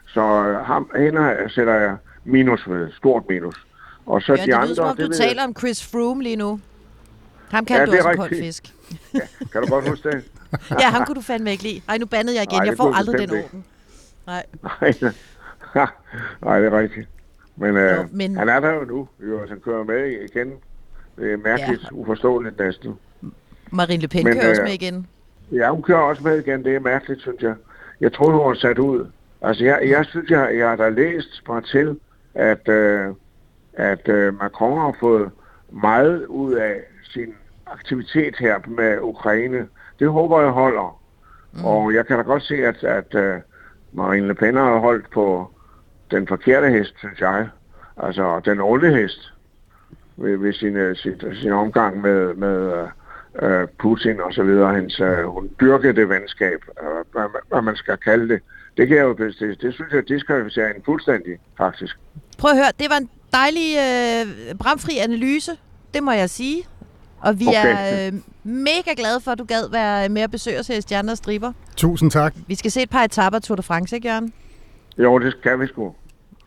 Så 0.07 0.21
øh, 0.21 0.55
ham, 0.55 0.91
hende 0.95 1.35
sætter 1.47 1.73
jeg 1.73 1.97
minus 2.23 2.69
ved. 2.69 2.91
Stort 2.91 3.23
minus. 3.29 3.65
Og 4.05 4.21
så 4.21 4.33
ja, 4.33 4.41
de 4.41 4.45
det 4.45 4.53
andre... 4.53 4.75
Som 4.75 4.85
om, 4.85 4.97
det 4.97 5.07
du 5.07 5.13
taler 5.13 5.41
jeg... 5.41 5.43
om 5.43 5.55
Chris 5.57 5.91
Froome 5.91 6.23
lige 6.23 6.35
nu. 6.35 6.59
Ham 7.49 7.65
kan 7.65 7.77
ja, 7.77 7.85
du 7.85 7.91
også 7.91 8.09
en 8.09 8.17
kold 8.17 8.29
fisk. 8.29 8.73
Ja, 9.13 9.19
kan 9.51 9.61
du 9.61 9.67
godt 9.67 9.89
huske 9.89 10.11
det? 10.11 10.23
ja, 10.81 10.89
ham 10.89 11.05
kunne 11.05 11.15
du 11.15 11.21
fandme 11.21 11.51
ikke 11.51 11.63
lide. 11.63 11.81
Ej, 11.87 11.97
nu 11.97 12.05
bandede 12.05 12.37
jeg 12.37 12.43
igen. 12.43 12.59
Ej, 12.61 12.67
jeg 12.67 12.77
får 12.77 12.93
aldrig 12.93 13.19
den 13.19 13.29
orden. 13.29 13.65
Nej. 14.27 14.45
Nej, 16.41 16.59
det 16.59 16.73
er 16.73 16.79
rigtigt. 16.79 17.07
Men, 17.55 17.77
øh, 17.77 17.97
jo, 17.97 18.07
men... 18.11 18.37
han 18.37 18.49
er 18.49 18.59
der 18.59 18.73
jo 18.73 18.83
nu. 18.83 19.07
Jo, 19.19 19.47
han 19.47 19.59
kører 19.59 19.83
med 19.83 20.29
igen. 20.29 20.53
Er 21.17 21.37
mærkeligt, 21.37 21.83
ja. 21.83 21.87
uforståeligt 21.91 22.59
næsten. 22.59 22.93
Marine 23.71 24.01
Le 24.01 24.07
Pen 24.07 24.23
men, 24.23 24.33
kører 24.33 24.45
øh, 24.45 24.49
også 24.49 24.61
med 24.61 24.73
igen. 24.73 25.07
Ja, 25.51 25.69
hun 25.71 25.81
kører 25.81 25.99
også 25.99 26.23
med 26.23 26.39
igen. 26.39 26.63
Det 26.63 26.75
er 26.75 26.79
mærkeligt, 26.79 27.21
synes 27.21 27.41
jeg. 27.41 27.55
Jeg 28.01 28.13
tror, 28.13 28.31
hun 28.31 28.47
var 28.47 28.53
sat 28.53 28.79
ud. 28.79 29.07
Altså, 29.41 29.65
jeg, 29.65 29.79
jeg 29.89 30.05
synes, 30.05 30.29
jeg, 30.29 30.57
jeg 30.57 30.69
har 30.69 30.75
da 30.75 30.89
læst 30.89 31.41
mig 31.47 31.63
til, 31.63 31.99
at, 32.33 32.69
øh, 32.69 33.13
at 33.73 34.09
øh, 34.09 34.39
Macron 34.39 34.77
har 34.77 34.95
fået 34.99 35.31
meget 35.69 36.25
ud 36.25 36.53
af 36.53 36.81
sin 37.03 37.33
aktivitet 37.65 38.35
her 38.39 38.59
med 38.67 38.99
Ukraine. 39.01 39.67
Det 39.99 40.09
håber 40.09 40.41
jeg 40.41 40.49
holder. 40.49 41.01
Mm. 41.53 41.65
Og 41.65 41.93
jeg 41.93 42.07
kan 42.07 42.17
da 42.17 42.23
godt 42.23 42.43
se, 42.43 42.55
at, 42.55 42.83
at 42.83 43.15
uh, 43.15 43.41
Marine 43.91 44.27
Le 44.27 44.35
Pen 44.35 44.55
har 44.55 44.79
holdt 44.79 45.09
på 45.09 45.51
den 46.11 46.27
forkerte 46.27 46.69
hest, 46.69 46.93
synes 46.97 47.19
jeg. 47.19 47.49
Altså 47.97 48.41
den 48.45 48.59
onde 48.59 48.95
hest 48.95 49.33
ved, 50.17 50.37
ved 50.37 50.53
sin, 50.53 50.75
øh, 50.75 50.95
sin, 50.95 51.13
sin 51.41 51.51
omgang 51.51 52.01
med, 52.01 52.33
med 52.33 52.87
uh, 53.43 53.69
Putin 53.79 54.21
og 54.21 54.33
så 54.33 54.43
videre. 54.43 54.75
Hendes, 54.75 54.99
uh, 54.99 55.33
hun 55.33 55.49
dyrker 55.59 55.91
det 55.91 56.09
venskab, 56.09 56.59
uh, 56.81 57.11
hvad, 57.11 57.41
hvad 57.49 57.61
man 57.61 57.75
skal 57.75 57.97
kalde 57.97 58.29
det. 58.33 58.41
Det 58.77 58.87
kan 58.87 58.97
jeg 58.97 59.03
jo 59.03 59.13
det, 59.13 59.59
det 59.61 59.73
synes 59.73 59.93
jeg 59.93 60.07
diskvalificerer 60.07 60.73
en 60.73 60.81
fuldstændig, 60.85 61.39
faktisk. 61.57 61.97
Prøv 62.37 62.51
at 62.51 62.57
høre, 62.57 62.71
det 62.79 62.89
var 62.89 62.97
en 62.97 63.09
dejlig 63.33 63.77
øh, 63.77 64.55
bramfri 64.55 64.97
analyse, 64.97 65.51
det 65.93 66.03
må 66.03 66.11
jeg 66.11 66.29
sige. 66.29 66.63
Og 67.19 67.39
vi 67.39 67.45
okay. 67.47 67.75
er 67.75 68.07
øh, 68.07 68.13
mega 68.43 68.93
glade 68.97 69.19
for, 69.21 69.31
at 69.31 69.39
du 69.39 69.43
gad 69.43 69.69
være 69.71 70.09
med 70.09 70.21
at 70.21 70.31
besøge 70.31 70.59
os 70.59 70.67
her 70.67 70.77
i 70.77 70.81
Stjerner 70.81 71.11
og 71.11 71.17
Striber. 71.17 71.51
Tusind 71.77 72.11
tak. 72.11 72.35
Vi 72.47 72.55
skal 72.55 72.71
se 72.71 72.81
et 72.81 72.89
par 72.89 73.03
etapper 73.03 73.39
Tour 73.39 73.55
de 73.55 73.63
France, 73.63 73.95
ikke 73.95 74.07
Jørgen? 74.07 74.33
Jo, 74.97 75.19
det 75.19 75.35
skal 75.39 75.59
vi 75.59 75.67
sgu. 75.67 75.95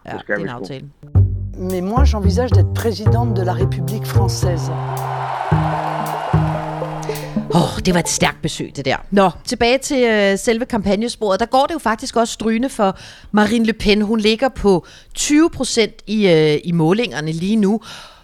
Ja, 0.07 0.12
det, 0.12 0.20
skal 0.20 0.37
det 0.37 0.40
er 0.40 0.54
en 0.54 0.62
aftale. 0.62 0.90
Mais 1.59 1.81
moi, 1.81 2.05
j'envisage 2.05 2.53
d'être 2.53 2.73
présidente 2.73 3.35
de 3.35 3.42
la 3.42 3.53
République 3.53 4.07
française. 4.07 4.71
Åh, 7.51 7.57
oh, 7.57 7.81
det 7.87 7.94
var 7.94 8.01
et 8.01 8.09
stærkt 8.09 8.42
besøg, 8.42 8.77
det 8.77 8.85
der. 8.85 8.97
Nå, 9.11 9.31
tilbage 9.44 9.79
til 9.79 10.03
øh, 10.03 10.38
selve 10.38 10.64
kampagnesporet. 10.64 11.40
Der 11.40 11.47
går 11.47 11.66
det 11.66 11.75
jo 11.75 11.79
faktisk 11.79 12.16
også 12.16 12.35
strygende 12.35 12.68
for 12.68 12.99
Marine 13.33 13.64
Le 13.64 13.73
Pen. 13.73 14.03
Hun 14.03 14.21
ligger 14.21 14.49
på 14.49 14.87
20 15.14 15.51
procent 15.51 15.92
i, 16.07 16.29
øh, 16.29 16.61
i 16.64 16.73
målingerne 16.73 17.33
lige 17.33 17.57
nu. 17.57 17.81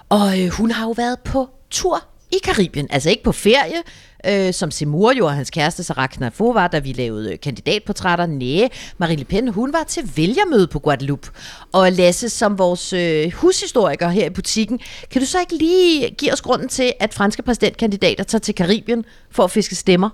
Og 0.09 0.41
øh, 0.41 0.49
hun 0.49 0.71
har 0.71 0.85
jo 0.85 0.91
været 0.91 1.19
på 1.25 1.49
tur 1.71 2.05
i 2.33 2.37
Karibien. 2.45 2.87
Altså 2.91 3.11
ikke 3.11 3.23
på 3.23 3.33
ferie, 3.33 3.83
øh, 4.29 4.55
som 4.55 4.71
Seymour 4.71 5.13
jo 5.13 5.27
og 5.27 5.35
hans 5.35 5.51
kæreste 5.51 5.83
Sarah 5.83 6.09
Knafo 6.09 6.51
var, 6.51 6.69
da 6.69 6.79
vi 6.79 6.93
lavede 6.93 7.33
øh, 7.33 7.39
kandidatportrætter. 7.41 8.27
Næh, 8.27 8.69
Marie 8.99 9.17
Le 9.17 9.25
Pen, 9.25 9.49
hun 9.49 9.73
var 9.73 9.85
til 9.89 10.11
vælgermøde 10.17 10.67
på 10.67 10.79
Guadeloupe. 10.79 11.29
Og 11.73 11.93
Lasse, 11.93 12.29
som 12.29 12.59
vores 12.59 12.93
øh, 12.93 13.33
hushistoriker 13.33 14.09
her 14.09 14.27
i 14.27 14.31
butikken, 14.31 14.81
kan 15.11 15.21
du 15.21 15.27
så 15.27 15.39
ikke 15.41 15.57
lige 15.59 16.11
give 16.19 16.33
os 16.33 16.43
grunden 16.43 16.69
til, 16.69 16.93
at 17.01 17.15
franske 17.15 17.43
præsidentkandidater 17.43 18.25
tager 18.25 18.41
til 18.41 18.55
Karibien 18.55 19.05
for 19.31 19.45
at 19.45 19.51
fiske 19.51 19.75
stemmer? 19.75 20.11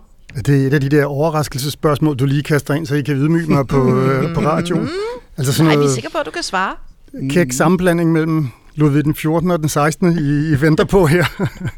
Det 0.46 0.62
er 0.62 0.66
et 0.66 0.75
af 0.75 0.81
de 0.81 0.88
der 0.88 1.05
overraskelsesspørgsmål, 1.05 2.16
du 2.16 2.25
lige 2.27 2.42
kaster 2.42 2.75
ind, 2.75 2.87
så 2.87 2.94
I 2.94 3.03
kan 3.03 3.14
ydmyge 3.14 3.46
mig 3.46 3.66
på, 3.66 3.96
øh, 3.96 4.35
på 4.35 4.40
radioen. 4.40 4.83
Mm. 4.83 4.88
Altså 5.37 5.53
sådan 5.53 5.66
Nej, 5.66 5.77
vi 5.77 5.85
er 5.85 5.94
sikre 5.94 6.11
på, 6.11 6.18
at 6.18 6.27
du 6.27 6.31
kan 6.31 6.42
svare. 6.42 6.75
Kæk 7.31 7.53
sammenblanding 7.53 8.12
mellem 8.12 8.49
Ludvig 8.75 9.05
den 9.05 9.14
14. 9.14 9.51
og 9.51 9.59
den 9.59 9.68
16. 9.68 10.18
I, 10.18 10.53
I 10.53 10.61
venter 10.61 10.85
på 10.85 11.07
her. 11.07 11.25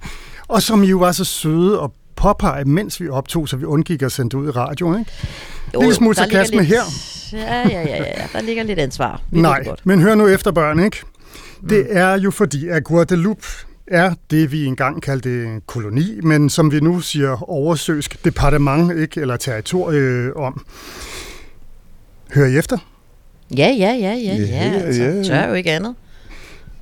og 0.49 0.62
som 0.62 0.83
I 0.83 0.87
jo 0.87 0.99
var 0.99 1.12
så 1.12 1.25
søde 1.25 1.81
og 1.81 1.95
påpege, 2.23 2.65
mens 2.65 3.01
vi 3.01 3.09
optog, 3.09 3.49
så 3.49 3.57
vi 3.57 3.65
undgik 3.65 4.03
at 4.03 4.13
sende 4.13 4.31
det 4.31 4.43
ud 4.43 4.49
i 4.49 4.51
radioen. 4.51 4.99
Ikke? 4.99 5.13
Jo, 5.75 5.81
Lille 5.81 5.95
smule 5.95 6.15
sarkasme 6.15 6.59
lidt... 6.59 6.69
her. 6.69 6.83
Ja, 7.33 7.69
ja, 7.69 7.81
ja, 7.81 7.97
ja, 7.97 8.27
der 8.33 8.41
ligger 8.41 8.63
lidt 8.63 8.79
ansvar. 8.79 9.21
Vi 9.31 9.41
Nej, 9.41 9.65
men 9.85 10.01
hør 10.01 10.15
nu 10.15 10.29
efter 10.29 10.51
børn, 10.51 10.85
ikke? 10.85 10.97
Det 11.71 11.87
mm. 11.91 11.97
er 11.97 12.19
jo 12.19 12.31
fordi, 12.31 12.69
at 12.69 12.85
Guadeloupe 12.85 13.47
er 13.87 14.15
det, 14.31 14.53
vi 14.53 14.65
engang 14.65 15.03
kaldte 15.03 15.61
koloni, 15.67 16.21
men 16.23 16.51
som 16.51 16.73
vi 16.73 16.81
nu 16.81 17.01
siger 17.01 17.51
oversøsk 17.51 18.25
departement, 18.25 18.99
ikke, 18.99 19.21
eller 19.21 19.37
territorie 19.37 20.37
om. 20.37 20.67
Hør 22.35 22.47
I 22.47 22.59
efter? 22.59 22.79
Ja, 23.57 23.75
ja, 23.79 23.93
ja, 23.93 24.15
ja, 24.15 24.35
ja. 24.35 24.45
ja, 24.45 24.79
altså. 24.79 25.31
Tør 25.31 25.49
jo 25.49 25.55
ikke 25.55 25.73
andet. 25.73 25.95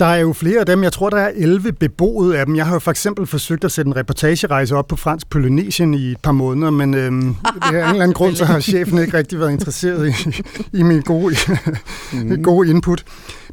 Der 0.00 0.06
er 0.06 0.16
jo 0.16 0.32
flere 0.32 0.60
af 0.60 0.66
dem. 0.66 0.82
Jeg 0.82 0.92
tror, 0.92 1.10
der 1.10 1.16
er 1.16 1.30
11 1.34 1.72
beboede 1.72 2.38
af 2.38 2.46
dem. 2.46 2.56
Jeg 2.56 2.66
har 2.66 2.72
jo 2.72 2.78
for 2.78 2.90
eksempel 2.90 3.26
forsøgt 3.26 3.64
at 3.64 3.72
sætte 3.72 3.88
en 3.88 3.96
reportagerejse 3.96 4.76
op 4.76 4.88
på 4.88 4.96
fransk 4.96 5.30
Polynesien 5.30 5.94
i 5.94 6.10
et 6.10 6.20
par 6.22 6.32
måneder, 6.32 6.70
men 6.70 6.94
øhm, 6.94 7.34
det 7.44 7.62
er 7.62 7.68
en 7.68 7.74
eller 7.74 7.90
anden 7.90 8.12
grund, 8.12 8.36
så 8.36 8.44
har 8.44 8.60
chefen 8.60 8.98
ikke 8.98 9.18
rigtig 9.18 9.40
været 9.40 9.52
interesseret 9.52 10.08
i, 10.08 10.42
i 10.78 10.82
min 10.82 11.00
gode, 11.00 11.36
mm. 12.12 12.42
gode 12.50 12.70
input. 12.70 13.04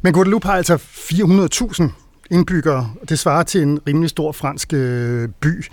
Men 0.02 0.12
Guadeloupe 0.12 0.46
har 0.46 0.54
altså 0.54 0.76
400.000 0.76 1.82
indbyggere, 2.30 2.90
og 3.02 3.08
det 3.08 3.18
svarer 3.18 3.42
til 3.42 3.62
en 3.62 3.78
rimelig 3.88 4.10
stor 4.10 4.32
fransk 4.32 4.72
øh, 4.72 5.28
by. 5.40 5.64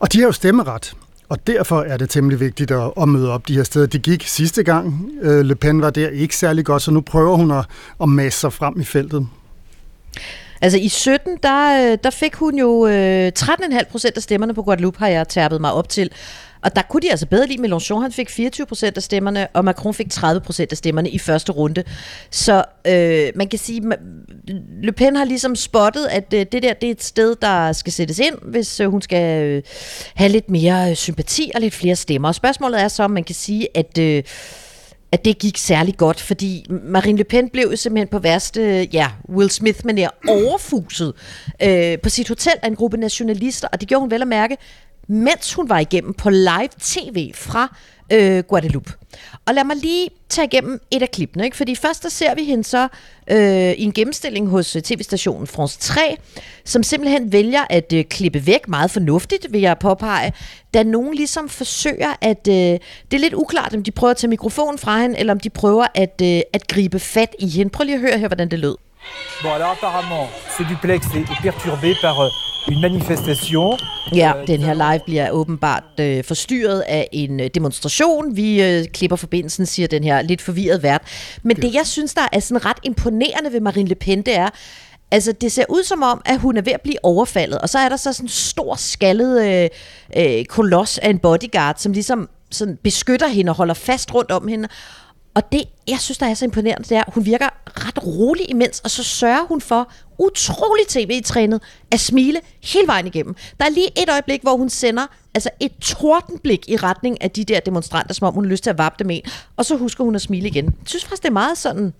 Og 0.00 0.12
de 0.12 0.18
har 0.18 0.26
jo 0.26 0.32
stemmeret. 0.32 0.94
Og 1.28 1.46
derfor 1.46 1.82
er 1.82 1.96
det 1.96 2.10
temmelig 2.10 2.40
vigtigt 2.40 2.70
at, 2.70 2.90
at 3.00 3.08
møde 3.08 3.32
op 3.32 3.48
de 3.48 3.54
her 3.54 3.62
steder. 3.62 3.86
Det 3.86 4.02
gik 4.02 4.26
sidste 4.26 4.62
gang, 4.62 5.10
øh, 5.22 5.40
Le 5.40 5.54
Pen 5.54 5.82
var 5.82 5.90
der 5.90 6.08
ikke 6.08 6.36
særlig 6.36 6.64
godt, 6.64 6.82
så 6.82 6.90
nu 6.90 7.00
prøver 7.00 7.36
hun 7.36 7.50
at, 7.50 7.64
at 8.02 8.08
masse 8.08 8.40
sig 8.40 8.52
frem 8.52 8.80
i 8.80 8.84
feltet. 8.84 9.26
Altså 10.62 10.78
i 10.78 10.88
17, 10.88 11.38
der, 11.42 11.92
øh, 11.92 11.98
der 12.04 12.10
fik 12.10 12.34
hun 12.34 12.58
jo 12.58 12.86
øh, 12.86 13.32
13,5 13.38 13.84
procent 13.90 14.16
af 14.16 14.22
stemmerne 14.22 14.54
på 14.54 14.62
Guadeloupe, 14.62 14.98
har 14.98 15.08
jeg 15.08 15.28
tærpet 15.28 15.60
mig 15.60 15.72
op 15.72 15.88
til. 15.88 16.10
Og 16.62 16.76
der 16.76 16.82
kunne 16.82 17.00
de 17.00 17.10
altså 17.10 17.26
bedre 17.26 17.46
lide 17.46 17.62
Mélenchon. 17.62 18.00
Han 18.00 18.12
fik 18.12 18.30
24 18.30 18.66
procent 18.66 18.96
af 18.96 19.02
stemmerne, 19.02 19.48
og 19.52 19.64
Macron 19.64 19.94
fik 19.94 20.10
30 20.10 20.40
procent 20.40 20.72
af 20.72 20.78
stemmerne 20.78 21.10
i 21.10 21.18
første 21.18 21.52
runde. 21.52 21.84
Så 22.30 22.64
øh, 22.86 23.28
man 23.34 23.48
kan 23.48 23.58
sige, 23.58 23.82
Le 24.82 24.92
Pen 24.92 25.16
har 25.16 25.24
ligesom 25.24 25.56
spottet, 25.56 26.06
at 26.06 26.34
øh, 26.34 26.46
det 26.52 26.62
der 26.62 26.72
det 26.72 26.86
er 26.86 26.90
et 26.90 27.02
sted, 27.02 27.36
der 27.42 27.72
skal 27.72 27.92
sættes 27.92 28.18
ind, 28.18 28.34
hvis 28.42 28.80
øh, 28.80 28.90
hun 28.90 29.02
skal 29.02 29.44
øh, 29.44 29.62
have 30.14 30.28
lidt 30.28 30.50
mere 30.50 30.94
sympati 30.94 31.50
og 31.54 31.60
lidt 31.60 31.74
flere 31.74 31.96
stemmer. 31.96 32.28
Og 32.28 32.34
spørgsmålet 32.34 32.80
er 32.80 32.88
så, 32.88 33.02
om 33.02 33.10
man 33.10 33.24
kan 33.24 33.34
sige, 33.34 33.68
at... 33.74 33.98
Øh, 33.98 34.22
at 35.12 35.24
det 35.24 35.38
gik 35.38 35.58
særlig 35.58 35.96
godt, 35.96 36.20
fordi 36.20 36.66
Marine 36.84 37.18
Le 37.18 37.24
Pen 37.24 37.48
blev 37.48 37.76
simpelthen 37.76 38.08
på 38.08 38.18
værste, 38.18 38.88
ja, 38.92 39.10
Will 39.28 39.50
smith 39.50 39.80
men 39.84 39.98
overfuset 40.28 41.14
øh, 41.62 41.98
på 41.98 42.08
sit 42.08 42.28
hotel 42.28 42.52
af 42.62 42.68
en 42.68 42.76
gruppe 42.76 42.96
nationalister, 42.96 43.68
og 43.72 43.80
det 43.80 43.88
gjorde 43.88 44.00
hun 44.00 44.10
vel 44.10 44.22
at 44.22 44.28
mærke, 44.28 44.56
mens 45.08 45.54
hun 45.54 45.68
var 45.68 45.78
igennem 45.78 46.14
på 46.14 46.30
live 46.30 46.68
tv 46.80 47.32
fra 47.34 47.76
øh, 48.12 48.38
Guadeloupe. 48.38 48.92
Og 49.46 49.54
lad 49.54 49.64
mig 49.64 49.76
lige 49.76 50.08
tage 50.28 50.46
igennem 50.46 50.80
et 50.90 51.02
af 51.02 51.10
klippene, 51.10 51.44
ikke? 51.44 51.56
fordi 51.56 51.74
først 51.74 52.02
der 52.02 52.08
ser 52.08 52.34
vi 52.34 52.44
hende 52.44 52.64
så 52.64 52.88
øh, 53.30 53.72
i 53.72 53.82
en 53.82 53.92
gennemstilling 53.92 54.48
hos 54.48 54.76
øh, 54.76 54.82
tv-stationen 54.82 55.46
France 55.46 55.78
3, 55.78 56.16
som 56.64 56.82
simpelthen 56.82 57.32
vælger 57.32 57.64
at 57.70 57.92
øh, 57.92 58.04
klippe 58.04 58.46
væk, 58.46 58.68
meget 58.68 58.90
fornuftigt 58.90 59.46
vil 59.50 59.60
jeg 59.60 59.78
påpege, 59.78 60.32
da 60.74 60.82
nogen 60.82 61.14
ligesom 61.14 61.48
forsøger 61.48 62.14
at, 62.20 62.48
øh, 62.48 62.54
det 62.54 62.80
er 63.14 63.18
lidt 63.18 63.34
uklart, 63.34 63.74
om 63.74 63.82
de 63.82 63.90
prøver 63.90 64.10
at 64.10 64.16
tage 64.16 64.30
mikrofonen 64.30 64.78
fra 64.78 65.00
hende, 65.00 65.18
eller 65.18 65.32
om 65.32 65.40
de 65.40 65.50
prøver 65.50 65.86
at, 65.94 66.22
øh, 66.22 66.40
at 66.52 66.66
gribe 66.68 66.98
fat 66.98 67.36
i 67.38 67.48
hende. 67.48 67.70
Prøv 67.70 67.84
lige 67.84 67.94
at 67.94 68.00
høre 68.00 68.18
her, 68.18 68.28
hvordan 68.28 68.50
det 68.50 68.58
lød. 68.58 68.76
Bon, 69.42 69.52
alors 69.52 69.72
apparemment, 69.72 70.28
ce 70.56 70.62
duplex 70.62 71.00
est 71.16 71.24
perturbé 71.42 71.94
par 72.02 72.20
euh, 72.20 72.49
une 72.68 72.80
manifestation. 72.80 73.78
Ja, 74.14 74.32
den 74.46 74.62
her 74.62 74.74
live 74.74 75.00
bliver 75.06 75.30
åbenbart 75.30 75.84
øh, 76.00 76.24
forstyrret 76.24 76.80
af 76.80 77.08
en 77.12 77.40
øh, 77.40 77.50
demonstration. 77.54 78.36
Vi 78.36 78.62
øh, 78.62 78.84
klipper 78.84 79.16
forbindelsen, 79.16 79.66
siger 79.66 79.88
den 79.88 80.04
her 80.04 80.22
lidt 80.22 80.42
forvirret 80.42 80.82
vært. 80.82 81.02
Men 81.42 81.56
det, 81.56 81.74
jeg 81.74 81.86
synes, 81.86 82.14
der 82.14 82.28
er 82.32 82.40
sådan 82.40 82.64
ret 82.64 82.78
imponerende 82.82 83.52
ved 83.52 83.60
Marine 83.60 83.88
Le 83.88 83.94
Pen, 83.94 84.22
det 84.22 84.36
er, 84.36 84.48
Altså, 85.12 85.32
det 85.32 85.52
ser 85.52 85.64
ud 85.68 85.82
som 85.84 86.02
om, 86.02 86.22
at 86.24 86.38
hun 86.40 86.56
er 86.56 86.62
ved 86.62 86.72
at 86.72 86.80
blive 86.80 87.04
overfaldet, 87.04 87.58
og 87.58 87.68
så 87.68 87.78
er 87.78 87.88
der 87.88 87.96
så 87.96 88.12
sådan 88.12 88.24
en 88.24 88.28
stor 88.28 88.74
skaldet 88.74 89.46
øh, 89.46 89.68
øh, 90.16 90.44
koloss 90.44 90.98
af 90.98 91.10
en 91.10 91.18
bodyguard, 91.18 91.76
som 91.78 91.92
ligesom 91.92 92.28
sådan 92.50 92.78
beskytter 92.82 93.28
hende 93.28 93.50
og 93.50 93.56
holder 93.56 93.74
fast 93.74 94.14
rundt 94.14 94.30
om 94.30 94.48
hende. 94.48 94.68
Og 95.34 95.52
det, 95.52 95.64
jeg 95.88 95.98
synes, 96.00 96.18
der 96.18 96.26
er 96.26 96.34
så 96.34 96.44
imponerende, 96.44 96.88
det 96.88 96.96
er, 96.96 97.04
at 97.04 97.14
hun 97.14 97.24
virker 97.24 97.48
ret 97.66 98.06
rolig 98.06 98.50
imens, 98.50 98.80
og 98.80 98.90
så 98.90 99.02
sørger 99.02 99.46
hun 99.46 99.60
for, 99.60 99.92
utrolig 100.18 100.86
tv-trænet, 100.88 101.62
at 101.90 102.00
smile 102.00 102.40
hele 102.62 102.86
vejen 102.86 103.06
igennem. 103.06 103.34
Der 103.60 103.66
er 103.66 103.70
lige 103.70 104.02
et 104.02 104.10
øjeblik, 104.10 104.42
hvor 104.42 104.56
hun 104.56 104.70
sender 104.70 105.06
altså 105.34 105.50
et 105.60 105.72
tordenblik 105.80 106.68
i 106.68 106.76
retning 106.76 107.22
af 107.22 107.30
de 107.30 107.44
der 107.44 107.60
demonstranter, 107.60 108.14
som 108.14 108.26
om 108.26 108.34
hun 108.34 108.44
har 108.44 108.50
lyst 108.50 108.62
til 108.62 108.70
at 108.70 108.78
vappe 108.78 109.04
dem 109.04 109.10
ind, 109.10 109.24
og 109.56 109.64
så 109.64 109.76
husker 109.76 110.04
hun 110.04 110.14
at 110.14 110.22
smile 110.22 110.48
igen. 110.48 110.64
Jeg 110.64 110.72
synes 110.84 111.04
faktisk, 111.04 111.22
det 111.22 111.28
er 111.28 111.32
meget 111.32 111.58
sådan 111.58 111.92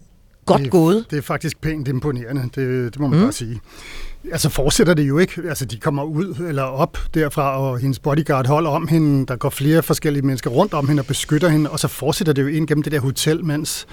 godt 0.47 0.63
det, 0.63 0.71
gået. 0.71 1.07
Det 1.11 1.19
er 1.19 1.23
faktisk 1.23 1.61
pænt 1.61 1.89
imponerende, 1.89 2.43
det, 2.43 2.93
det 2.93 2.99
må 2.99 3.07
man 3.07 3.19
mm. 3.19 3.25
bare 3.25 3.33
sige. 3.33 3.61
Altså 4.33 4.49
fortsætter 4.49 4.95
det 4.95 5.09
jo 5.09 5.19
ikke. 5.19 5.43
Altså 5.49 5.65
de 5.65 5.77
kommer 5.77 6.03
ud 6.03 6.35
eller 6.49 6.63
op 6.63 6.99
derfra, 7.15 7.61
og 7.61 7.79
hendes 7.79 7.99
bodyguard 7.99 8.47
holder 8.47 8.71
om 8.71 8.89
hende. 8.89 9.27
Der 9.27 9.37
går 9.37 9.51
flere 9.51 9.83
forskellige 9.83 10.23
mennesker 10.23 10.51
rundt 10.51 10.75
om 10.75 10.89
hende 10.89 11.01
og 11.01 11.07
beskytter 11.07 11.49
hende, 11.49 11.71
og 11.71 11.79
så 11.79 11.89
fortsætter 11.89 12.33
det 12.33 12.43
jo 12.43 12.47
ind 12.47 12.67
gennem 12.67 12.83
det 12.83 12.93
der 12.93 13.01
hotel, 13.01 13.45
mens 13.45 13.87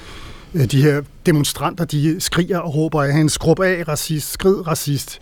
øh, 0.54 0.66
de 0.66 0.82
her 0.82 1.02
demonstranter, 1.26 1.86
de 1.86 2.20
skriger 2.20 2.60
og 2.60 2.76
råber 2.76 3.04
af 3.04 3.14
hende, 3.14 3.30
skrub 3.30 3.60
af, 3.60 3.88
racist, 3.88 4.32
skrid, 4.32 4.68
racist. 4.68 5.20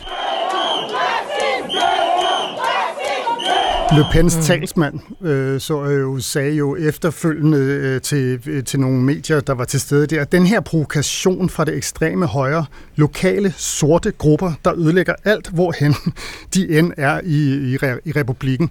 Le 3.91 4.05
Pens 4.11 4.35
mm. 4.35 4.41
talsmand 4.41 4.99
øh, 5.21 5.59
så 5.59 5.83
jo, 5.83 6.19
sagde 6.19 6.53
jo 6.53 6.75
efterfølgende 6.75 7.57
øh, 7.57 8.01
til, 8.01 8.39
øh, 8.45 8.63
til 8.63 8.79
nogle 8.79 9.01
medier, 9.01 9.39
der 9.39 9.53
var 9.53 9.65
til 9.65 9.79
stede 9.79 10.07
der, 10.07 10.21
at 10.21 10.31
den 10.31 10.45
her 10.45 10.59
provokation 10.59 11.49
fra 11.49 11.65
det 11.65 11.75
ekstreme 11.75 12.25
højre, 12.25 12.65
lokale 12.95 13.53
sorte 13.57 14.11
grupper, 14.11 14.51
der 14.65 14.73
ødelægger 14.77 15.13
alt, 15.23 15.49
hvorhen 15.49 15.95
de 16.53 16.77
end 16.77 16.91
er 16.97 17.21
i, 17.23 17.53
i, 17.53 17.73
i 18.05 18.11
republikken. 18.11 18.69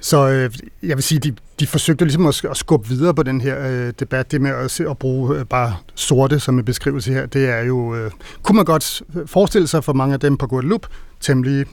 Så 0.00 0.28
øh, 0.28 0.50
jeg 0.82 0.96
vil 0.96 1.02
sige, 1.02 1.18
de, 1.18 1.34
de 1.60 1.66
forsøgte 1.66 2.04
ligesom 2.04 2.26
at, 2.26 2.44
at 2.50 2.56
skubbe 2.56 2.88
videre 2.88 3.14
på 3.14 3.22
den 3.22 3.40
her 3.40 3.68
øh, 3.68 3.92
debat. 4.00 4.32
Det 4.32 4.40
med 4.40 4.50
at, 4.50 4.80
at 4.80 4.98
bruge 4.98 5.38
øh, 5.38 5.44
bare 5.44 5.76
sorte 5.94 6.40
som 6.40 6.58
en 6.58 6.64
beskrivelse 6.64 7.12
her, 7.12 7.26
det 7.26 7.48
er 7.48 7.60
jo, 7.60 7.94
øh, 7.94 8.10
kunne 8.42 8.56
man 8.56 8.64
godt 8.64 9.02
forestille 9.26 9.68
sig 9.68 9.84
for 9.84 9.92
mange 9.92 10.14
af 10.14 10.20
dem 10.20 10.36
på 10.36 10.46
Guadeloupe, 10.46 10.88
temmelig 11.20 11.66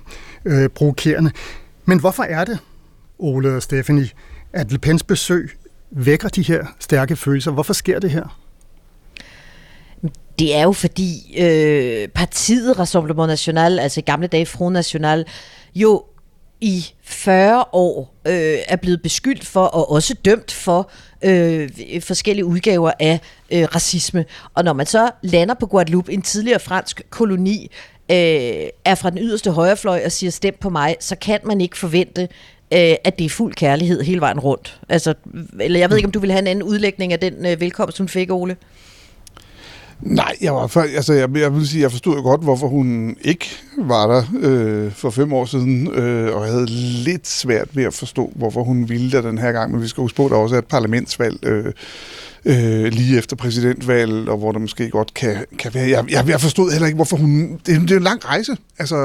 øh, 0.46 0.70
provokerende. 0.70 1.32
Men 1.86 2.00
hvorfor 2.00 2.24
er 2.24 2.46
det, 2.46 2.60
Ole 3.20 3.56
og 3.56 3.64
Stephanie, 3.64 4.10
at 4.54 4.72
Le 4.72 4.78
Pens 4.78 5.04
besøg 5.04 5.58
vækker 5.92 6.30
de 6.30 6.42
her 6.42 6.66
stærke 6.80 7.16
følelser? 7.16 7.52
Hvorfor 7.52 7.74
sker 7.74 8.00
det 8.00 8.12
her? 8.12 8.40
Det 10.40 10.56
er 10.56 10.64
jo 10.64 10.72
fordi 10.72 11.40
øh, 11.40 12.08
partiet 12.08 12.80
Rassemblement 12.80 13.28
National, 13.28 13.80
altså 13.80 14.00
i 14.00 14.04
gamle 14.04 14.28
dage 14.28 14.46
Front 14.46 14.74
National, 14.74 15.26
jo 15.76 16.04
i 16.62 16.86
40 17.04 17.66
år 17.74 18.16
øh, 18.28 18.58
er 18.68 18.76
blevet 18.76 19.02
beskyldt 19.02 19.46
for 19.46 19.64
og 19.64 19.92
også 19.92 20.14
dømt 20.26 20.52
for 20.52 20.92
øh, 21.24 21.70
forskellige 22.02 22.46
udgaver 22.46 22.92
af 23.00 23.20
øh, 23.52 23.64
racisme. 23.76 24.26
Og 24.54 24.64
når 24.64 24.74
man 24.74 24.86
så 24.86 25.12
lander 25.22 25.54
på 25.54 25.66
Guadeloupe, 25.66 26.14
en 26.14 26.22
tidligere 26.22 26.60
fransk 26.60 27.02
koloni, 27.10 27.72
øh, 28.12 28.68
er 28.86 28.96
fra 28.96 29.10
den 29.10 29.18
yderste 29.18 29.52
højrefløj 29.52 30.02
og 30.06 30.12
siger 30.12 30.32
stem 30.32 30.56
på 30.62 30.70
mig, 30.70 30.96
så 31.00 31.16
kan 31.16 31.40
man 31.44 31.62
ikke 31.62 31.78
forvente, 31.78 32.28
øh, 32.74 32.96
at 33.04 33.20
det 33.20 33.26
er 33.26 33.30
fuld 33.30 33.54
kærlighed 33.54 34.02
hele 34.02 34.22
vejen 34.22 34.40
rundt. 34.40 34.80
Altså, 34.90 35.14
eller 35.60 35.80
jeg 35.80 35.90
ved 35.90 35.98
ikke, 35.98 36.08
om 36.08 36.12
du 36.12 36.20
vil 36.20 36.32
have 36.32 36.42
en 36.42 36.48
anden 36.48 36.64
udlægning 36.64 37.14
af 37.14 37.20
den 37.20 37.46
øh, 37.46 37.62
velkomst, 37.62 37.98
hun 37.98 38.08
fik, 38.08 38.32
Ole? 38.32 38.56
Nej, 40.02 40.36
jeg 40.42 40.56
var 40.56 40.68
for, 40.68 40.82
altså 40.82 41.14
jeg, 41.14 41.30
jeg 41.38 41.56
vil 41.56 41.68
sige, 41.68 41.82
jeg 41.82 41.92
forstod 41.92 42.16
jo 42.16 42.22
godt, 42.22 42.44
hvorfor 42.44 42.68
hun 42.68 43.18
ikke 43.22 43.46
var 43.78 44.08
der 44.08 44.24
øh, 44.40 44.92
for 44.92 45.10
fem 45.10 45.34
år 45.34 45.46
siden, 45.46 45.88
øh, 45.88 46.36
og 46.36 46.46
jeg 46.46 46.54
havde 46.54 46.66
lidt 47.04 47.28
svært 47.28 47.68
ved 47.74 47.84
at 47.84 47.94
forstå, 47.94 48.32
hvorfor 48.36 48.64
hun 48.64 48.90
ville 48.90 49.12
der 49.12 49.22
den 49.22 49.38
her 49.38 49.52
gang, 49.52 49.72
men 49.72 49.82
vi 49.82 49.88
skal 49.88 50.02
huske 50.02 50.16
på, 50.16 50.26
at 50.26 50.32
der 50.32 50.38
også 50.38 50.56
er 50.56 50.60
et 50.60 50.66
parlamentsvalg 50.66 51.46
øh, 51.46 51.66
øh, 52.46 52.86
lige 52.86 53.18
efter 53.18 53.36
præsidentvalget, 53.36 54.30
og 54.30 54.38
hvor 54.38 54.52
der 54.52 54.60
måske 54.60 54.90
godt 54.90 55.14
kan, 55.14 55.46
kan 55.58 55.74
være... 55.74 55.90
Jeg, 55.90 56.06
jeg, 56.12 56.28
jeg 56.28 56.42
forstod 56.42 56.72
heller 56.72 56.88
ikke, 56.88 56.96
hvorfor 56.96 57.18
hun... 57.18 57.60
Det, 57.66 57.82
det 57.82 57.92
er 57.92 57.98
en 57.98 58.04
lang 58.04 58.26
rejse, 58.26 58.58
altså 58.80 58.96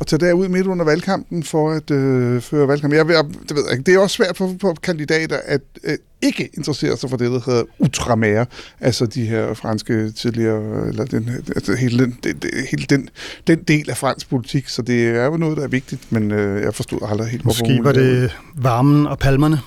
at 0.00 0.06
tage 0.06 0.26
derud 0.26 0.48
midt 0.48 0.66
under 0.66 0.84
valgkampen 0.84 1.44
for 1.44 1.70
at 1.70 1.90
øh, 1.90 2.40
føre 2.40 2.68
valgkamp. 2.68 2.94
Jeg, 2.94 3.08
jeg, 3.08 3.24
det, 3.24 3.56
ved 3.56 3.62
jeg 3.64 3.72
ikke. 3.72 3.82
det 3.86 3.94
er 3.94 3.98
også 3.98 4.16
svært 4.16 4.36
for, 4.36 4.54
for 4.60 4.74
kandidater 4.82 5.40
at 5.44 5.60
øh, 5.84 5.96
ikke 6.22 6.50
interessere 6.54 6.96
sig 6.96 7.10
for 7.10 7.16
det, 7.16 7.30
der 7.30 7.40
hedder 7.46 7.64
ultramære, 7.78 8.46
altså 8.80 9.06
de 9.06 9.26
her 9.26 9.54
franske 9.54 10.10
tidligere, 10.10 10.88
eller 10.88 11.04
den, 11.04 11.30
altså 11.56 11.74
hele, 11.74 12.04
den, 12.04 12.18
den, 12.22 12.50
hele 12.70 12.84
den, 12.90 13.08
den 13.46 13.62
del 13.62 13.90
af 13.90 13.96
fransk 13.96 14.30
politik, 14.30 14.68
så 14.68 14.82
det 14.82 15.08
er 15.08 15.24
jo 15.24 15.36
noget, 15.36 15.56
der 15.56 15.62
er 15.62 15.68
vigtigt, 15.68 16.12
men 16.12 16.30
øh, 16.30 16.62
jeg 16.62 16.74
forstod 16.74 16.98
aldrig 17.10 17.28
helt, 17.28 17.42
hvorfor 17.42 17.64
Måske 17.64 17.84
var 17.84 17.92
det 17.92 18.36
varmen 18.54 19.06
og 19.06 19.18
palmerne? 19.18 19.58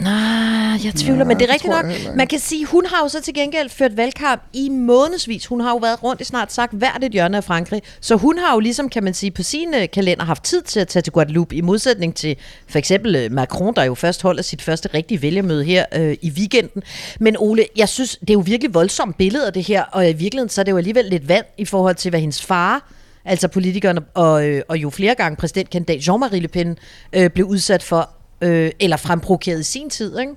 Nej, 0.00 0.84
jeg 0.84 0.94
tvivler, 0.94 1.24
Nej, 1.24 1.28
men 1.28 1.38
det 1.38 1.50
er 1.50 1.52
rigtigt 1.52 1.72
nok. 1.72 2.16
Man 2.16 2.26
kan 2.26 2.38
sige, 2.38 2.64
hun 2.64 2.86
har 2.86 3.02
jo 3.02 3.08
så 3.08 3.20
til 3.20 3.34
gengæld 3.34 3.68
ført 3.68 3.96
valgkamp 3.96 4.42
i 4.52 4.68
månedsvis. 4.68 5.46
Hun 5.46 5.60
har 5.60 5.70
jo 5.70 5.76
været 5.76 6.02
rundt 6.02 6.20
i 6.20 6.24
snart 6.24 6.52
sagt 6.52 6.72
hvert 6.72 7.04
et 7.04 7.12
hjørne 7.12 7.36
af 7.36 7.44
Frankrig. 7.44 7.82
Så 8.00 8.16
hun 8.16 8.38
har 8.38 8.54
jo 8.54 8.60
ligesom, 8.60 8.88
kan 8.88 9.04
man 9.04 9.14
sige, 9.14 9.30
på 9.30 9.42
sine 9.42 9.86
kalender 9.86 10.24
haft 10.24 10.44
tid 10.44 10.62
til 10.62 10.80
at 10.80 10.88
tage 10.88 11.02
til 11.02 11.12
Guadeloupe, 11.12 11.56
i 11.56 11.60
modsætning 11.60 12.14
til 12.14 12.36
for 12.68 12.78
eksempel 12.78 13.16
øh, 13.16 13.32
Macron, 13.32 13.74
der 13.74 13.84
jo 13.84 13.94
først 13.94 14.22
holder 14.22 14.42
sit 14.42 14.62
første 14.62 14.88
rigtige 14.94 15.22
vælgermøde 15.22 15.64
her 15.64 15.84
øh, 15.96 16.16
i 16.22 16.30
weekenden. 16.30 16.82
Men 17.20 17.36
Ole, 17.38 17.66
jeg 17.76 17.88
synes, 17.88 18.16
det 18.20 18.30
er 18.30 18.34
jo 18.34 18.42
virkelig 18.46 18.74
voldsomt 18.74 19.16
billede 19.16 19.46
af 19.46 19.52
det 19.52 19.66
her, 19.66 19.82
og 19.82 20.10
i 20.10 20.12
virkeligheden 20.12 20.48
så 20.48 20.60
er 20.60 20.62
det 20.62 20.72
jo 20.72 20.76
alligevel 20.76 21.04
lidt 21.04 21.28
vand 21.28 21.44
i 21.58 21.64
forhold 21.64 21.94
til, 21.94 22.10
hvad 22.10 22.20
hendes 22.20 22.42
far 22.42 22.92
altså 23.24 23.48
politikeren 23.48 23.98
og, 24.14 24.46
øh, 24.46 24.62
og 24.68 24.78
jo 24.78 24.90
flere 24.90 25.14
gange 25.14 25.36
præsidentkandidat 25.36 26.08
Jean-Marie 26.08 26.38
Le 26.38 26.48
Pen 26.48 26.78
øh, 27.12 27.30
blev 27.30 27.46
udsat 27.46 27.82
for 27.82 28.10
øh, 28.40 28.70
eller 28.80 28.96
fremprovokeret 28.96 29.60
i 29.60 29.62
sin 29.62 29.90
tid, 29.90 30.18
ikke? 30.18 30.34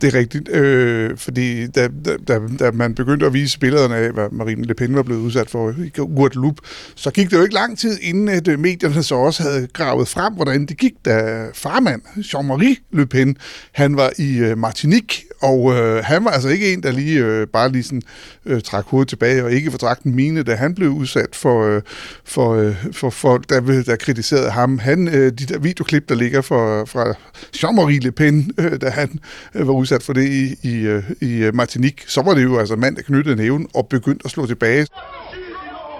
Det 0.00 0.14
er 0.14 0.18
rigtigt, 0.18 0.48
øh, 0.48 1.16
fordi 1.16 1.66
da, 1.66 1.88
da, 2.28 2.40
da 2.58 2.70
man 2.70 2.94
begyndte 2.94 3.26
at 3.26 3.34
vise 3.34 3.58
billederne 3.58 3.96
af, 3.96 4.12
hvad 4.12 4.28
Marine 4.32 4.64
Le 4.64 4.74
Pen 4.74 4.94
var 4.94 5.02
blevet 5.02 5.20
udsat 5.20 5.50
for 5.50 5.74
i 5.84 5.88
Guadeloupe, 5.88 6.62
så 6.94 7.10
gik 7.10 7.30
det 7.30 7.36
jo 7.36 7.42
ikke 7.42 7.54
lang 7.54 7.78
tid, 7.78 7.98
inden 8.02 8.28
at 8.28 8.48
øh, 8.48 8.58
medierne 8.58 9.02
så 9.02 9.14
også 9.14 9.42
havde 9.42 9.68
gravet 9.72 10.08
frem, 10.08 10.34
hvordan 10.34 10.66
det 10.66 10.78
gik, 10.78 10.92
da 11.04 11.46
farmand 11.54 12.02
Jean-Marie 12.16 12.96
Le 12.96 13.06
Pen, 13.06 13.36
han 13.72 13.96
var 13.96 14.12
i 14.18 14.38
øh, 14.38 14.58
Martinique, 14.58 15.22
og 15.40 15.72
øh, 15.72 16.04
han 16.04 16.24
var 16.24 16.30
altså 16.30 16.48
ikke 16.48 16.72
en, 16.72 16.82
der 16.82 16.92
lige 16.92 17.24
øh, 17.24 17.46
bare 17.46 17.72
lige 17.72 17.82
sådan, 17.82 18.02
øh, 18.46 18.60
trak 18.62 18.84
hovedet 18.86 19.08
tilbage 19.08 19.44
og 19.44 19.52
ikke 19.52 19.70
fortragt 19.70 20.02
en 20.02 20.14
mine, 20.14 20.42
da 20.42 20.54
han 20.54 20.74
blev 20.74 20.90
udsat 20.90 21.36
for, 21.36 21.64
øh, 21.66 21.82
for, 22.24 22.54
øh, 22.54 22.74
for 22.92 23.10
folk, 23.10 23.48
der, 23.48 23.82
der 23.82 23.96
kritiserede 23.96 24.50
ham. 24.50 24.78
Han, 24.78 25.08
øh, 25.08 25.32
de 25.32 25.46
der 25.46 25.58
videoklip, 25.58 26.08
der 26.08 26.14
ligger 26.14 26.40
for, 26.40 26.84
fra 26.84 27.14
Jean-Marie 27.56 28.00
Le 28.00 28.12
Pen, 28.12 28.50
øh, 28.58 28.80
da 28.80 28.90
han 28.90 29.20
øh, 29.54 29.68
var 29.68 29.74
udsat 29.74 30.02
for 30.02 30.12
det 30.12 30.28
i, 30.28 30.56
i, 30.62 30.76
øh, 30.76 31.02
i 31.20 31.32
øh, 31.36 31.54
Martinique, 31.54 32.10
så 32.10 32.22
var 32.22 32.34
det 32.34 32.42
jo 32.42 32.58
altså 32.58 32.76
mand, 32.76 32.96
der 32.96 33.02
knyttede 33.02 33.36
næven 33.36 33.66
og 33.74 33.86
begyndte 33.88 34.22
at 34.24 34.30
slå 34.30 34.46
tilbage. 34.46 34.86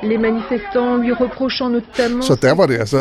Les 0.02 0.18
manifestants 0.18 0.96
lui 0.98 1.12
reprochant 1.12 1.70
notamment... 1.70 2.24
Så 2.24 2.34
der 2.34 2.52
var 2.52 2.66
det 2.66 2.78
altså 2.78 2.98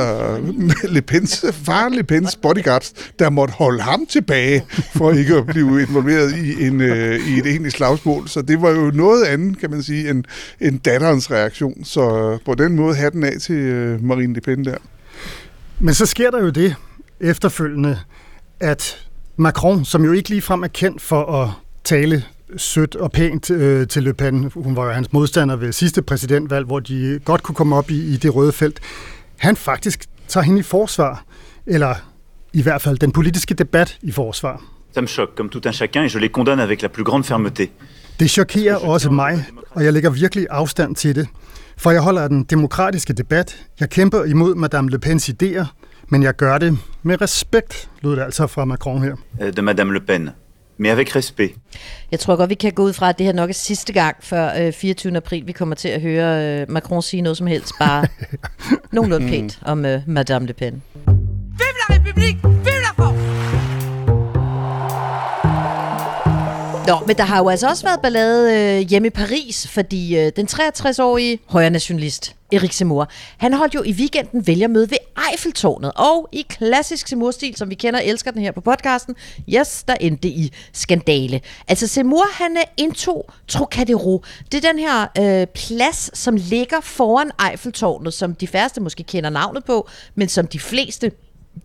Le 0.83 1.01
Pens, 1.01 1.45
far 1.53 1.89
Le 1.89 2.03
Pens 2.03 2.35
bodyguards, 2.35 2.93
der 3.19 3.29
måtte 3.29 3.53
holde 3.53 3.81
ham 3.81 4.05
tilbage, 4.05 4.65
for 4.69 5.11
ikke 5.11 5.35
at 5.35 5.45
blive 5.45 5.81
involveret 5.81 6.37
i, 6.37 6.67
en, 6.67 6.81
øh, 6.81 7.15
i 7.15 7.39
et 7.39 7.45
egentligt 7.45 7.75
slagsmål. 7.75 8.27
Så 8.27 8.41
det 8.41 8.61
var 8.61 8.69
jo 8.69 8.91
noget 8.93 9.23
andet, 9.23 9.59
kan 9.59 9.71
man 9.71 9.83
sige, 9.83 10.09
end, 10.09 10.23
end 10.61 10.79
datterens 10.79 11.31
reaktion. 11.31 11.83
Så 11.83 12.37
på 12.45 12.55
den 12.55 12.75
måde 12.75 12.95
hatten 12.95 13.23
af 13.23 13.33
til 13.41 13.55
øh, 13.55 14.03
Marine 14.03 14.33
Le 14.33 14.41
Pen 14.41 14.65
der. 14.65 14.77
Men 15.79 15.93
så 15.93 16.05
sker 16.05 16.31
der 16.31 16.41
jo 16.41 16.49
det 16.49 16.75
efterfølgende, 17.19 17.99
at 18.59 19.07
Macron, 19.37 19.85
som 19.85 20.05
jo 20.05 20.11
ikke 20.11 20.29
ligefrem 20.29 20.63
er 20.63 20.67
kendt 20.67 21.01
for 21.01 21.41
at 21.43 21.49
tale 21.83 22.23
sødt 22.57 22.95
og 22.95 23.11
pænt 23.11 23.51
øh, 23.51 23.87
til 23.87 24.03
Le 24.03 24.13
Pen. 24.13 24.51
Hun 24.53 24.75
var 24.75 24.85
jo 24.85 24.91
hans 24.91 25.13
modstander 25.13 25.55
ved 25.55 25.71
sidste 25.71 26.01
præsidentvalg, 26.01 26.65
hvor 26.65 26.79
de 26.79 27.19
godt 27.25 27.43
kunne 27.43 27.55
komme 27.55 27.75
op 27.75 27.91
i, 27.91 28.13
i 28.13 28.17
det 28.17 28.35
røde 28.35 28.51
felt. 28.51 28.79
Han 29.37 29.55
faktisk 29.55 30.05
tager 30.27 30.43
hende 30.43 30.59
i 30.59 30.63
forsvar, 30.63 31.23
eller 31.65 31.95
i 32.53 32.61
hvert 32.61 32.81
fald 32.81 32.97
den 32.97 33.11
politiske 33.11 33.53
debat 33.53 33.97
i 34.01 34.11
forsvar. 34.11 34.61
Ça 34.97 35.01
me 35.01 35.07
choque, 35.07 35.35
comme 35.35 35.49
tout 35.49 35.67
un 35.67 35.71
chacun, 35.73 36.03
et 36.05 36.11
je 36.13 36.19
les 36.19 36.29
condamne 36.29 36.63
avec 36.63 36.81
la 36.81 36.87
plus 36.87 37.03
grande 37.03 37.25
fermeté. 37.25 37.67
Det 38.19 38.29
chokerer 38.29 38.75
også 38.75 39.09
mig, 39.09 39.45
og 39.71 39.83
jeg 39.83 39.93
lægger 39.93 40.09
virkelig 40.09 40.47
afstand 40.49 40.95
til 40.95 41.15
det. 41.15 41.27
For 41.77 41.91
jeg 41.91 42.01
holder 42.01 42.27
den 42.27 42.43
demokratiske 42.43 43.13
debat. 43.13 43.65
Jeg 43.79 43.89
kæmper 43.89 44.23
imod 44.23 44.55
Madame 44.55 44.89
Le 44.89 44.99
Pens 44.99 45.29
idéer, 45.29 45.65
men 46.09 46.23
jeg 46.23 46.35
gør 46.35 46.57
det 46.57 46.77
med 47.03 47.21
respekt, 47.21 47.89
lød 48.01 48.11
det 48.15 48.21
altså 48.21 48.47
fra 48.47 48.65
Macron 48.65 49.03
her. 49.03 49.15
Euh, 49.41 49.53
De 49.57 49.61
Madame 49.61 49.93
Le 49.93 49.99
Pen. 49.99 50.29
Mais 50.77 50.89
avec 50.91 51.15
respect. 51.15 51.55
Jeg 52.11 52.19
tror 52.19 52.35
godt, 52.35 52.49
vi 52.49 52.55
kan 52.55 52.71
gå 52.71 52.83
ud 52.83 52.93
fra, 52.93 53.09
at 53.09 53.17
det 53.17 53.25
her 53.25 53.33
nok 53.33 53.49
er 53.49 53.53
sidste 53.53 53.93
gang 53.93 54.15
før 54.19 54.65
øh, 54.67 54.73
24. 54.73 55.17
april, 55.17 55.47
vi 55.47 55.51
kommer 55.51 55.75
til 55.75 55.89
at 55.89 56.01
høre 56.01 56.61
øh, 56.61 56.71
Macron 56.71 57.01
sige 57.01 57.21
noget 57.21 57.37
som 57.37 57.47
helst, 57.47 57.73
bare 57.79 58.07
nogenlunde 58.93 59.27
pænt 59.27 59.59
om 59.61 59.85
øh, 59.85 60.01
Madame 60.07 60.47
Le 60.47 60.53
Pen. 60.53 60.83
Vive 61.57 61.75
la 61.89 61.95
République 61.95 62.54
Nå, 66.87 66.99
men 67.07 67.17
der 67.17 67.23
har 67.23 67.37
jo 67.37 67.49
altså 67.49 67.67
også 67.67 67.83
været 67.83 68.01
ballade 68.01 68.53
øh, 68.53 68.89
hjemme 68.89 69.07
i 69.07 69.09
Paris, 69.09 69.67
fordi 69.67 70.17
øh, 70.17 70.31
den 70.35 70.47
63-årige 70.51 71.39
højre 71.45 71.69
nationalist 71.69 72.35
Erik 72.51 72.73
Zemmour, 72.73 73.07
han 73.37 73.53
holdt 73.53 73.75
jo 73.75 73.83
i 73.83 73.91
weekenden 73.91 74.47
vælgermøde 74.47 74.89
ved 74.89 74.97
Eiffeltårnet, 75.31 75.91
og 75.95 76.29
i 76.31 76.45
klassisk 76.49 77.07
Zemmour-stil, 77.07 77.55
som 77.55 77.69
vi 77.69 77.75
kender 77.75 77.99
og 77.99 78.05
elsker 78.05 78.31
den 78.31 78.41
her 78.41 78.51
på 78.51 78.61
podcasten, 78.61 79.15
yes, 79.49 79.83
der 79.83 79.93
endte 79.93 80.27
i 80.27 80.53
skandale. 80.73 81.41
Altså 81.67 81.87
Zemmour, 81.87 82.25
han 82.33 82.57
øh, 82.57 82.63
indtog 82.77 83.29
Trocadero. 83.47 84.23
Det 84.51 84.65
er 84.65 84.71
den 84.71 84.79
her 84.79 85.07
øh, 85.19 85.47
plads, 85.47 86.19
som 86.19 86.35
ligger 86.35 86.81
foran 86.81 87.31
Eiffeltårnet, 87.51 88.13
som 88.13 88.35
de 88.35 88.47
færreste 88.47 88.81
måske 88.81 89.03
kender 89.03 89.29
navnet 89.29 89.65
på, 89.65 89.89
men 90.15 90.29
som 90.29 90.47
de 90.47 90.59
fleste 90.59 91.11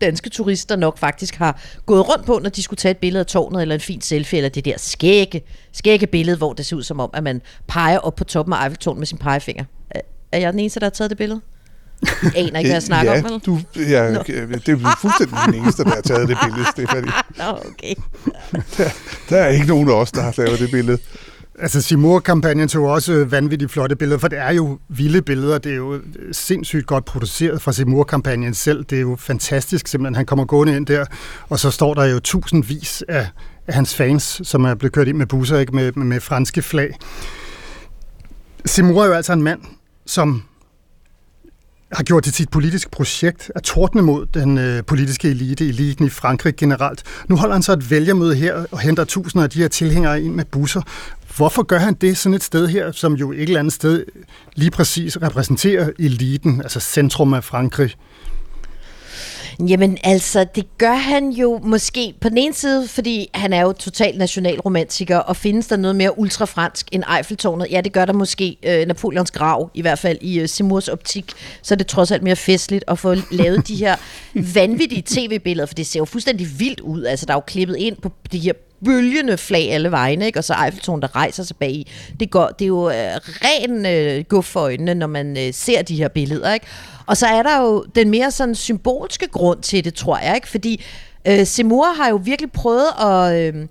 danske 0.01 0.29
turister 0.29 0.75
nok 0.75 0.97
faktisk 0.97 1.35
har 1.35 1.59
gået 1.85 2.09
rundt 2.09 2.25
på, 2.25 2.39
når 2.43 2.49
de 2.49 2.63
skulle 2.63 2.77
tage 2.77 2.91
et 2.91 2.97
billede 2.97 3.19
af 3.19 3.25
tårnet, 3.25 3.61
eller 3.61 3.75
en 3.75 3.81
fin 3.81 4.01
selfie, 4.01 4.37
eller 4.37 4.49
det 4.49 4.65
der 4.65 4.73
skægge, 4.77 5.41
skægge 5.73 6.07
billede, 6.07 6.37
hvor 6.37 6.53
det 6.53 6.65
ser 6.65 6.75
ud 6.75 6.83
som 6.83 6.99
om, 6.99 7.09
at 7.13 7.23
man 7.23 7.41
peger 7.67 7.97
op 7.99 8.15
på 8.15 8.23
toppen 8.23 8.53
af 8.53 8.63
Eiffeltårnet 8.63 8.99
med 8.99 9.07
sin 9.07 9.17
pegefinger. 9.17 9.63
Er- 10.31 10.37
jeg 10.39 10.53
den 10.53 10.59
eneste, 10.59 10.79
der 10.79 10.85
har 10.85 10.89
taget 10.91 11.09
det 11.09 11.17
billede? 11.17 11.41
Jeg 12.23 12.31
aner 12.35 12.59
ikke, 12.59 12.67
hvad 12.67 12.71
jeg 12.75 12.83
snakker 12.83 13.11
ja, 13.13 13.17
om, 13.23 13.29
vel? 13.31 13.39
Du, 13.39 13.59
ja, 13.75 14.19
okay, 14.19 14.47
det 14.65 14.69
er 14.69 14.97
fuldstændig 15.01 15.37
den 15.45 15.55
eneste, 15.55 15.83
der 15.83 15.89
har 15.89 16.01
taget 16.01 16.29
det 16.29 16.37
billede, 16.45 16.65
Stefanie. 16.75 17.11
Nå, 17.37 17.43
okay. 17.43 17.93
Der, 18.77 18.89
der 19.29 19.37
er 19.37 19.47
ikke 19.47 19.67
nogen 19.67 19.89
af 19.89 19.93
os, 19.93 20.11
der 20.11 20.21
har 20.21 20.33
lavet 20.37 20.59
det 20.59 20.71
billede. 20.71 20.97
Altså 21.61 21.81
Simur-kampagnen 21.81 22.67
tog 22.67 22.85
også 22.85 23.13
øh, 23.13 23.31
vanvittigt 23.31 23.71
flotte 23.71 23.95
billeder, 23.95 24.19
for 24.19 24.27
det 24.27 24.39
er 24.39 24.53
jo 24.53 24.79
vilde 24.89 25.21
billeder. 25.21 25.57
Det 25.57 25.71
er 25.71 25.75
jo 25.75 25.93
øh, 25.93 26.01
sindssygt 26.31 26.85
godt 26.85 27.05
produceret 27.05 27.61
fra 27.61 27.71
Simur-kampagnen 27.71 28.53
selv. 28.53 28.83
Det 28.83 28.97
er 28.97 29.01
jo 29.01 29.15
fantastisk 29.19 29.87
simpelthen. 29.87 30.15
Han 30.15 30.25
kommer 30.25 30.45
gående 30.45 30.75
ind 30.75 30.85
der, 30.85 31.05
og 31.49 31.59
så 31.59 31.71
står 31.71 31.93
der 31.93 32.05
jo 32.05 32.19
tusindvis 32.19 33.03
af, 33.07 33.27
af 33.67 33.73
hans 33.73 33.95
fans, 33.95 34.41
som 34.43 34.65
er 34.65 34.75
blevet 34.75 34.93
kørt 34.93 35.07
ind 35.07 35.17
med 35.17 35.25
busser 35.25 35.57
ikke? 35.57 35.75
Med, 35.75 35.91
med, 35.95 36.05
med 36.05 36.19
franske 36.19 36.61
flag. 36.61 36.95
Simur 38.65 39.03
er 39.03 39.07
jo 39.07 39.13
altså 39.13 39.33
en 39.33 39.43
mand, 39.43 39.61
som 40.05 40.43
har 41.91 42.03
gjort 42.03 42.25
det 42.25 42.33
til 42.33 42.43
et 42.43 42.49
politisk 42.49 42.91
projekt 42.91 43.51
at 43.55 43.63
tordne 43.63 44.01
mod 44.01 44.25
den 44.25 44.57
øh, 44.57 44.83
politiske 44.83 45.29
elite, 45.29 45.67
eliten 45.67 46.05
i 46.05 46.09
Frankrig 46.09 46.55
generelt. 46.55 47.03
Nu 47.29 47.35
holder 47.35 47.55
han 47.55 47.63
så 47.63 47.73
et 47.73 47.91
vælgermøde 47.91 48.35
her 48.35 48.65
og 48.71 48.79
henter 48.79 49.03
tusinder 49.03 49.43
af 49.43 49.49
de 49.49 49.59
her 49.59 49.67
tilhængere 49.67 50.21
ind 50.21 50.33
med 50.35 50.45
busser. 50.45 50.81
Hvorfor 51.35 51.63
gør 51.63 51.79
han 51.79 51.93
det 51.93 52.17
sådan 52.17 52.33
et 52.33 52.43
sted 52.43 52.67
her, 52.67 52.91
som 52.91 53.13
jo 53.13 53.31
et 53.31 53.41
eller 53.41 53.59
andet 53.59 53.73
sted 53.73 54.05
lige 54.55 54.71
præcis 54.71 55.21
repræsenterer 55.21 55.89
eliten, 55.99 56.61
altså 56.61 56.79
centrum 56.79 57.33
af 57.33 57.43
Frankrig? 57.43 57.95
Jamen 59.67 59.97
altså, 60.03 60.45
det 60.55 60.77
gør 60.77 60.93
han 60.93 61.29
jo 61.29 61.59
måske 61.63 62.13
på 62.21 62.29
den 62.29 62.37
ene 62.37 62.53
side, 62.53 62.87
fordi 62.87 63.29
han 63.33 63.53
er 63.53 63.61
jo 63.61 63.71
total 63.71 64.17
nationalromantiker, 64.17 65.17
og 65.17 65.35
findes 65.35 65.67
der 65.67 65.77
noget 65.77 65.95
mere 65.95 66.19
ultrafransk 66.19 66.87
end 66.91 67.03
Eiffeltårnet? 67.17 67.67
Ja, 67.71 67.81
det 67.81 67.93
gør 67.93 68.05
der 68.05 68.13
måske 68.13 68.57
øh, 68.63 68.87
Napoleons 68.87 69.31
grav, 69.31 69.69
i 69.73 69.81
hvert 69.81 69.99
fald 69.99 70.17
i 70.21 70.39
øh, 70.39 70.47
Simurs 70.47 70.87
optik, 70.87 71.31
så 71.61 71.73
er 71.73 71.77
det 71.77 71.87
trods 71.87 72.11
alt 72.11 72.23
mere 72.23 72.35
festligt 72.35 72.83
at 72.87 72.99
få 72.99 73.15
lavet 73.31 73.67
de 73.67 73.75
her 73.75 73.95
vanvittige 74.55 75.03
tv-billeder, 75.05 75.65
for 75.65 75.75
det 75.75 75.87
ser 75.87 75.99
jo 75.99 76.05
fuldstændig 76.05 76.47
vildt 76.59 76.79
ud. 76.79 77.03
Altså, 77.03 77.25
der 77.25 77.33
er 77.33 77.37
jo 77.37 77.43
klippet 77.47 77.75
ind 77.75 77.97
på 77.97 78.11
de 78.31 78.39
her 78.39 78.53
bølgende 78.85 79.37
flag 79.37 79.71
alle 79.71 79.91
vegne, 79.91 80.25
ikke? 80.25 80.39
og 80.39 80.43
så 80.43 80.55
Eiffeltårnet, 80.65 81.01
der 81.01 81.15
rejser 81.15 81.43
sig 81.43 81.55
bag 81.55 81.71
i. 81.71 81.91
Det, 82.19 82.31
går, 82.31 82.47
det 82.47 82.65
er 82.65 82.67
jo 82.67 82.89
øh, 82.89 82.95
ren 83.25 83.85
øh, 83.85 84.23
guf 84.29 84.45
for 84.45 84.59
øjnene, 84.59 84.93
når 84.93 85.07
man 85.07 85.37
øh, 85.37 85.53
ser 85.53 85.81
de 85.81 85.95
her 85.95 86.07
billeder. 86.07 86.53
Ikke? 86.53 86.65
Og 87.05 87.17
så 87.17 87.27
er 87.27 87.43
der 87.43 87.61
jo 87.61 87.85
den 87.95 88.09
mere 88.09 88.31
sådan 88.31 88.55
symbolske 88.55 89.27
grund 89.27 89.61
til 89.61 89.85
det, 89.85 89.93
tror 89.93 90.17
jeg, 90.17 90.35
ikke? 90.35 90.47
fordi 90.47 90.83
øh, 91.27 91.45
Seymour 91.45 91.85
har 91.85 92.09
jo 92.09 92.15
virkelig 92.23 92.51
prøvet 92.51 92.87
at, 93.01 93.35
øh, 93.35 93.67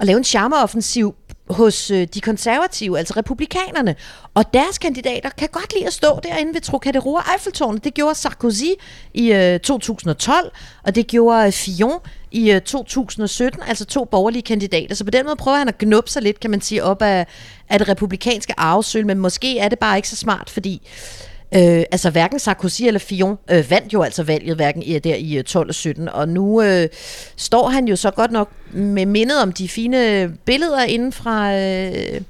at 0.00 0.06
lave 0.06 0.18
en 0.18 0.24
charmeoffensiv 0.24 1.14
hos 1.50 1.90
øh, 1.90 2.06
de 2.14 2.20
konservative, 2.20 2.98
altså 2.98 3.14
republikanerne. 3.16 3.94
Og 4.34 4.54
deres 4.54 4.78
kandidater 4.78 5.30
kan 5.30 5.48
godt 5.52 5.74
lide 5.74 5.86
at 5.86 5.92
stå 5.92 6.20
derinde 6.22 6.54
ved 6.54 6.60
Trocadero 6.60 7.12
og 7.12 7.22
Eiffeltårnet. 7.32 7.84
Det 7.84 7.94
gjorde 7.94 8.14
Sarkozy 8.14 8.64
i 9.14 9.32
øh, 9.32 9.60
2012, 9.60 10.52
og 10.82 10.94
det 10.94 11.06
gjorde 11.06 11.46
øh, 11.46 11.52
Fillon 11.52 12.00
i 12.30 12.50
øh, 12.50 12.60
2017, 12.60 13.62
altså 13.62 13.84
to 13.84 14.04
borgerlige 14.04 14.42
kandidater. 14.42 14.94
Så 14.94 15.04
på 15.04 15.10
den 15.10 15.24
måde 15.24 15.36
prøver 15.36 15.58
han 15.58 15.68
at 15.68 15.78
knuppe 15.78 16.10
sig 16.10 16.22
lidt, 16.22 16.40
kan 16.40 16.50
man 16.50 16.60
sige, 16.60 16.84
op 16.84 17.02
af, 17.02 17.26
af 17.68 17.78
det 17.78 17.88
republikanske 17.88 18.54
arvesøl, 18.56 19.06
men 19.06 19.18
måske 19.18 19.58
er 19.58 19.68
det 19.68 19.78
bare 19.78 19.96
ikke 19.96 20.08
så 20.08 20.16
smart, 20.16 20.50
fordi 20.50 20.82
Øh, 20.82 21.26
Øh, 21.56 21.84
altså 21.92 22.10
hverken 22.10 22.38
Sarkozy 22.38 22.82
eller 22.82 23.00
Fillon 23.00 23.38
øh, 23.50 23.70
vandt 23.70 23.92
jo 23.92 24.02
altså 24.02 24.22
valget, 24.22 24.56
hverken 24.56 24.82
i, 24.82 24.98
der 24.98 25.14
i 25.14 25.36
øh, 25.36 25.44
12 25.44 25.68
og 25.68 25.74
17, 25.74 26.08
og 26.08 26.28
nu 26.28 26.62
øh, 26.62 26.88
står 27.36 27.68
han 27.68 27.88
jo 27.88 27.96
så 27.96 28.10
godt 28.10 28.30
nok 28.32 28.50
med 28.72 29.06
mindet 29.06 29.42
om 29.42 29.52
de 29.52 29.68
fine 29.68 30.10
øh, 30.10 30.30
billeder 30.44 30.82
inden 30.82 31.12
fra 31.12 31.56
øh, 31.56 32.20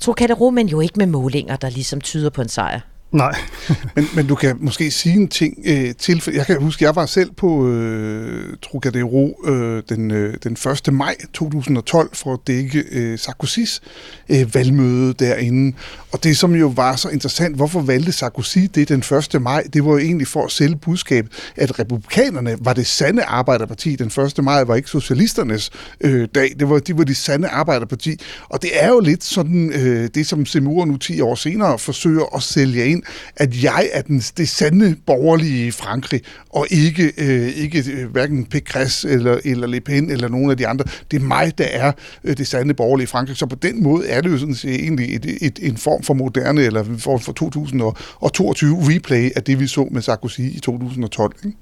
Trocadero, 0.00 0.50
men 0.50 0.68
jo 0.68 0.80
ikke 0.80 0.98
med 0.98 1.06
målinger, 1.06 1.56
der 1.56 1.70
ligesom 1.70 2.00
tyder 2.00 2.30
på 2.30 2.42
en 2.42 2.48
sejr. 2.48 2.80
Nej. 3.12 3.38
men, 3.96 4.06
men 4.14 4.26
du 4.26 4.34
kan 4.34 4.56
måske 4.60 4.90
sige 4.90 5.14
en 5.14 5.28
ting 5.28 5.58
øh, 5.64 5.94
til. 5.98 6.22
Jeg 6.34 6.46
kan 6.46 6.62
huske, 6.62 6.84
jeg 6.84 6.96
var 6.96 7.06
selv 7.06 7.30
på 7.32 7.68
øh, 7.68 8.56
Trocadero 8.62 9.40
øh, 9.44 9.82
den, 9.88 10.10
øh, 10.10 10.36
den 10.44 10.52
1. 10.86 10.92
maj 10.92 11.14
2012 11.32 12.10
for 12.14 12.32
at 12.32 12.38
dække 12.46 12.84
øh, 12.92 13.18
Sarkozys 13.18 13.80
øh, 14.28 14.54
valgmøde 14.54 15.14
derinde. 15.14 15.76
Og 16.12 16.24
det, 16.24 16.36
som 16.36 16.54
jo 16.54 16.66
var 16.66 16.96
så 16.96 17.08
interessant, 17.08 17.56
hvorfor 17.56 17.80
valgte 17.80 18.12
Sarkozy 18.12 18.58
det 18.74 18.88
den 18.88 18.98
1. 19.34 19.42
maj, 19.42 19.62
det 19.72 19.84
var 19.84 19.90
jo 19.90 19.98
egentlig 19.98 20.26
for 20.26 20.44
at 20.44 20.50
sælge 20.50 20.76
budskabet, 20.76 21.32
at 21.56 21.78
republikanerne 21.78 22.56
var 22.60 22.72
det 22.72 22.86
sande 22.86 23.22
arbejderparti. 23.22 23.96
Den 23.96 24.06
1. 24.38 24.44
maj 24.44 24.64
var 24.64 24.74
ikke 24.74 24.88
socialisternes 24.88 25.70
øh, 26.00 26.28
dag, 26.34 26.52
det 26.58 26.70
var, 26.70 26.78
de 26.78 26.98
var 26.98 27.04
de 27.04 27.14
sande 27.14 27.48
arbejderparti. 27.48 28.20
Og 28.48 28.62
det 28.62 28.70
er 28.74 28.88
jo 28.88 29.00
lidt 29.00 29.24
sådan, 29.24 29.72
øh, 29.72 30.08
det 30.14 30.26
som 30.26 30.46
Seymour 30.46 30.84
nu 30.84 30.96
10 30.96 31.20
år 31.20 31.34
senere 31.34 31.78
forsøger 31.78 32.36
at 32.36 32.42
sælge 32.42 32.86
ind, 32.86 33.01
at 33.36 33.62
jeg 33.62 33.90
er 33.92 34.02
den, 34.02 34.18
det 34.18 34.48
sande 34.48 34.96
borgerlige 35.06 35.66
i 35.66 35.70
Frankrig, 35.70 36.20
og 36.50 36.66
ikke, 36.70 37.12
øh, 37.18 37.48
ikke 37.48 37.84
øh, 37.92 38.10
hverken 38.10 38.46
Pécresse 38.54 39.08
eller, 39.08 39.38
eller 39.44 39.66
Le 39.66 39.80
Pen 39.80 40.10
eller 40.10 40.28
nogen 40.28 40.50
af 40.50 40.56
de 40.56 40.66
andre. 40.66 40.84
Det 41.10 41.16
er 41.16 41.24
mig, 41.24 41.58
der 41.58 41.64
er 41.64 41.92
øh, 42.24 42.36
det 42.36 42.46
sande 42.46 42.74
borgerlige 42.74 43.04
i 43.04 43.06
Frankrig. 43.06 43.36
Så 43.36 43.46
på 43.46 43.56
den 43.56 43.82
måde 43.82 44.08
er 44.08 44.20
det 44.20 44.30
jo 44.30 44.38
sådan 44.38 44.54
set 44.54 44.74
egentlig 44.74 45.14
et, 45.14 45.36
et, 45.40 45.58
en 45.62 45.76
form 45.76 46.02
for 46.02 46.14
moderne, 46.14 46.62
eller 46.62 46.84
en 46.84 46.98
form 46.98 47.20
for 47.20 47.32
2022 47.32 48.78
replay 48.80 49.30
af 49.36 49.42
det, 49.42 49.60
vi 49.60 49.66
så 49.66 49.88
med 49.90 50.02
Sarkozy 50.02 50.40
i 50.40 50.60
2012. 50.60 51.32
Ikke? 51.44 51.56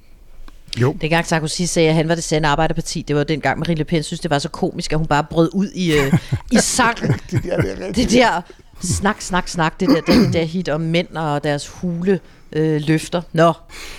Jo. 0.81 0.97
Dengang 1.01 1.27
Sarkozy 1.27 1.63
sagde, 1.63 1.89
at 1.89 1.95
han 1.95 2.09
var 2.09 2.15
det 2.15 2.25
sande 2.25 2.49
arbejderparti, 2.49 3.05
det 3.09 3.17
var 3.17 3.25
dengang 3.25 3.59
Marie 3.59 3.75
Le 3.75 3.85
Pen 3.85 4.03
synes, 4.03 4.21
det 4.21 4.31
var 4.31 4.39
så 4.39 4.49
komisk, 4.49 4.93
at 4.93 4.99
hun 4.99 5.07
bare 5.07 5.25
brød 5.31 5.51
ud 5.53 5.71
i, 5.75 5.93
øh, 5.93 6.13
i 6.53 6.59
sang. 6.59 6.99
det, 7.01 7.45
ja, 7.45 7.57
det, 7.57 7.89
er 7.89 7.93
det 7.93 8.11
der 8.11 8.41
snak, 8.81 9.23
snak, 9.23 9.49
snak, 9.49 9.81
det 9.81 9.89
der, 9.89 10.01
det 10.01 10.33
der 10.33 10.45
hit 10.45 10.69
om 10.69 10.81
mænd 10.81 11.09
og 11.09 11.45
deres 11.45 11.69
hule 11.69 12.21
øh, 12.53 12.81
løfter. 12.87 13.23
Nå. 13.33 13.53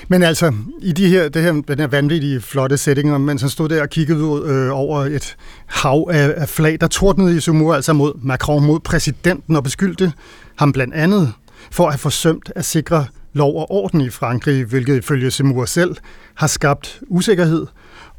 Men 0.08 0.24
altså, 0.24 0.54
i 0.82 0.92
de 0.92 1.10
her, 1.10 1.30
det 1.30 1.42
her, 1.42 1.52
den 1.52 1.80
her 1.80 1.88
vanvittige, 1.88 2.42
flotte 2.42 2.78
settinger, 2.78 3.18
mens 3.18 3.42
han 3.42 3.50
stod 3.50 3.70
der 3.70 3.82
og 3.82 3.90
kiggede 3.90 4.24
ud 4.24 4.50
øh, 4.50 4.80
over 4.80 5.00
et 5.00 5.36
hav 5.66 6.10
af, 6.12 6.34
af 6.38 6.50
flag, 6.50 6.78
der 6.82 6.88
tordnede 6.88 7.38
i 7.38 7.40
Sumur 7.40 7.76
altså 7.76 7.94
mod 7.94 8.14
Macron, 8.24 8.66
mod 8.66 8.80
præsidenten, 8.80 9.56
og 9.56 9.64
beskyldte 9.64 10.14
ham 10.56 10.72
blandt 10.72 10.94
andet 10.94 11.34
for 11.72 11.88
at 11.88 11.94
have 11.94 12.00
forsømt 12.00 12.52
at 12.56 12.66
sikre 12.66 13.06
lov 13.34 13.56
og 13.56 13.72
orden 13.72 14.02
i 14.02 14.10
Frankrig, 14.10 14.66
hvilket 14.66 14.98
ifølge 14.98 15.32
Seymour 15.32 15.66
selv 15.66 15.96
har 16.36 16.48
skabt 16.48 17.00
usikkerhed 17.08 17.68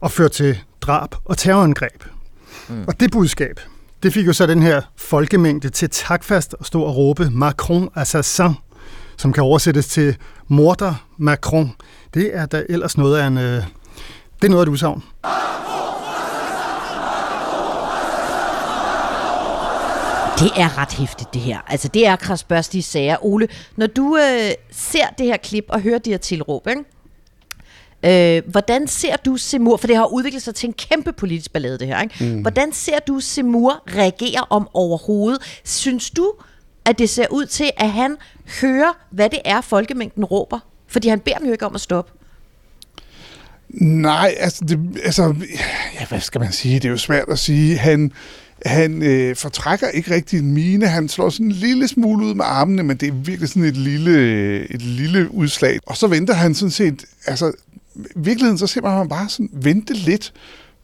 og 0.01 0.11
ført 0.11 0.33
til 0.33 0.59
drab 0.81 1.15
og 1.25 1.39
terrorangreb. 1.39 2.05
Mm. 2.69 2.85
Og 2.87 3.01
det 3.01 3.13
budskab, 3.13 3.61
det 4.03 4.13
fik 4.13 4.27
jo 4.27 4.33
så 4.33 4.47
den 4.47 4.63
her 4.63 4.81
folkemængde 4.97 5.69
til 5.69 5.91
takfast 5.91 6.55
at 6.61 6.67
stå 6.67 6.83
og 6.83 6.97
råbe 6.97 7.31
Macron 7.31 7.89
assassin, 7.95 8.55
som 9.17 9.33
kan 9.33 9.43
oversættes 9.43 9.87
til 9.87 10.17
morder 10.49 10.95
Macron. 11.17 11.73
Det 12.15 12.37
er 12.37 12.47
da 12.47 12.65
ellers 12.69 12.97
noget 12.97 13.19
af 13.19 13.27
en... 13.27 13.39
Øh, 13.39 13.63
det 14.41 14.45
er 14.45 14.49
noget 14.49 14.63
af 14.63 14.67
et 14.67 14.73
usavn. 14.73 15.03
Det 20.39 20.51
er 20.57 20.79
ret 20.79 20.93
hæftigt, 20.93 21.35
det 21.35 21.41
her. 21.41 21.59
Altså, 21.69 21.89
det 21.89 22.07
er 22.07 22.17
krasbørstige 22.17 22.83
sager. 22.83 23.17
Ole, 23.25 23.49
når 23.77 23.87
du 23.87 24.17
øh, 24.17 24.51
ser 24.71 25.07
det 25.19 25.27
her 25.27 25.37
klip 25.37 25.65
og 25.69 25.81
hører 25.81 25.99
de 25.99 26.11
her 26.11 26.19
tilråb, 26.19 26.67
ikke? 26.69 26.85
Øh, 28.05 28.43
hvordan 28.47 28.89
ser 28.89 29.17
du 29.17 29.37
Semur, 29.37 29.77
for 29.77 29.87
det 29.87 29.97
har 29.97 30.07
udviklet 30.07 30.43
sig 30.43 30.55
til 30.55 30.67
en 30.67 30.73
kæmpe 30.73 31.13
politisk 31.13 31.53
ballade 31.53 31.79
det 31.79 31.87
her, 31.87 32.03
ikke? 32.03 32.25
Mm. 32.25 32.41
Hvordan 32.41 32.73
ser 32.73 32.99
du 32.99 33.21
Semur 33.21 33.83
reagere 33.97 34.45
om 34.51 34.69
overhovedet? 34.75 35.61
Synes 35.65 36.11
du, 36.11 36.33
at 36.85 36.99
det 36.99 37.11
ser 37.11 37.27
ud 37.31 37.47
til, 37.47 37.71
at 37.77 37.91
han 37.91 38.17
hører, 38.61 38.99
hvad 39.11 39.31
det 39.31 39.39
er, 39.45 39.61
folkemængden 39.61 40.25
råber? 40.25 40.59
Fordi 40.89 41.09
han 41.09 41.21
beder 41.21 41.39
dem 41.39 41.47
jo 41.47 41.53
ikke 41.53 41.67
om 41.67 41.75
at 41.75 41.81
stoppe. 41.81 42.13
Nej, 43.81 44.35
altså, 44.39 44.65
det, 44.69 45.01
altså 45.05 45.35
ja, 46.01 46.07
hvad 46.09 46.21
skal 46.21 46.41
man 46.41 46.53
sige? 46.53 46.75
Det 46.75 46.85
er 46.85 46.91
jo 46.91 46.97
svært 46.97 47.29
at 47.29 47.39
sige. 47.39 47.79
Han, 47.79 48.13
han 48.67 49.03
øh, 49.03 49.37
fortrækker 49.37 49.89
ikke 49.89 50.15
rigtig 50.15 50.39
en 50.39 50.53
mine. 50.53 50.87
Han 50.87 51.09
slår 51.09 51.31
sådan 51.31 51.47
en 51.47 51.53
lille 51.53 51.89
smule 51.89 52.27
ud 52.27 52.35
med 52.35 52.45
armene, 52.45 52.83
men 52.83 52.97
det 52.97 53.09
er 53.09 53.13
virkelig 53.13 53.49
sådan 53.49 53.65
et 53.65 53.77
lille, 53.77 54.71
et 54.71 54.83
lille 54.83 55.35
udslag. 55.35 55.79
Og 55.87 55.97
så 55.97 56.07
venter 56.07 56.35
han 56.35 56.55
sådan 56.55 56.71
set, 56.71 57.05
altså 57.27 57.53
virkeligheden 58.17 58.59
så 58.59 58.67
ser 58.67 58.81
man 58.83 59.09
bare 59.09 59.29
sådan 59.29 59.51
vente 59.53 59.95
lidt 59.95 60.33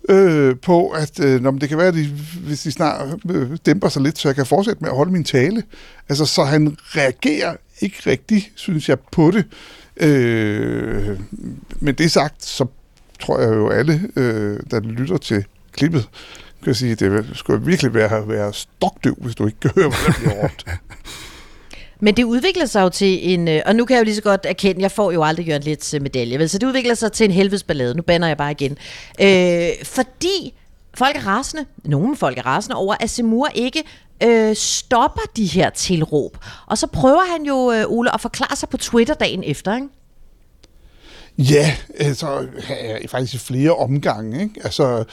øh, 0.08 0.56
på, 0.62 0.88
at 0.88 1.20
øh, 1.20 1.40
når 1.40 1.50
det 1.50 1.68
kan 1.68 1.78
være, 1.78 1.88
at 1.88 1.94
de, 1.94 2.06
hvis 2.44 2.62
de 2.62 2.72
snart 2.72 3.18
øh, 3.30 3.58
dæmper 3.66 3.88
sig 3.88 4.02
lidt, 4.02 4.18
så 4.18 4.28
jeg 4.28 4.36
kan 4.36 4.46
fortsætte 4.46 4.80
med 4.80 4.90
at 4.90 4.96
holde 4.96 5.12
min 5.12 5.24
tale. 5.24 5.62
Altså, 6.08 6.26
så 6.26 6.44
han 6.44 6.76
reagerer 6.80 7.56
ikke 7.80 7.96
rigtigt, 8.06 8.52
synes 8.54 8.88
jeg, 8.88 8.98
på 9.12 9.30
det. 9.30 9.44
Øh, 9.96 11.20
men 11.80 11.94
det 11.94 12.12
sagt, 12.12 12.44
så 12.44 12.66
tror 13.20 13.40
jeg 13.40 13.48
jo 13.48 13.68
alle, 13.68 14.00
øh, 14.16 14.60
der 14.70 14.80
lytter 14.80 15.16
til 15.16 15.44
klippet, 15.72 16.08
kan 16.64 16.74
sige, 16.74 16.92
at 16.92 17.00
det 17.00 17.26
skulle 17.34 17.64
virkelig 17.64 17.94
være, 17.94 18.28
være 18.28 18.52
stokdøv, 18.52 19.14
hvis 19.18 19.34
du 19.34 19.46
ikke 19.46 19.60
kan 19.60 19.70
høre, 19.74 19.88
hvad 19.88 20.12
der 20.12 20.18
bliver 20.18 20.42
råbt. 20.42 20.66
Men 22.00 22.16
det 22.16 22.24
udvikler 22.24 22.66
sig 22.66 22.82
jo 22.82 22.88
til 22.88 23.32
en, 23.32 23.48
øh, 23.48 23.62
og 23.66 23.76
nu 23.76 23.84
kan 23.84 23.94
jeg 23.94 24.00
jo 24.00 24.04
lige 24.04 24.14
så 24.14 24.22
godt 24.22 24.46
erkende, 24.48 24.82
jeg 24.82 24.92
får 24.92 25.12
jo 25.12 25.24
aldrig 25.24 25.46
Jørgen 25.46 25.62
Lets 25.62 25.94
øh, 25.94 26.02
medalje, 26.02 26.38
vel? 26.38 26.48
så 26.48 26.58
det 26.58 26.66
udvikler 26.66 26.94
sig 26.94 27.12
til 27.12 27.24
en 27.24 27.30
helvedesballade. 27.30 27.94
Nu 27.94 28.02
banner 28.02 28.26
jeg 28.26 28.36
bare 28.36 28.50
igen. 28.50 28.78
Øh, 29.20 29.68
fordi 29.84 30.54
folk 30.94 31.16
er 31.16 31.26
rasende, 31.26 31.64
nogle 31.84 32.16
folk 32.16 32.38
er 32.38 32.46
rasende 32.46 32.76
over, 32.76 32.94
at 33.00 33.10
Semur 33.10 33.48
ikke 33.54 33.82
øh, 34.22 34.56
stopper 34.56 35.22
de 35.36 35.46
her 35.46 35.70
tilråb. 35.70 36.38
Og 36.66 36.78
så 36.78 36.86
prøver 36.86 37.32
han 37.32 37.46
jo, 37.46 37.72
øh, 37.72 37.84
Ole, 37.88 38.14
at 38.14 38.20
forklare 38.20 38.56
sig 38.56 38.68
på 38.68 38.76
Twitter 38.76 39.14
dagen 39.14 39.42
efter, 39.44 39.74
ikke? 39.74 39.88
Ja, 41.38 41.76
altså 41.98 42.46
faktisk 43.08 43.34
i 43.34 43.38
flere 43.38 43.74
omgange. 43.74 44.42
Ikke? 44.42 44.60
Altså, 44.64 45.04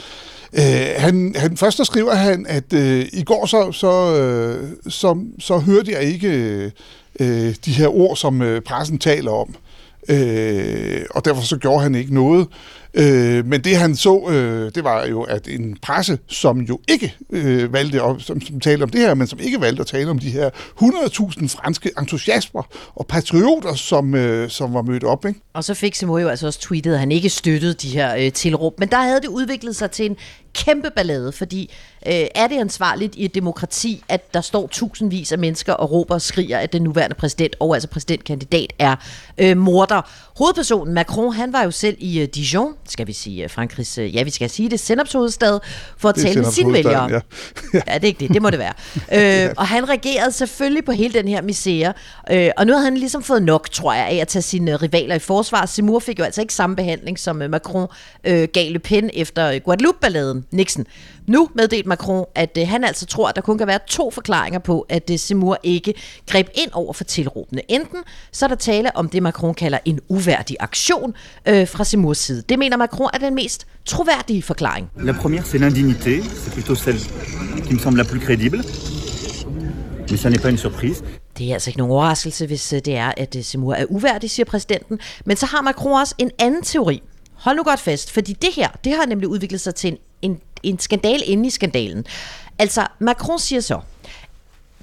øh, 0.53 0.87
han, 0.97 1.35
han, 1.37 1.57
først 1.57 1.77
så 1.77 1.83
skriver 1.83 2.13
han, 2.13 2.45
at 2.49 2.73
øh, 2.73 3.05
i 3.13 3.23
går 3.23 3.45
så, 3.45 3.71
så, 3.71 4.15
øh, 4.15 4.69
så, 4.87 5.17
så 5.39 5.57
hørte 5.57 5.91
jeg 5.91 6.01
ikke 6.03 6.27
øh, 7.19 7.55
de 7.65 7.71
her 7.71 7.87
ord, 7.87 8.15
som 8.15 8.41
øh, 8.41 8.61
pressen 8.61 8.97
taler 8.97 9.31
om. 9.31 9.55
Øh, 10.09 11.05
og 11.09 11.25
derfor 11.25 11.41
så 11.41 11.57
gjorde 11.57 11.83
han 11.83 11.95
ikke 11.95 12.13
noget. 12.13 12.47
Øh, 12.97 13.45
men 13.45 13.61
det 13.61 13.77
han 13.77 13.95
så, 13.95 14.29
øh, 14.29 14.71
det 14.75 14.83
var 14.83 15.05
jo, 15.05 15.21
at 15.21 15.47
en 15.47 15.77
presse, 15.81 16.19
som 16.27 16.59
jo 16.59 16.79
ikke 16.87 17.15
øh, 17.29 17.73
valgte, 17.73 18.01
at, 18.01 18.15
som, 18.19 18.41
som 18.41 18.59
talte 18.59 18.83
om 18.83 18.89
det 18.89 19.01
her, 19.01 19.13
men 19.13 19.27
som 19.27 19.39
ikke 19.39 19.61
valgte 19.61 19.81
at 19.81 19.87
tale 19.87 20.09
om 20.09 20.19
de 20.19 20.29
her 20.29 20.49
100.000 20.49 21.47
franske 21.47 21.91
entusiasmer 21.99 22.63
og 22.95 23.07
patrioter, 23.07 23.73
som, 23.73 24.15
øh, 24.15 24.49
som 24.49 24.73
var 24.73 24.81
mødt 24.81 25.03
op. 25.03 25.25
Ikke? 25.25 25.39
Og 25.53 25.63
så 25.63 25.73
fik 25.73 25.95
Simon 25.95 26.21
jo 26.21 26.27
altså 26.27 26.47
også 26.47 26.59
tweetet, 26.59 26.93
at 26.93 26.99
han 26.99 27.11
ikke 27.11 27.29
støttede 27.29 27.73
de 27.73 27.89
her 27.89 28.15
øh, 28.15 28.31
tilråb. 28.31 28.79
Men 28.79 28.89
der 28.89 28.97
havde 28.97 29.21
det 29.21 29.27
udviklet 29.27 29.75
sig 29.75 29.91
til 29.91 30.05
en 30.05 30.17
kæmpe 30.55 30.89
ballade, 30.95 31.31
fordi 31.31 31.73
øh, 32.07 32.25
er 32.35 32.47
det 32.47 32.59
ansvarligt 32.59 33.15
i 33.15 33.25
et 33.25 33.35
demokrati, 33.35 34.03
at 34.09 34.33
der 34.33 34.41
står 34.41 34.67
tusindvis 34.67 35.31
af 35.31 35.39
mennesker 35.39 35.73
og 35.73 35.91
råber 35.91 36.13
og 36.13 36.21
skriger, 36.21 36.57
at 36.57 36.73
den 36.73 36.81
nuværende 36.81 37.15
præsident, 37.15 37.55
og 37.59 37.73
altså 37.73 37.89
præsidentkandidat, 37.89 38.73
er 38.79 38.95
øh, 39.37 39.57
morder. 39.57 40.01
Hovedpersonen 40.37 40.93
Macron, 40.93 41.33
han 41.33 41.53
var 41.53 41.63
jo 41.63 41.71
selv 41.71 41.97
i 41.99 42.21
øh, 42.21 42.27
Dijon, 42.27 42.73
skal 42.89 43.07
vi 43.07 43.13
sige 43.13 43.43
øh, 43.43 43.49
Frankrigs, 43.49 43.97
øh, 43.97 44.15
ja 44.15 44.23
vi 44.23 44.29
skal 44.29 44.49
sige 44.49 44.69
det, 44.69 44.79
sendopshovedstad, 44.79 45.59
for 45.97 46.09
at 46.09 46.15
tale 46.15 46.41
med 46.41 46.51
sine 46.51 46.73
vælgere. 46.73 47.09
Ja. 47.11 47.19
ja, 47.73 47.79
det 47.79 48.03
er 48.03 48.07
ikke 48.07 48.19
det, 48.19 48.33
det 48.33 48.41
må 48.41 48.49
det 48.49 48.59
være. 48.59 48.73
øh, 49.47 49.53
og 49.57 49.67
han 49.67 49.89
reagerede 49.89 50.31
selvfølgelig 50.31 50.85
på 50.85 50.91
hele 50.91 51.13
den 51.13 51.27
her 51.27 51.41
misære, 51.41 51.93
øh, 52.31 52.49
og 52.57 52.67
nu 52.67 52.73
havde 52.73 52.83
han 52.83 52.97
ligesom 52.97 53.23
fået 53.23 53.43
nok, 53.43 53.69
tror 53.71 53.93
jeg, 53.93 54.07
af 54.07 54.15
at 54.15 54.27
tage 54.27 54.41
sine 54.41 54.75
rivaler 54.75 55.15
i 55.15 55.19
forsvar. 55.19 55.65
Seymour 55.65 55.99
fik 55.99 56.19
jo 56.19 56.23
altså 56.23 56.41
ikke 56.41 56.53
samme 56.53 56.75
behandling, 56.75 57.19
som 57.19 57.35
Macron 57.35 57.87
øh, 58.23 58.47
gav 58.53 58.71
Le 58.71 58.79
Pen 58.79 59.09
efter 59.13 59.59
Guadeloupe-balladen, 59.59 60.45
Nixon. 60.51 60.85
Nu 61.27 61.49
meddelte 61.55 61.89
Macron, 61.89 62.25
at 62.35 62.57
øh, 62.61 62.67
han 62.67 62.83
altså 62.83 63.05
tror, 63.05 63.29
at 63.29 63.35
der 63.35 63.41
kun 63.41 63.57
kan 63.57 63.67
være 63.67 63.79
to 63.87 64.11
forklaringer 64.11 64.59
på, 64.59 64.85
at 64.89 65.09
øh, 65.11 65.19
Seymour 65.19 65.57
ikke 65.63 65.93
greb 66.27 66.47
ind 66.53 66.71
over 66.73 66.93
for 66.93 67.03
tilråbene. 67.03 67.61
Enten 67.71 67.99
så 68.31 68.45
er 68.45 68.47
der 68.47 68.55
tale 68.55 68.95
om 68.95 69.09
det, 69.09 69.23
Macron 69.23 69.53
kalder 69.53 69.77
en 69.85 69.99
uværdig 70.09 70.57
aktion 70.59 71.13
øh, 71.45 71.67
fra 71.67 71.83
Seymours 71.83 72.17
side. 72.17 72.43
Det 72.49 72.59
mener 72.59 72.77
Macron 72.77 73.09
er 73.13 73.17
den 73.17 73.35
mest 73.35 73.67
troværdige 73.85 74.43
forklaring. 74.43 74.89
La 74.97 75.13
première, 75.13 75.43
c'est 75.43 75.59
l'indignité. 75.59 76.21
C'est 76.21 76.53
plutôt 76.53 76.75
celle 76.75 76.99
qui 77.65 77.73
me 77.73 77.79
semble 77.79 77.97
la 77.97 78.03
plus 78.03 78.19
crédible. 78.19 78.63
Mais 80.11 80.17
ça 80.17 80.29
n'est 80.29 80.41
pas 80.41 80.49
une 80.49 80.57
surprise. 80.57 81.03
Det 81.37 81.49
er 81.49 81.53
altså 81.53 81.69
ikke 81.69 81.77
nogen 81.77 81.91
overraskelse, 81.91 82.47
hvis 82.47 82.73
øh, 82.73 82.81
det 82.85 82.95
er, 82.95 83.11
at 83.17 83.35
øh, 83.35 83.43
Seymour 83.43 83.73
er 83.73 83.85
uværdig, 83.89 84.31
siger 84.31 84.45
præsidenten. 84.45 84.99
Men 85.25 85.37
så 85.37 85.45
har 85.45 85.61
Macron 85.61 85.99
også 85.99 86.15
en 86.17 86.31
anden 86.39 86.63
teori. 86.63 87.01
Hold 87.33 87.57
nu 87.57 87.63
godt 87.63 87.79
fast, 87.79 88.11
fordi 88.11 88.33
det 88.33 88.49
her, 88.55 88.67
det 88.83 88.93
har 88.93 89.05
nemlig 89.05 89.27
udviklet 89.27 89.61
sig 89.61 89.75
til 89.75 89.89
en, 89.89 89.97
en, 90.21 90.39
en 90.69 90.79
skandal 90.79 91.21
inde 91.25 91.47
i 91.47 91.49
skandalen. 91.49 92.05
Altså, 92.59 92.87
Macron 92.99 93.39
siger 93.39 93.61
så, 93.61 93.79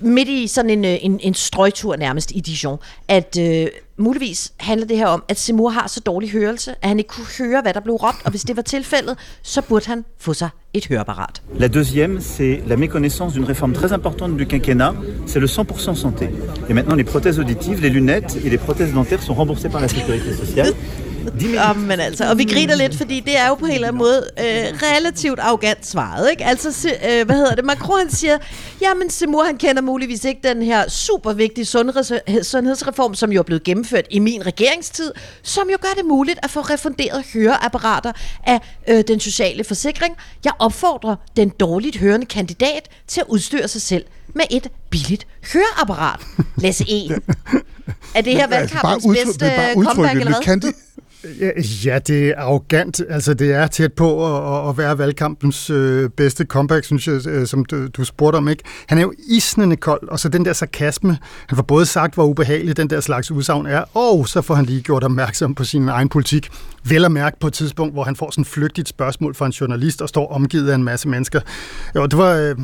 midt 0.03 0.28
i 0.28 0.47
sådan 0.47 0.70
en, 0.70 0.85
øh, 0.85 0.97
en, 1.01 1.20
en 1.22 1.35
strøgtur 1.35 1.97
nærmest 1.97 2.33
i 2.35 2.41
Dijon, 2.41 2.78
at 3.09 3.39
øh, 3.41 3.66
muligvis 3.97 4.53
handler 4.57 4.87
det 4.87 4.97
her 4.97 5.07
om, 5.07 5.24
at 5.28 5.39
Seymour 5.39 5.70
har 5.70 5.87
så 5.87 6.01
dårlig 6.01 6.30
hørelse, 6.30 6.70
at 6.83 6.89
han 6.89 6.99
ikke 6.99 7.09
kunne 7.09 7.26
høre, 7.39 7.62
hvad 7.62 7.74
der 7.74 7.80
blev 7.80 7.95
råbt, 7.95 8.16
og 8.24 8.30
hvis 8.30 8.43
det 8.43 8.57
var 8.57 8.62
tilfældet, 8.62 9.16
så 9.43 9.62
burde 9.62 9.87
han 9.87 10.05
få 10.18 10.35
sig 10.35 10.49
et 10.74 10.87
høreapparat. 10.87 11.43
La 11.59 11.68
deuxième, 11.68 12.20
c'est 12.20 12.68
la 12.68 12.76
méconnaissance 12.76 13.35
d'une 13.35 13.47
réforme 13.47 13.74
très 13.74 13.93
importante 13.93 14.37
du 14.39 14.47
quinquennat, 14.47 14.95
c'est 15.26 15.41
le 15.41 15.47
100% 15.47 15.95
santé. 15.95 16.26
Et 16.68 16.74
maintenant, 16.74 16.97
les 16.97 17.05
prothèses 17.05 17.39
auditives, 17.39 17.80
les 17.80 17.91
lunettes 17.91 18.37
et 18.45 18.51
les 18.51 18.59
prothèses 18.59 18.93
dentaires 18.95 19.22
sont 19.22 19.35
remboursées 19.35 19.68
par 19.68 19.80
la 19.80 19.89
sécurité 19.89 20.33
sociale. 20.35 20.72
Ja, 21.53 21.73
men 21.73 22.01
altså, 22.01 22.31
og 22.31 22.39
vi 22.39 22.45
griner 22.45 22.75
lidt, 22.75 22.97
fordi 22.97 23.20
det 23.20 23.39
er 23.39 23.49
jo 23.49 23.55
på 23.55 23.66
en 23.66 23.73
eller 23.73 23.89
anden 23.89 23.99
måde 23.99 24.27
øh, 24.39 24.45
relativt 24.83 25.39
arrogant 25.39 25.87
svaret, 25.87 26.31
ikke? 26.31 26.45
Altså, 26.45 26.73
se, 26.73 26.89
øh, 26.89 27.27
hvad 27.27 27.37
hedder 27.37 27.55
det? 27.55 27.64
Macron 27.64 27.99
han 27.99 28.11
siger, 28.11 28.39
jamen 28.81 29.11
Seymour 29.11 29.45
han 29.45 29.57
kender 29.57 29.83
muligvis 29.83 30.25
ikke 30.25 30.41
den 30.49 30.62
her 30.62 30.89
super 30.89 31.33
vigtige 31.33 31.64
sundheds- 31.64 32.43
sundhedsreform, 32.43 33.14
som 33.14 33.33
jo 33.33 33.39
er 33.39 33.43
blevet 33.43 33.62
gennemført 33.64 34.07
i 34.11 34.18
min 34.18 34.47
regeringstid, 34.47 35.12
som 35.43 35.68
jo 35.70 35.77
gør 35.81 35.93
det 35.97 36.05
muligt 36.05 36.39
at 36.43 36.51
få 36.51 36.61
refunderet 36.61 37.25
høreapparater 37.35 38.12
af 38.47 38.61
øh, 38.89 39.05
den 39.09 39.20
sociale 39.20 39.64
forsikring. 39.64 40.16
Jeg 40.45 40.53
opfordrer 40.59 41.16
den 41.37 41.49
dårligt 41.49 41.97
hørende 41.97 42.27
kandidat 42.27 42.89
til 43.09 43.20
at 43.20 43.27
udstyre 43.29 43.68
sig 43.68 43.83
selv 43.83 44.05
med 44.35 44.45
et 44.51 44.68
billigt 44.91 45.27
høreapparat. 45.53 46.20
Lasse 46.57 46.85
E. 46.89 47.09
Er 48.14 48.20
det 48.20 48.33
her 48.33 48.47
valgkampens 48.47 49.07
bedste 49.07 49.53
comeback, 49.75 50.20
eller 50.20 50.33
hvad? 50.33 50.43
Kan 50.43 50.61
det, 50.61 50.75
Ja, 51.85 51.99
det 51.99 52.29
er 52.29 52.35
arrogant. 52.37 53.01
Altså, 53.09 53.35
det 53.35 53.53
er 53.53 53.66
tæt 53.66 53.93
på 53.93 54.37
at, 54.37 54.68
at 54.68 54.79
være 54.79 54.99
valgkampens 54.99 55.70
øh, 55.70 56.11
bedste 56.11 56.45
comeback, 56.45 56.85
synes 56.85 57.07
jeg, 57.07 57.27
øh, 57.27 57.47
som 57.47 57.64
du, 57.64 57.87
du 57.87 58.05
spurgte 58.05 58.37
om, 58.37 58.49
ikke? 58.49 58.62
Han 58.87 58.99
er 58.99 59.03
jo 59.03 59.12
isnende 59.29 59.77
kold, 59.77 60.09
og 60.09 60.18
så 60.18 60.29
den 60.29 60.45
der 60.45 60.53
sarkasme, 60.53 61.18
han 61.47 61.57
får 61.57 61.62
både 61.62 61.87
sagt, 61.87 62.14
hvor 62.14 62.25
ubehagelig 62.25 62.77
den 62.77 62.91
der 62.91 63.01
slags 63.01 63.31
udsagn 63.31 63.66
er, 63.66 63.85
og 63.95 64.29
så 64.29 64.43
får 64.43 64.55
han 64.55 64.64
lige 64.64 64.83
gjort 64.83 65.05
opmærksom 65.05 65.55
på 65.55 65.64
sin 65.64 65.89
egen 65.89 66.09
politik. 66.09 66.49
Vel 66.85 67.05
at 67.05 67.12
mærke 67.12 67.39
på 67.41 67.47
et 67.47 67.53
tidspunkt, 67.53 67.95
hvor 67.95 68.05
han 68.05 68.16
får 68.16 68.31
sådan 68.31 68.43
et 68.43 68.49
flygtigt 68.49 68.89
spørgsmål 68.89 69.35
fra 69.35 69.47
en 69.47 69.53
journalist 69.53 70.03
og 70.03 70.09
står 70.09 70.33
omgivet 70.33 70.70
af 70.70 70.75
en 70.75 70.85
masse 70.85 71.09
mennesker. 71.09 71.41
Jo, 71.95 72.07
det 72.07 72.18
var 72.18 72.33
øh, 72.35 72.57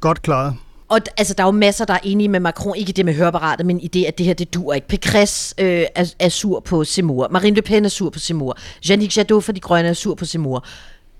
godt 0.00 0.22
klaret. 0.22 0.54
Og 0.88 1.00
altså, 1.16 1.34
der 1.34 1.42
er 1.42 1.46
jo 1.46 1.52
masser, 1.52 1.84
der 1.84 1.94
er 1.94 1.98
enige 2.02 2.28
med 2.28 2.40
Macron, 2.40 2.76
ikke 2.76 2.92
det 2.92 3.04
med 3.04 3.14
høreapparatet, 3.14 3.66
men 3.66 3.80
i 3.80 3.88
det, 3.88 4.04
at 4.04 4.18
det 4.18 4.26
her, 4.26 4.34
det 4.34 4.54
dur 4.54 4.74
ikke. 4.74 4.88
Pekres 4.88 5.54
øh, 5.58 5.84
er, 5.94 6.14
er 6.18 6.28
sur 6.28 6.60
på 6.60 6.84
Seymour. 6.84 7.28
Marine 7.30 7.56
Le 7.56 7.62
Pen 7.62 7.84
er 7.84 7.88
sur 7.88 8.10
på 8.10 8.18
Seymour. 8.18 8.56
Jean-Luc 8.86 9.16
Jadot 9.16 9.44
fra 9.44 9.52
De 9.52 9.60
Grønne 9.60 9.88
er 9.88 9.92
sur 9.92 10.14
på 10.14 10.24
Seymour. 10.24 10.64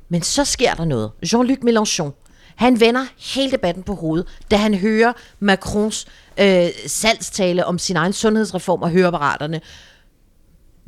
Men 0.09 0.23
så 0.23 0.45
sker 0.45 0.75
der 0.75 0.85
noget. 0.85 1.11
Jean-Luc 1.27 1.59
Mélenchon, 1.69 2.11
han 2.57 2.81
vender 2.81 3.07
hele 3.35 3.51
debatten 3.51 3.83
på 3.83 3.95
hovedet, 3.95 4.27
da 4.51 4.57
han 4.57 4.75
hører 4.75 5.13
Macrons 5.41 6.07
øh, 6.41 6.67
salgstale 6.87 7.67
om 7.67 7.79
sin 7.79 7.97
egen 7.97 8.13
sundhedsreform 8.13 8.83
og 8.83 8.91
høreapparaterne. 8.91 9.61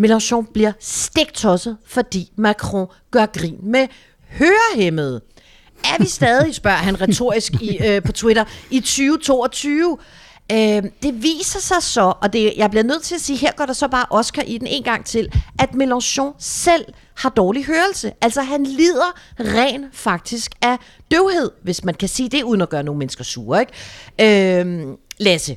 Mélenchon 0.03 0.53
bliver 0.53 0.73
stegtosset, 0.81 1.77
fordi 1.87 2.33
Macron 2.37 2.87
gør 3.11 3.27
grin 3.27 3.59
med 3.63 3.87
hørehæmmede. 4.29 5.21
Er 5.85 5.99
vi 5.99 6.09
stadig, 6.09 6.55
spørger 6.55 6.77
han 6.77 7.01
retorisk 7.01 7.53
i, 7.53 7.79
øh, 7.87 8.03
på 8.03 8.13
Twitter, 8.13 8.45
i 8.71 8.81
2022? 8.81 9.99
Øh, 10.53 10.83
det 11.03 11.23
viser 11.23 11.61
sig 11.61 11.83
så, 11.83 12.13
og 12.23 12.33
det, 12.33 12.53
jeg 12.57 12.71
bliver 12.71 12.83
nødt 12.83 13.03
til 13.03 13.15
at 13.15 13.21
sige, 13.21 13.37
her 13.37 13.53
går 13.53 13.67
der 13.67 13.73
så 13.73 13.89
bare 13.89 14.07
Oscar 14.11 14.43
i 14.43 14.59
den 14.59 14.67
en 14.67 14.83
gang 14.83 15.05
til, 15.05 15.33
at 15.59 15.69
Mélenchon 15.69 16.35
selv 16.39 16.85
har 17.15 17.29
dårlig 17.29 17.65
hørelse. 17.65 18.13
Altså 18.21 18.43
han 18.43 18.65
lider 18.65 19.15
ren 19.41 19.85
faktisk 19.93 20.53
af 20.63 20.77
døvhed, 21.11 21.51
hvis 21.63 21.85
man 21.85 21.95
kan 21.95 22.09
sige 22.09 22.29
det, 22.29 22.43
uden 22.43 22.61
at 22.61 22.69
gøre 22.69 22.83
nogle 22.83 22.99
mennesker 22.99 23.25
sure. 23.25 23.61
Ikke? 23.61 24.61
Øh, 24.61 24.83
Lasse, 25.21 25.57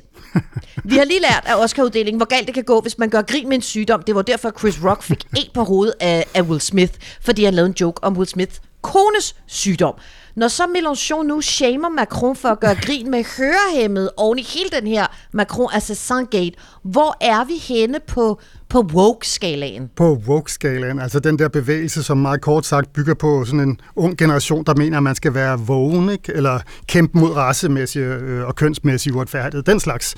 vi 0.84 0.96
har 0.96 1.04
lige 1.04 1.20
lært 1.20 1.44
af 1.46 1.64
Oscar-uddelingen, 1.64 2.18
hvor 2.18 2.26
galt 2.26 2.46
det 2.46 2.54
kan 2.54 2.64
gå, 2.64 2.80
hvis 2.80 2.98
man 2.98 3.10
gør 3.10 3.22
grin 3.22 3.48
med 3.48 3.56
en 3.56 3.62
sygdom. 3.62 4.02
Det 4.02 4.14
var 4.14 4.22
derfor, 4.22 4.52
Chris 4.58 4.84
Rock 4.84 5.02
fik 5.02 5.24
en 5.36 5.50
på 5.54 5.64
hovedet 5.64 5.94
af, 6.00 6.26
af 6.34 6.42
Will 6.42 6.60
Smith, 6.60 6.92
fordi 7.20 7.44
han 7.44 7.54
lavede 7.54 7.68
en 7.68 7.76
joke 7.80 8.04
om 8.04 8.16
Will 8.16 8.28
Smith 8.28 8.52
kones 8.82 9.34
sygdom. 9.46 9.94
Når 10.36 10.48
så 10.48 10.62
Mélenchon 10.62 11.22
nu 11.22 11.40
shamer 11.40 11.88
Macron 11.88 12.36
for 12.36 12.48
at 12.48 12.60
gøre 12.60 12.74
grin 12.74 13.10
med 13.10 13.24
hørehæmmet 13.38 14.10
oven 14.16 14.38
i 14.38 14.42
hele 14.42 14.70
den 14.80 14.86
her 14.86 15.06
Macron 15.32 15.68
Assassin 15.72 16.26
Gate, 16.30 16.52
hvor 16.82 17.16
er 17.20 17.44
vi 17.44 17.52
henne 17.74 17.98
på, 18.06 18.40
på 18.68 18.80
woke-skalaen? 18.92 19.90
På 19.96 20.14
woke-skalaen, 20.28 20.98
altså 20.98 21.20
den 21.20 21.38
der 21.38 21.48
bevægelse, 21.48 22.02
som 22.02 22.18
meget 22.18 22.40
kort 22.40 22.66
sagt 22.66 22.92
bygger 22.92 23.14
på 23.14 23.44
sådan 23.44 23.60
en 23.60 23.80
ung 23.96 24.18
generation, 24.18 24.64
der 24.64 24.74
mener, 24.74 24.96
at 24.96 25.02
man 25.02 25.14
skal 25.14 25.34
være 25.34 25.58
vågen, 25.60 26.10
ikke? 26.10 26.32
eller 26.32 26.60
kæmpe 26.86 27.18
mod 27.18 27.30
racemæssig 27.30 28.00
øh, 28.00 28.46
og 28.46 28.54
kønsmæssig 28.54 29.14
uretfærdighed, 29.14 29.62
den 29.62 29.80
slags. 29.80 30.14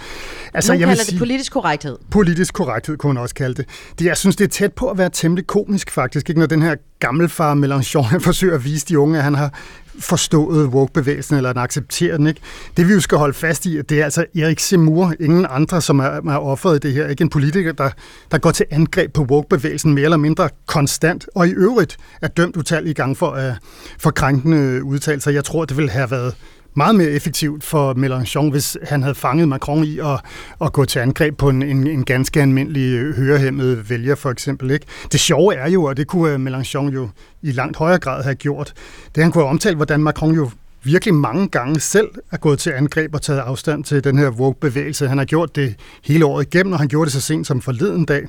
Altså, 0.54 0.72
Nogle 0.72 0.80
jeg 0.80 0.88
kalder 0.88 1.04
sige, 1.04 1.12
det 1.12 1.18
politisk 1.18 1.52
korrekthed. 1.52 1.98
Politisk 2.10 2.54
korrekthed 2.54 2.96
kunne 2.96 3.14
man 3.14 3.22
også 3.22 3.34
kalde 3.34 3.54
det. 3.54 3.66
det. 3.98 4.04
Jeg 4.04 4.16
synes, 4.16 4.36
det 4.36 4.44
er 4.44 4.48
tæt 4.48 4.72
på 4.72 4.90
at 4.90 4.98
være 4.98 5.10
temmelig 5.12 5.46
komisk 5.46 5.90
faktisk, 5.90 6.28
ikke? 6.28 6.40
når 6.40 6.46
den 6.46 6.62
her 6.62 6.74
gammelfar 6.98 7.54
Mélenchon 7.54 8.02
han 8.12 8.20
forsøger 8.20 8.54
at 8.54 8.64
vise 8.64 8.86
de 8.86 8.98
unge, 8.98 9.18
at 9.18 9.24
han 9.24 9.34
har 9.34 9.54
forstået 9.98 10.66
woke-bevægelsen, 10.68 11.36
eller 11.36 11.52
den 11.52 11.62
accepterer 11.62 12.16
den. 12.16 12.26
Ikke? 12.26 12.40
Det 12.76 12.88
vi 12.88 12.92
jo 12.92 13.00
skal 13.00 13.18
holde 13.18 13.34
fast 13.34 13.66
i, 13.66 13.82
det 13.82 14.00
er 14.00 14.04
altså 14.04 14.26
Erik 14.36 14.60
Semur, 14.60 15.14
ingen 15.20 15.46
andre, 15.50 15.80
som 15.80 15.98
er, 15.98 16.04
er 16.04 16.38
offeret 16.38 16.76
i 16.76 16.88
det 16.88 16.92
her. 16.92 17.08
Ikke 17.08 17.22
en 17.22 17.30
politiker, 17.30 17.72
der, 17.72 17.90
der 18.30 18.38
går 18.38 18.50
til 18.50 18.66
angreb 18.70 19.12
på 19.12 19.22
woke-bevægelsen 19.22 19.94
mere 19.94 20.04
eller 20.04 20.16
mindre 20.16 20.48
konstant, 20.66 21.26
og 21.34 21.48
i 21.48 21.50
øvrigt 21.50 21.96
er 22.22 22.28
dømt 22.28 22.56
utallige 22.56 22.94
gange 22.94 23.16
for, 23.16 23.30
uh, 23.30 23.56
for 23.98 24.10
krænkende 24.10 24.84
udtalelser. 24.84 25.30
Jeg 25.30 25.44
tror, 25.44 25.64
det 25.64 25.76
ville 25.76 25.90
have 25.90 26.10
været 26.10 26.34
meget 26.76 26.94
mere 26.94 27.08
effektivt 27.08 27.64
for 27.64 27.94
Mélenchon, 27.94 28.50
hvis 28.50 28.76
han 28.82 29.02
havde 29.02 29.14
fanget 29.14 29.48
Macron 29.48 29.84
i 29.84 29.98
at, 29.98 30.20
at 30.60 30.72
gå 30.72 30.84
til 30.84 30.98
angreb 30.98 31.36
på 31.36 31.48
en, 31.48 31.62
en, 31.62 31.86
en 31.86 32.04
ganske 32.04 32.42
almindelig 32.42 33.14
hørehæmmet 33.14 33.90
vælger, 33.90 34.14
for 34.14 34.30
eksempel. 34.30 34.70
Ikke? 34.70 34.86
Det 35.12 35.20
sjove 35.20 35.54
er 35.54 35.70
jo, 35.70 35.84
og 35.84 35.96
det 35.96 36.06
kunne 36.06 36.32
øh, 36.32 36.46
Mélenchon 36.46 36.94
jo 36.94 37.08
i 37.42 37.52
langt 37.52 37.76
højere 37.76 37.98
grad 37.98 38.22
have 38.22 38.34
gjort, 38.34 38.72
det 39.14 39.22
han 39.22 39.32
kunne 39.32 39.44
have 39.44 39.50
omtalt, 39.50 39.76
hvordan 39.76 40.02
Macron 40.02 40.34
jo 40.34 40.50
virkelig 40.82 41.14
mange 41.14 41.48
gange 41.48 41.80
selv 41.80 42.08
er 42.32 42.36
gået 42.36 42.58
til 42.58 42.70
angreb 42.70 43.14
og 43.14 43.22
taget 43.22 43.40
afstand 43.40 43.84
til 43.84 44.04
den 44.04 44.18
her 44.18 44.30
woke-bevægelse. 44.30 45.08
Han 45.08 45.18
har 45.18 45.24
gjort 45.24 45.56
det 45.56 45.74
hele 46.04 46.26
året 46.26 46.46
igennem, 46.46 46.72
og 46.72 46.78
han 46.78 46.88
gjorde 46.88 47.04
det 47.04 47.12
så 47.12 47.20
sent 47.20 47.46
som 47.46 47.60
forleden 47.60 48.04
dag, 48.04 48.26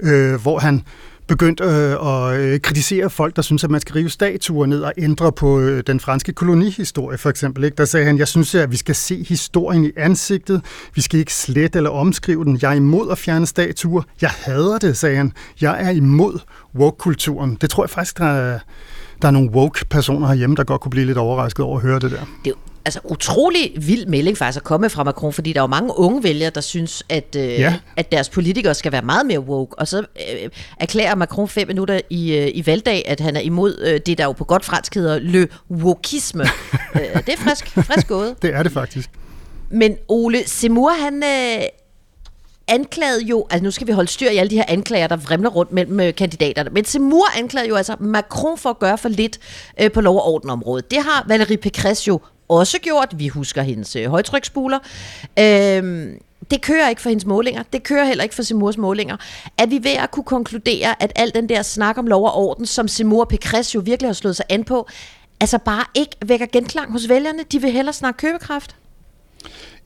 øh, 0.00 0.34
hvor 0.34 0.58
han 0.58 0.82
begyndt 1.28 1.60
øh, 1.60 1.92
at 1.92 2.40
øh, 2.40 2.60
kritisere 2.60 3.10
folk, 3.10 3.36
der 3.36 3.42
synes, 3.42 3.64
at 3.64 3.70
man 3.70 3.80
skal 3.80 3.92
rive 3.92 4.10
statuer 4.10 4.66
ned 4.66 4.80
og 4.80 4.92
ændre 4.98 5.32
på 5.32 5.60
øh, 5.60 5.82
den 5.86 6.00
franske 6.00 6.32
kolonihistorie, 6.32 7.18
for 7.18 7.30
eksempel. 7.30 7.64
Ikke? 7.64 7.76
Der 7.76 7.84
sagde 7.84 8.06
han, 8.06 8.18
jeg 8.18 8.28
synes, 8.28 8.54
at 8.54 8.70
vi 8.70 8.76
skal 8.76 8.94
se 8.94 9.24
historien 9.28 9.84
i 9.84 9.90
ansigtet. 9.96 10.62
Vi 10.94 11.00
skal 11.00 11.20
ikke 11.20 11.34
slette 11.34 11.76
eller 11.76 11.90
omskrive 11.90 12.44
den. 12.44 12.58
Jeg 12.62 12.70
er 12.70 12.76
imod 12.76 13.10
at 13.10 13.18
fjerne 13.18 13.46
statuer. 13.46 14.02
Jeg 14.20 14.30
hader 14.30 14.78
det, 14.78 14.96
sagde 14.96 15.16
han. 15.16 15.32
Jeg 15.60 15.76
er 15.84 15.90
imod 15.90 16.38
woke-kulturen. 16.74 17.58
Det 17.60 17.70
tror 17.70 17.82
jeg 17.82 17.90
faktisk, 17.90 18.18
der 18.18 18.24
er, 18.24 18.58
der 19.22 19.28
er 19.28 19.32
nogle 19.32 19.50
woke-personer 19.50 20.28
herhjemme, 20.28 20.56
der 20.56 20.64
godt 20.64 20.80
kunne 20.80 20.90
blive 20.90 21.06
lidt 21.06 21.18
overrasket 21.18 21.64
over 21.64 21.76
at 21.76 21.82
høre 21.82 21.98
det 21.98 22.10
der. 22.10 22.20
Det 22.44 22.52
altså 22.88 23.00
utrolig 23.04 23.72
vild 23.76 24.06
melding 24.06 24.38
faktisk 24.38 24.56
at 24.56 24.64
komme 24.64 24.90
fra 24.90 25.04
Macron, 25.04 25.32
fordi 25.32 25.52
der 25.52 25.60
er 25.60 25.62
jo 25.62 25.66
mange 25.66 25.98
unge 25.98 26.22
vælgere, 26.22 26.50
der 26.50 26.60
synes, 26.60 27.02
at, 27.08 27.36
øh, 27.36 27.42
ja. 27.42 27.74
at 27.96 28.12
deres 28.12 28.28
politikere 28.28 28.74
skal 28.74 28.92
være 28.92 29.02
meget 29.02 29.26
mere 29.26 29.40
woke. 29.40 29.78
Og 29.78 29.88
så 29.88 29.98
øh, 29.98 30.50
erklærer 30.80 31.14
Macron 31.14 31.48
fem 31.48 31.68
minutter 31.68 32.00
i, 32.10 32.36
øh, 32.36 32.50
i 32.54 32.66
valgdag, 32.66 33.04
at 33.06 33.20
han 33.20 33.36
er 33.36 33.40
imod 33.40 33.78
øh, 33.80 34.00
det, 34.06 34.18
der 34.18 34.24
jo 34.24 34.32
på 34.32 34.44
godt 34.44 34.64
fransk 34.64 34.94
hedder 34.94 35.18
le 35.18 35.48
wokisme. 35.70 36.42
øh, 36.94 37.16
det 37.26 37.28
er 37.28 37.36
frisk, 37.36 37.68
frisk 37.68 38.08
gået. 38.08 38.34
Det 38.42 38.54
er 38.54 38.62
det 38.62 38.72
faktisk. 38.72 39.10
Men 39.70 39.96
Ole 40.08 40.42
Semur, 40.46 40.90
han... 40.90 41.22
Øh, 41.22 41.62
anklagede 42.68 43.22
jo, 43.22 43.46
altså 43.50 43.64
nu 43.64 43.70
skal 43.70 43.86
vi 43.86 43.92
holde 43.92 44.10
styr 44.10 44.30
i 44.30 44.36
alle 44.36 44.50
de 44.50 44.56
her 44.56 44.64
anklager, 44.68 45.06
der 45.06 45.16
vrimler 45.16 45.50
rundt 45.50 45.72
mellem 45.72 46.00
øh, 46.00 46.14
kandidaterne, 46.14 46.70
men 46.70 46.84
Semur 46.84 47.38
anklagede 47.38 47.68
jo 47.68 47.76
altså 47.76 47.96
Macron 48.00 48.58
for 48.58 48.70
at 48.70 48.78
gøre 48.78 48.98
for 48.98 49.08
lidt 49.08 49.38
øh, 49.80 49.92
på 49.92 50.00
lov- 50.00 50.16
og 50.16 50.26
ordenområdet. 50.26 50.90
Det 50.90 50.98
har 50.98 51.26
Valérie 51.30 51.56
Pécresse 51.66 52.06
jo 52.08 52.20
også 52.48 52.78
gjort. 52.78 53.08
Vi 53.18 53.28
husker 53.28 53.62
hendes 53.62 53.96
øh, 53.96 54.06
højtryksspuler. 54.06 54.78
Øhm, 55.38 56.20
det 56.50 56.62
kører 56.62 56.88
ikke 56.88 57.02
for 57.02 57.08
hendes 57.08 57.26
målinger. 57.26 57.62
Det 57.72 57.82
kører 57.82 58.04
heller 58.04 58.24
ikke 58.24 58.34
for 58.34 58.42
Simurs 58.42 58.76
målinger. 58.76 59.16
Er 59.58 59.66
vi 59.66 59.80
ved 59.82 59.90
at 59.90 60.10
kunne 60.10 60.24
konkludere, 60.24 61.02
at 61.02 61.12
al 61.16 61.34
den 61.34 61.48
der 61.48 61.62
snak 61.62 61.98
om 61.98 62.06
lov 62.06 62.24
og 62.24 62.36
orden, 62.36 62.66
som 62.66 62.88
Simur 62.88 63.24
og 63.24 63.32
Pécresse 63.32 63.74
jo 63.74 63.80
virkelig 63.80 64.08
har 64.08 64.14
slået 64.14 64.36
sig 64.36 64.46
an 64.48 64.64
på, 64.64 64.88
altså 65.40 65.58
bare 65.58 65.84
ikke 65.94 66.16
vækker 66.26 66.46
genklang 66.46 66.92
hos 66.92 67.08
vælgerne? 67.08 67.42
De 67.52 67.60
vil 67.60 67.72
hellere 67.72 67.92
snakke 67.92 68.18
købekraft. 68.18 68.76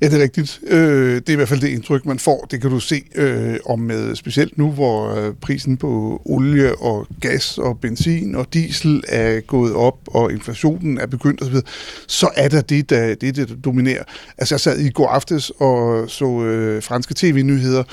Ja, 0.02 0.08
det 0.08 0.18
er 0.18 0.22
rigtigt. 0.22 0.60
Øh, 0.66 1.14
det 1.14 1.28
er 1.28 1.32
i 1.32 1.36
hvert 1.36 1.48
fald 1.48 1.60
det 1.60 1.68
indtryk, 1.68 2.06
man 2.06 2.18
får. 2.18 2.46
Det 2.50 2.60
kan 2.60 2.70
du 2.70 2.80
se 2.80 3.02
øh, 3.14 3.56
om 3.66 3.78
med 3.78 4.16
specielt 4.16 4.58
nu, 4.58 4.70
hvor 4.70 5.14
øh, 5.14 5.34
prisen 5.34 5.76
på 5.76 6.22
olie 6.24 6.76
og 6.76 7.06
gas 7.20 7.58
og 7.58 7.80
benzin 7.80 8.34
og 8.34 8.46
diesel 8.54 9.02
er 9.08 9.40
gået 9.40 9.74
op, 9.74 9.98
og 10.06 10.32
inflationen 10.32 10.98
er 10.98 11.06
begyndt 11.06 11.42
osv., 11.42 11.54
så 12.06 12.30
er 12.36 12.48
der 12.48 12.60
det, 12.60 12.90
der, 12.90 13.14
det, 13.14 13.36
der 13.36 13.46
dominerer. 13.64 14.04
Altså, 14.38 14.54
jeg 14.54 14.60
sad 14.60 14.78
i 14.78 14.90
går 14.90 15.08
aftes 15.08 15.50
og 15.50 16.10
så 16.10 16.42
øh, 16.42 16.82
franske 16.82 17.14
tv-nyheder, 17.14 17.84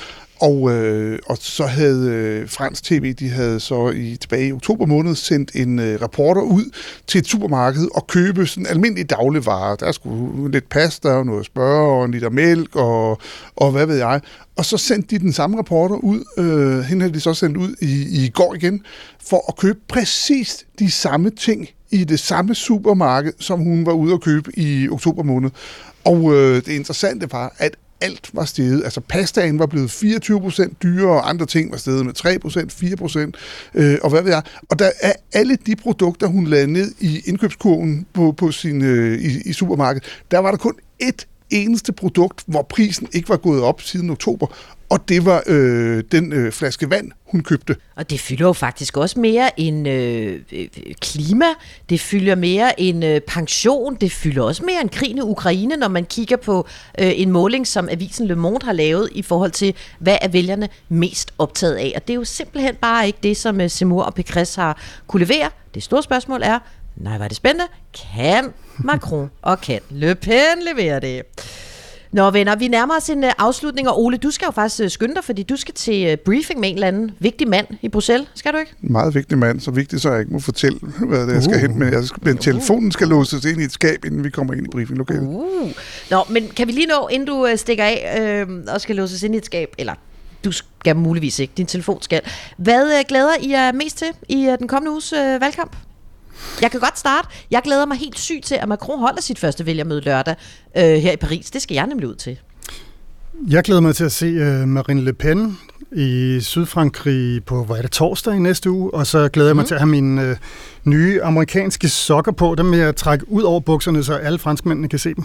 og, 0.42 0.72
øh, 0.72 1.20
og 1.26 1.38
så 1.40 1.66
havde 1.66 2.10
øh, 2.10 2.50
Fransk 2.50 2.84
TV, 2.84 3.14
de 3.14 3.30
havde 3.30 3.60
så 3.60 3.90
i 3.90 4.18
tilbage 4.22 4.48
i 4.48 4.52
oktober 4.52 4.86
måned 4.86 5.16
sendt 5.16 5.52
en 5.56 5.80
øh, 5.80 6.02
reporter 6.02 6.42
ud 6.42 6.76
til 7.08 7.20
et 7.20 7.28
supermarked 7.28 7.88
og 7.96 8.08
købe 8.08 8.48
sådan 8.48 8.68
almindelige 8.68 9.06
dagligvarer. 9.06 9.76
Der 9.76 9.92
skulle 9.92 10.52
lidt 10.52 10.70
pasta 10.70 11.10
og 11.10 11.26
noget 11.26 11.46
spørge 11.46 12.00
og 12.00 12.06
en 12.06 12.12
liter 12.12 12.30
mælk 12.30 12.76
og, 12.76 13.22
og 13.56 13.72
hvad 13.72 13.86
ved 13.86 13.98
jeg. 13.98 14.22
Og 14.56 14.66
så 14.66 14.78
sendte 14.78 15.16
de 15.16 15.20
den 15.20 15.34
samme 15.34 15.60
reporter 15.60 15.96
ud, 15.96 16.24
øh, 16.38 16.80
hende 16.80 17.02
havde 17.02 17.14
de 17.14 17.20
så 17.20 17.34
sendt 17.34 17.58
ud 17.58 17.76
i, 17.82 18.26
i 18.26 18.30
går 18.30 18.56
igen, 18.56 18.82
for 19.30 19.46
at 19.48 19.58
købe 19.58 19.80
præcis 19.88 20.66
de 20.80 20.92
samme 20.92 21.30
ting 21.30 21.68
i 21.92 22.04
det 22.04 22.20
samme 22.20 22.56
supermarked, 22.56 23.34
som 23.40 23.60
hun 23.60 23.86
var 23.86 23.92
ude 23.92 24.14
at 24.14 24.22
købe 24.22 24.60
i 24.60 24.90
oktober 24.90 25.24
måned. 25.24 25.50
Og 26.04 26.34
øh, 26.34 26.56
det 26.56 26.68
interessante 26.68 27.32
var, 27.32 27.56
at 27.58 27.76
alt 28.02 28.30
var 28.34 28.46
steget. 28.46 28.84
Altså 28.84 29.02
pastaen 29.02 29.60
var 29.60 29.66
blevet 29.66 29.90
24% 29.90 30.74
dyrere, 30.84 31.12
og 31.12 31.30
andre 31.30 31.46
ting 31.46 31.72
var 31.72 31.78
steget 31.78 32.06
med 32.06 32.14
3%, 32.14 33.34
4%, 33.76 33.82
øh, 33.82 33.98
og 34.04 34.10
hvad 34.10 34.22
ved 34.22 34.32
jeg. 34.32 34.42
Og 34.70 34.80
der 34.80 34.92
er 35.02 35.14
alle 35.34 35.58
de 35.66 35.76
produkter, 35.76 36.28
hun 36.28 36.48
lagde 36.48 36.68
ned 36.68 36.92
i 37.00 37.22
indkøbskurven 37.26 38.06
på, 38.14 38.32
på 38.32 38.52
sin, 38.52 38.82
øh, 38.82 39.20
i, 39.22 39.50
i 39.50 39.54
supermarkedet, 39.54 40.08
der 40.32 40.40
var 40.40 40.52
der 40.52 40.58
kun 40.58 40.76
ét 41.04 41.26
eneste 41.50 41.94
produkt, 41.94 42.44
hvor 42.48 42.62
prisen 42.62 43.08
ikke 43.14 43.30
var 43.30 43.38
gået 43.38 43.62
op 43.62 43.82
siden 43.82 44.10
oktober, 44.10 44.48
og 44.90 45.10
det 45.10 45.26
var 45.26 45.44
øh, 45.48 46.04
den 46.12 46.34
øh, 46.34 46.52
flaske 46.52 46.90
vand, 46.90 47.12
hun 47.26 47.44
købte. 47.44 47.76
Og 47.96 48.10
det 48.10 48.20
fylder 48.20 48.46
jo 48.46 48.54
faktisk 48.54 48.98
også 48.98 49.20
mere 49.20 49.60
end 49.60 49.88
øh, 49.88 50.40
øh, 50.52 50.68
klima, 51.02 51.46
det 51.90 52.02
fylder 52.02 52.36
mere 52.36 52.80
end 52.80 53.06
øh, 53.06 53.22
pension, 53.22 53.96
det 53.96 54.12
fylder 54.12 54.44
også 54.44 54.64
mere 54.66 54.82
end 54.82 54.90
krigen 54.90 55.18
i 55.18 55.22
Ukraine, 55.22 55.78
når 55.78 55.88
man 55.88 56.06
kigger 56.06 56.38
på 56.38 56.68
øh, 57.00 57.12
en 57.16 57.32
måling, 57.32 57.68
som 57.68 57.90
avisen 57.90 58.28
Le 58.28 58.36
Monde 58.36 58.66
har 58.66 58.74
lavet 58.74 59.10
i 59.12 59.22
forhold 59.22 59.52
til, 59.52 59.76
hvad 60.00 60.18
er 60.22 60.28
vælgerne 60.28 60.70
mest 60.90 61.34
optaget 61.38 61.76
af. 61.76 61.94
Og 61.96 62.08
det 62.08 62.14
er 62.14 62.16
jo 62.16 62.24
simpelthen 62.24 62.76
bare 62.76 63.08
ikke 63.08 63.20
det, 63.24 63.38
som 63.38 63.62
øh, 63.62 63.70
Seymour 63.70 64.04
og 64.04 64.14
Pekres 64.14 64.56
har 64.56 64.82
kunne 65.08 65.26
levere. 65.26 65.50
Det 65.74 65.84
store 65.84 66.04
spørgsmål 66.04 66.42
er, 66.44 66.60
nej, 66.96 67.18
var 67.18 67.28
det 67.28 67.38
spændende, 67.38 67.66
kan 68.12 68.54
Macron 68.78 69.30
og 69.42 69.62
kan 69.62 69.80
Le 69.90 70.16
Pen 70.16 70.64
levere 70.74 71.00
det? 71.00 71.22
Nå 72.12 72.30
venner, 72.30 72.56
vi 72.56 72.68
nærmer 72.68 72.96
os 72.98 73.10
en 73.10 73.24
uh, 73.24 73.30
afslutning, 73.38 73.90
og 73.90 74.04
Ole, 74.04 74.18
du 74.18 74.32
skal 74.32 74.46
jo 74.46 74.52
faktisk 74.52 74.84
uh, 74.84 74.90
skynde 74.90 75.16
dig, 75.16 75.24
fordi 75.24 75.44
du 75.44 75.58
skal 75.58 75.74
til 75.74 76.14
uh, 76.14 76.18
briefing 76.26 76.60
med 76.60 76.70
en 76.70 76.76
eller 76.76 76.88
anden 76.88 77.12
vigtig 77.20 77.48
mand 77.48 77.68
i 77.82 77.90
Bruxelles, 77.90 78.28
skal 78.36 78.54
du 78.54 78.58
ikke? 78.58 78.74
En 78.84 78.92
meget 78.92 79.16
vigtig 79.16 79.38
mand, 79.38 79.60
så 79.60 79.72
vigtig, 79.72 80.02
så 80.02 80.12
jeg 80.12 80.20
ikke 80.20 80.34
må 80.34 80.40
fortælle, 80.40 80.80
hvad 80.80 81.20
det 81.20 81.30
er, 81.30 81.34
jeg 81.34 81.44
skal 81.44 81.56
uh. 81.56 81.62
hen 81.62 81.80
med. 81.80 81.92
Jeg 81.92 82.04
skal, 82.04 82.24
men 82.26 82.38
telefonen 82.38 82.92
skal 82.92 83.08
låses 83.08 83.46
ind 83.46 83.62
i 83.62 83.64
et 83.64 83.72
skab, 83.72 84.06
inden 84.06 84.24
vi 84.24 84.30
kommer 84.30 84.54
ind 84.54 84.66
i 84.66 84.70
briefinglokalet. 84.70 85.28
Uh. 85.28 85.72
Nå, 86.12 86.24
men 86.30 86.48
kan 86.48 86.68
vi 86.68 86.72
lige 86.72 86.88
nå, 86.88 87.08
inden 87.08 87.28
du 87.28 87.48
stikker 87.56 87.84
af 87.84 88.46
uh, 88.48 88.74
og 88.74 88.82
skal 88.82 88.96
låses 88.96 89.24
ind 89.24 89.36
i 89.36 89.38
et 89.38 89.46
skab, 89.46 89.70
eller 89.78 89.94
du 90.44 90.52
skal 90.52 90.96
muligvis 90.96 91.40
ikke, 91.40 91.54
din 91.58 91.66
telefon 91.66 92.02
skal. 92.02 92.22
Hvad 92.58 93.04
glæder 93.04 93.34
I 93.42 93.52
jer 93.52 93.72
mest 93.72 93.98
til 93.98 94.08
i 94.30 94.56
den 94.60 94.68
kommende 94.68 94.92
uges 94.92 95.14
uh, 95.14 95.42
valgkamp? 95.42 95.76
Jeg 96.62 96.72
kan 96.72 96.80
godt 96.80 97.00
starte. 97.00 97.28
Jeg 97.52 97.62
glæder 97.64 97.86
mig 97.86 97.98
helt 97.98 98.20
sygt 98.20 98.46
til, 98.46 98.56
at 98.56 98.68
Macron 98.68 99.00
holder 99.00 99.22
sit 99.22 99.40
første 99.40 99.66
vælgermøde 99.66 100.02
lørdag 100.02 100.36
øh, 100.78 100.84
her 100.84 101.12
i 101.12 101.18
Paris. 101.18 101.52
Det 101.52 101.62
skal 101.62 101.76
jeg 101.76 101.88
nemlig 101.88 102.08
ud 102.08 102.16
til. 102.16 102.40
Jeg 103.50 103.64
glæder 103.64 103.82
mig 103.82 103.96
til 103.96 104.04
at 104.04 104.12
se 104.12 104.26
uh, 104.26 104.68
Marine 104.68 105.02
Le 105.02 105.14
Pen 105.14 105.58
i 105.92 106.40
Sydfrankrig 106.42 107.44
på, 107.44 107.64
hvad 107.64 107.78
er 107.78 107.82
det, 107.82 107.92
torsdag 107.92 108.36
i 108.36 108.40
næste 108.40 108.72
uge, 108.72 108.94
og 108.94 109.08
så 109.08 109.30
glæder 109.30 109.50
jeg 109.50 109.56
mig 109.56 109.64
mm. 109.64 109.68
til 109.68 109.76
at 109.76 109.82
have 109.82 109.90
mine 109.90 110.32
uh, 110.32 110.38
nye 110.84 111.24
amerikanske 111.24 111.90
sokker 111.90 112.32
på. 112.32 112.56
Dem 112.56 112.72
vil 112.72 112.80
jeg 112.80 112.96
trække 112.96 113.32
ud 113.32 113.44
over 113.44 113.60
bukserne, 113.60 114.04
så 114.04 114.14
alle 114.14 114.40
franskmændene 114.40 114.90
kan 114.90 115.00
se 115.00 115.14
dem. 115.14 115.24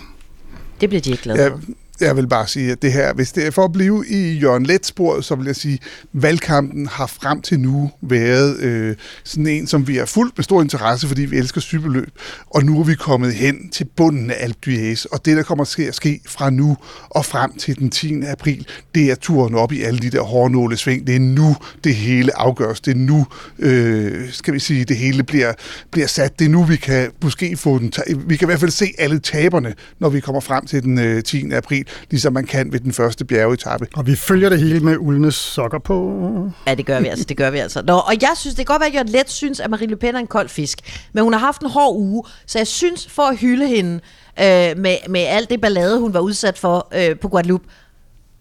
Det 0.80 0.88
bliver 0.88 1.02
de 1.02 1.10
ikke 1.10 1.22
glade 1.22 1.42
ja, 1.42 1.48
for. 1.48 1.60
Jeg 2.00 2.16
vil 2.16 2.26
bare 2.26 2.46
sige, 2.46 2.72
at 2.72 2.82
det 2.82 2.92
her, 2.92 3.14
hvis 3.14 3.32
det 3.32 3.46
er 3.46 3.50
for 3.50 3.64
at 3.64 3.72
blive 3.72 4.04
i 4.08 4.38
Jørgen 4.38 4.66
Let 4.66 4.86
sporet, 4.86 5.24
så 5.24 5.34
vil 5.34 5.46
jeg 5.46 5.56
sige, 5.56 5.74
at 5.74 6.08
valgkampen 6.12 6.86
har 6.86 7.06
frem 7.06 7.42
til 7.42 7.60
nu 7.60 7.90
været 8.00 8.58
øh, 8.60 8.96
sådan 9.24 9.46
en, 9.46 9.66
som 9.66 9.88
vi 9.88 9.96
har 9.96 10.04
fulgt 10.04 10.38
med 10.38 10.44
stor 10.44 10.62
interesse, 10.62 11.08
fordi 11.08 11.22
vi 11.22 11.36
elsker 11.36 11.60
cykelløb. 11.60 12.10
Og 12.50 12.64
nu 12.64 12.80
er 12.80 12.84
vi 12.84 12.94
kommet 12.94 13.34
hen 13.34 13.70
til 13.70 13.84
bunden 13.96 14.30
af 14.30 14.36
Alpe 14.38 14.58
d'Huez, 14.66 15.04
og 15.12 15.24
det, 15.24 15.36
der 15.36 15.42
kommer 15.42 15.64
til 15.64 15.82
at 15.82 15.94
ske 15.94 16.20
fra 16.26 16.50
nu 16.50 16.76
og 17.10 17.24
frem 17.24 17.52
til 17.58 17.78
den 17.78 17.90
10. 17.90 18.22
april, 18.22 18.66
det 18.94 19.10
er 19.10 19.14
turen 19.14 19.54
op 19.54 19.72
i 19.72 19.82
alle 19.82 20.00
de 20.00 20.10
der 20.10 20.22
hårnåle 20.22 20.76
sving. 20.76 21.06
Det 21.06 21.16
er 21.16 21.20
nu, 21.20 21.56
det 21.84 21.94
hele 21.94 22.38
afgøres. 22.38 22.80
Det 22.80 22.90
er 22.90 22.98
nu, 22.98 23.26
øh, 23.58 24.32
skal 24.32 24.54
vi 24.54 24.58
sige, 24.58 24.84
det 24.84 24.96
hele 24.96 25.22
bliver, 25.22 25.52
bliver 25.90 26.06
sat. 26.06 26.38
Det 26.38 26.44
er 26.44 26.48
nu, 26.48 26.64
vi 26.64 26.76
kan 26.76 27.10
måske 27.22 27.56
få 27.56 27.78
den... 27.78 27.92
Vi 28.26 28.36
kan 28.36 28.46
i 28.46 28.48
hvert 28.48 28.60
fald 28.60 28.70
se 28.70 28.92
alle 28.98 29.18
taberne, 29.18 29.74
når 29.98 30.08
vi 30.08 30.20
kommer 30.20 30.40
frem 30.40 30.66
til 30.66 30.82
den 30.82 30.98
øh, 30.98 31.22
10. 31.22 31.50
april, 31.52 31.83
ligesom 32.10 32.32
man 32.32 32.46
kan 32.46 32.72
ved 32.72 32.80
den 32.80 32.92
første 32.92 33.24
bjergetappe. 33.24 33.86
Og 33.96 34.06
vi 34.06 34.16
følger 34.16 34.48
det 34.48 34.60
hele 34.60 34.80
med 34.80 34.96
uldnes 34.96 35.34
sokker 35.34 35.78
på. 35.78 36.50
Ja, 36.66 36.74
det 36.74 36.86
gør 36.86 37.00
vi 37.00 37.06
altså, 37.06 37.24
det 37.24 37.36
gør 37.36 37.50
vi 37.50 37.58
altså. 37.58 37.82
Nå, 37.82 37.94
og 37.94 38.14
jeg 38.22 38.32
synes, 38.36 38.54
det 38.54 38.66
kan 38.66 38.72
godt 38.72 38.80
være, 38.80 38.88
at 38.88 38.94
jeg 38.94 39.04
let 39.08 39.30
synes, 39.30 39.60
at 39.60 39.70
Marie 39.70 39.86
Le 39.86 39.96
Pen 39.96 40.14
er 40.14 40.18
en 40.18 40.26
kold 40.26 40.48
fisk. 40.48 41.06
Men 41.12 41.24
hun 41.24 41.32
har 41.32 41.40
haft 41.40 41.62
en 41.62 41.70
hård 41.70 41.96
uge, 41.96 42.24
så 42.46 42.58
jeg 42.58 42.66
synes, 42.66 43.06
for 43.06 43.22
at 43.22 43.36
hylde 43.36 43.68
hende 43.68 43.94
øh, 44.40 44.78
med, 44.78 45.08
med 45.08 45.20
alt 45.20 45.50
det 45.50 45.60
ballade, 45.60 46.00
hun 46.00 46.14
var 46.14 46.20
udsat 46.20 46.58
for 46.58 46.88
øh, 46.94 47.18
på 47.18 47.28
Guadeloupe, 47.28 47.64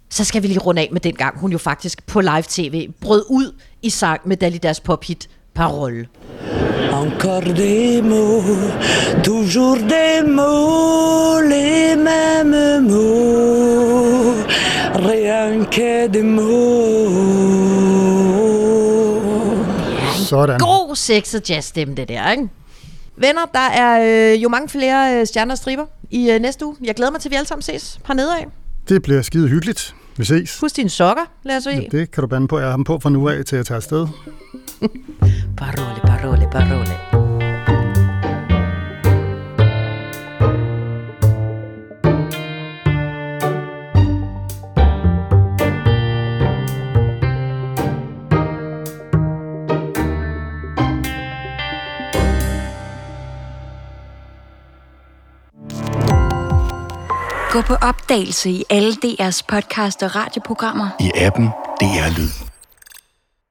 så 0.10 0.24
skal 0.24 0.44
vi 0.44 0.48
lige 0.48 0.60
runde 0.60 0.82
af 0.82 0.89
med 0.91 1.02
den 1.02 1.16
gang, 1.16 1.39
hun 1.39 1.52
jo 1.52 1.58
faktisk 1.58 2.06
på 2.06 2.22
live-tv 2.22 2.89
brød 3.02 3.26
ud 3.30 3.56
i 3.82 3.89
sang 3.89 4.22
med 4.26 4.38
Dalidas 4.38 4.80
pophit 4.80 5.30
Parole. 5.56 6.08
Encore 6.91 7.41
des 7.41 8.01
mots, 8.01 8.43
toujours 9.24 9.78
des 9.78 10.22
mots, 10.28 11.41
les 11.41 11.95
mêmes 11.95 12.88
mots, 12.88 14.34
rien 14.95 15.66
que 15.66 16.08
des 16.08 16.24
mots. 16.24 17.54
Sådan. 20.26 20.60
God 20.60 20.95
sexet 20.95 21.49
jazzstemme, 21.49 21.95
det 21.95 22.08
der, 22.08 22.32
ikke? 22.32 22.49
Venner, 23.18 23.41
der 23.54 23.60
er 23.60 24.34
øh, 24.34 24.43
jo 24.43 24.49
mange 24.49 24.70
flere 24.70 25.20
øh, 25.20 25.28
stjerner 25.28 25.51
og 25.54 25.58
striber 25.58 25.86
i 26.12 26.32
øh, 26.32 26.39
næste 26.39 26.66
uge. 26.66 26.76
Jeg 26.84 26.95
glæder 26.95 27.12
mig 27.12 27.22
til, 27.22 27.30
at 27.30 27.32
vi 27.32 27.36
alle 27.36 27.47
sammen 27.47 27.62
ses 27.62 27.99
hernede 28.08 28.36
af. 28.36 28.45
Det 28.89 29.01
bliver 29.01 29.22
skide 29.22 29.47
hyggeligt. 29.47 29.95
Vi 30.18 30.26
ses. 30.26 30.60
Husk 30.60 30.76
dine 30.76 30.89
sokker, 30.89 31.24
lad 31.43 31.58
os 31.58 31.66
Ja, 31.66 31.80
det 31.91 32.12
kan 32.12 32.22
du 32.22 32.28
bande 32.28 32.47
på. 32.47 32.58
Jeg 32.58 32.66
har 32.66 32.72
ham 32.72 32.84
på 32.84 32.99
fra 32.99 33.10
nu 33.10 33.30
af 33.30 33.45
til 33.45 33.56
at 33.56 33.66
tage 33.66 33.76
afsted. 33.76 34.08
Parole, 35.58 36.00
parole, 36.02 36.48
parole. 36.52 36.98
Gå 57.52 57.62
på 57.62 57.74
opdagelse 57.74 58.50
i 58.50 58.64
alle 58.70 58.94
DR's 59.06 59.42
podcast 59.48 60.04
og 60.04 60.16
radioprogrammer. 60.16 60.90
I 61.00 61.12
appen 61.16 61.46
DR 61.80 62.18
Lyd. 62.18 62.53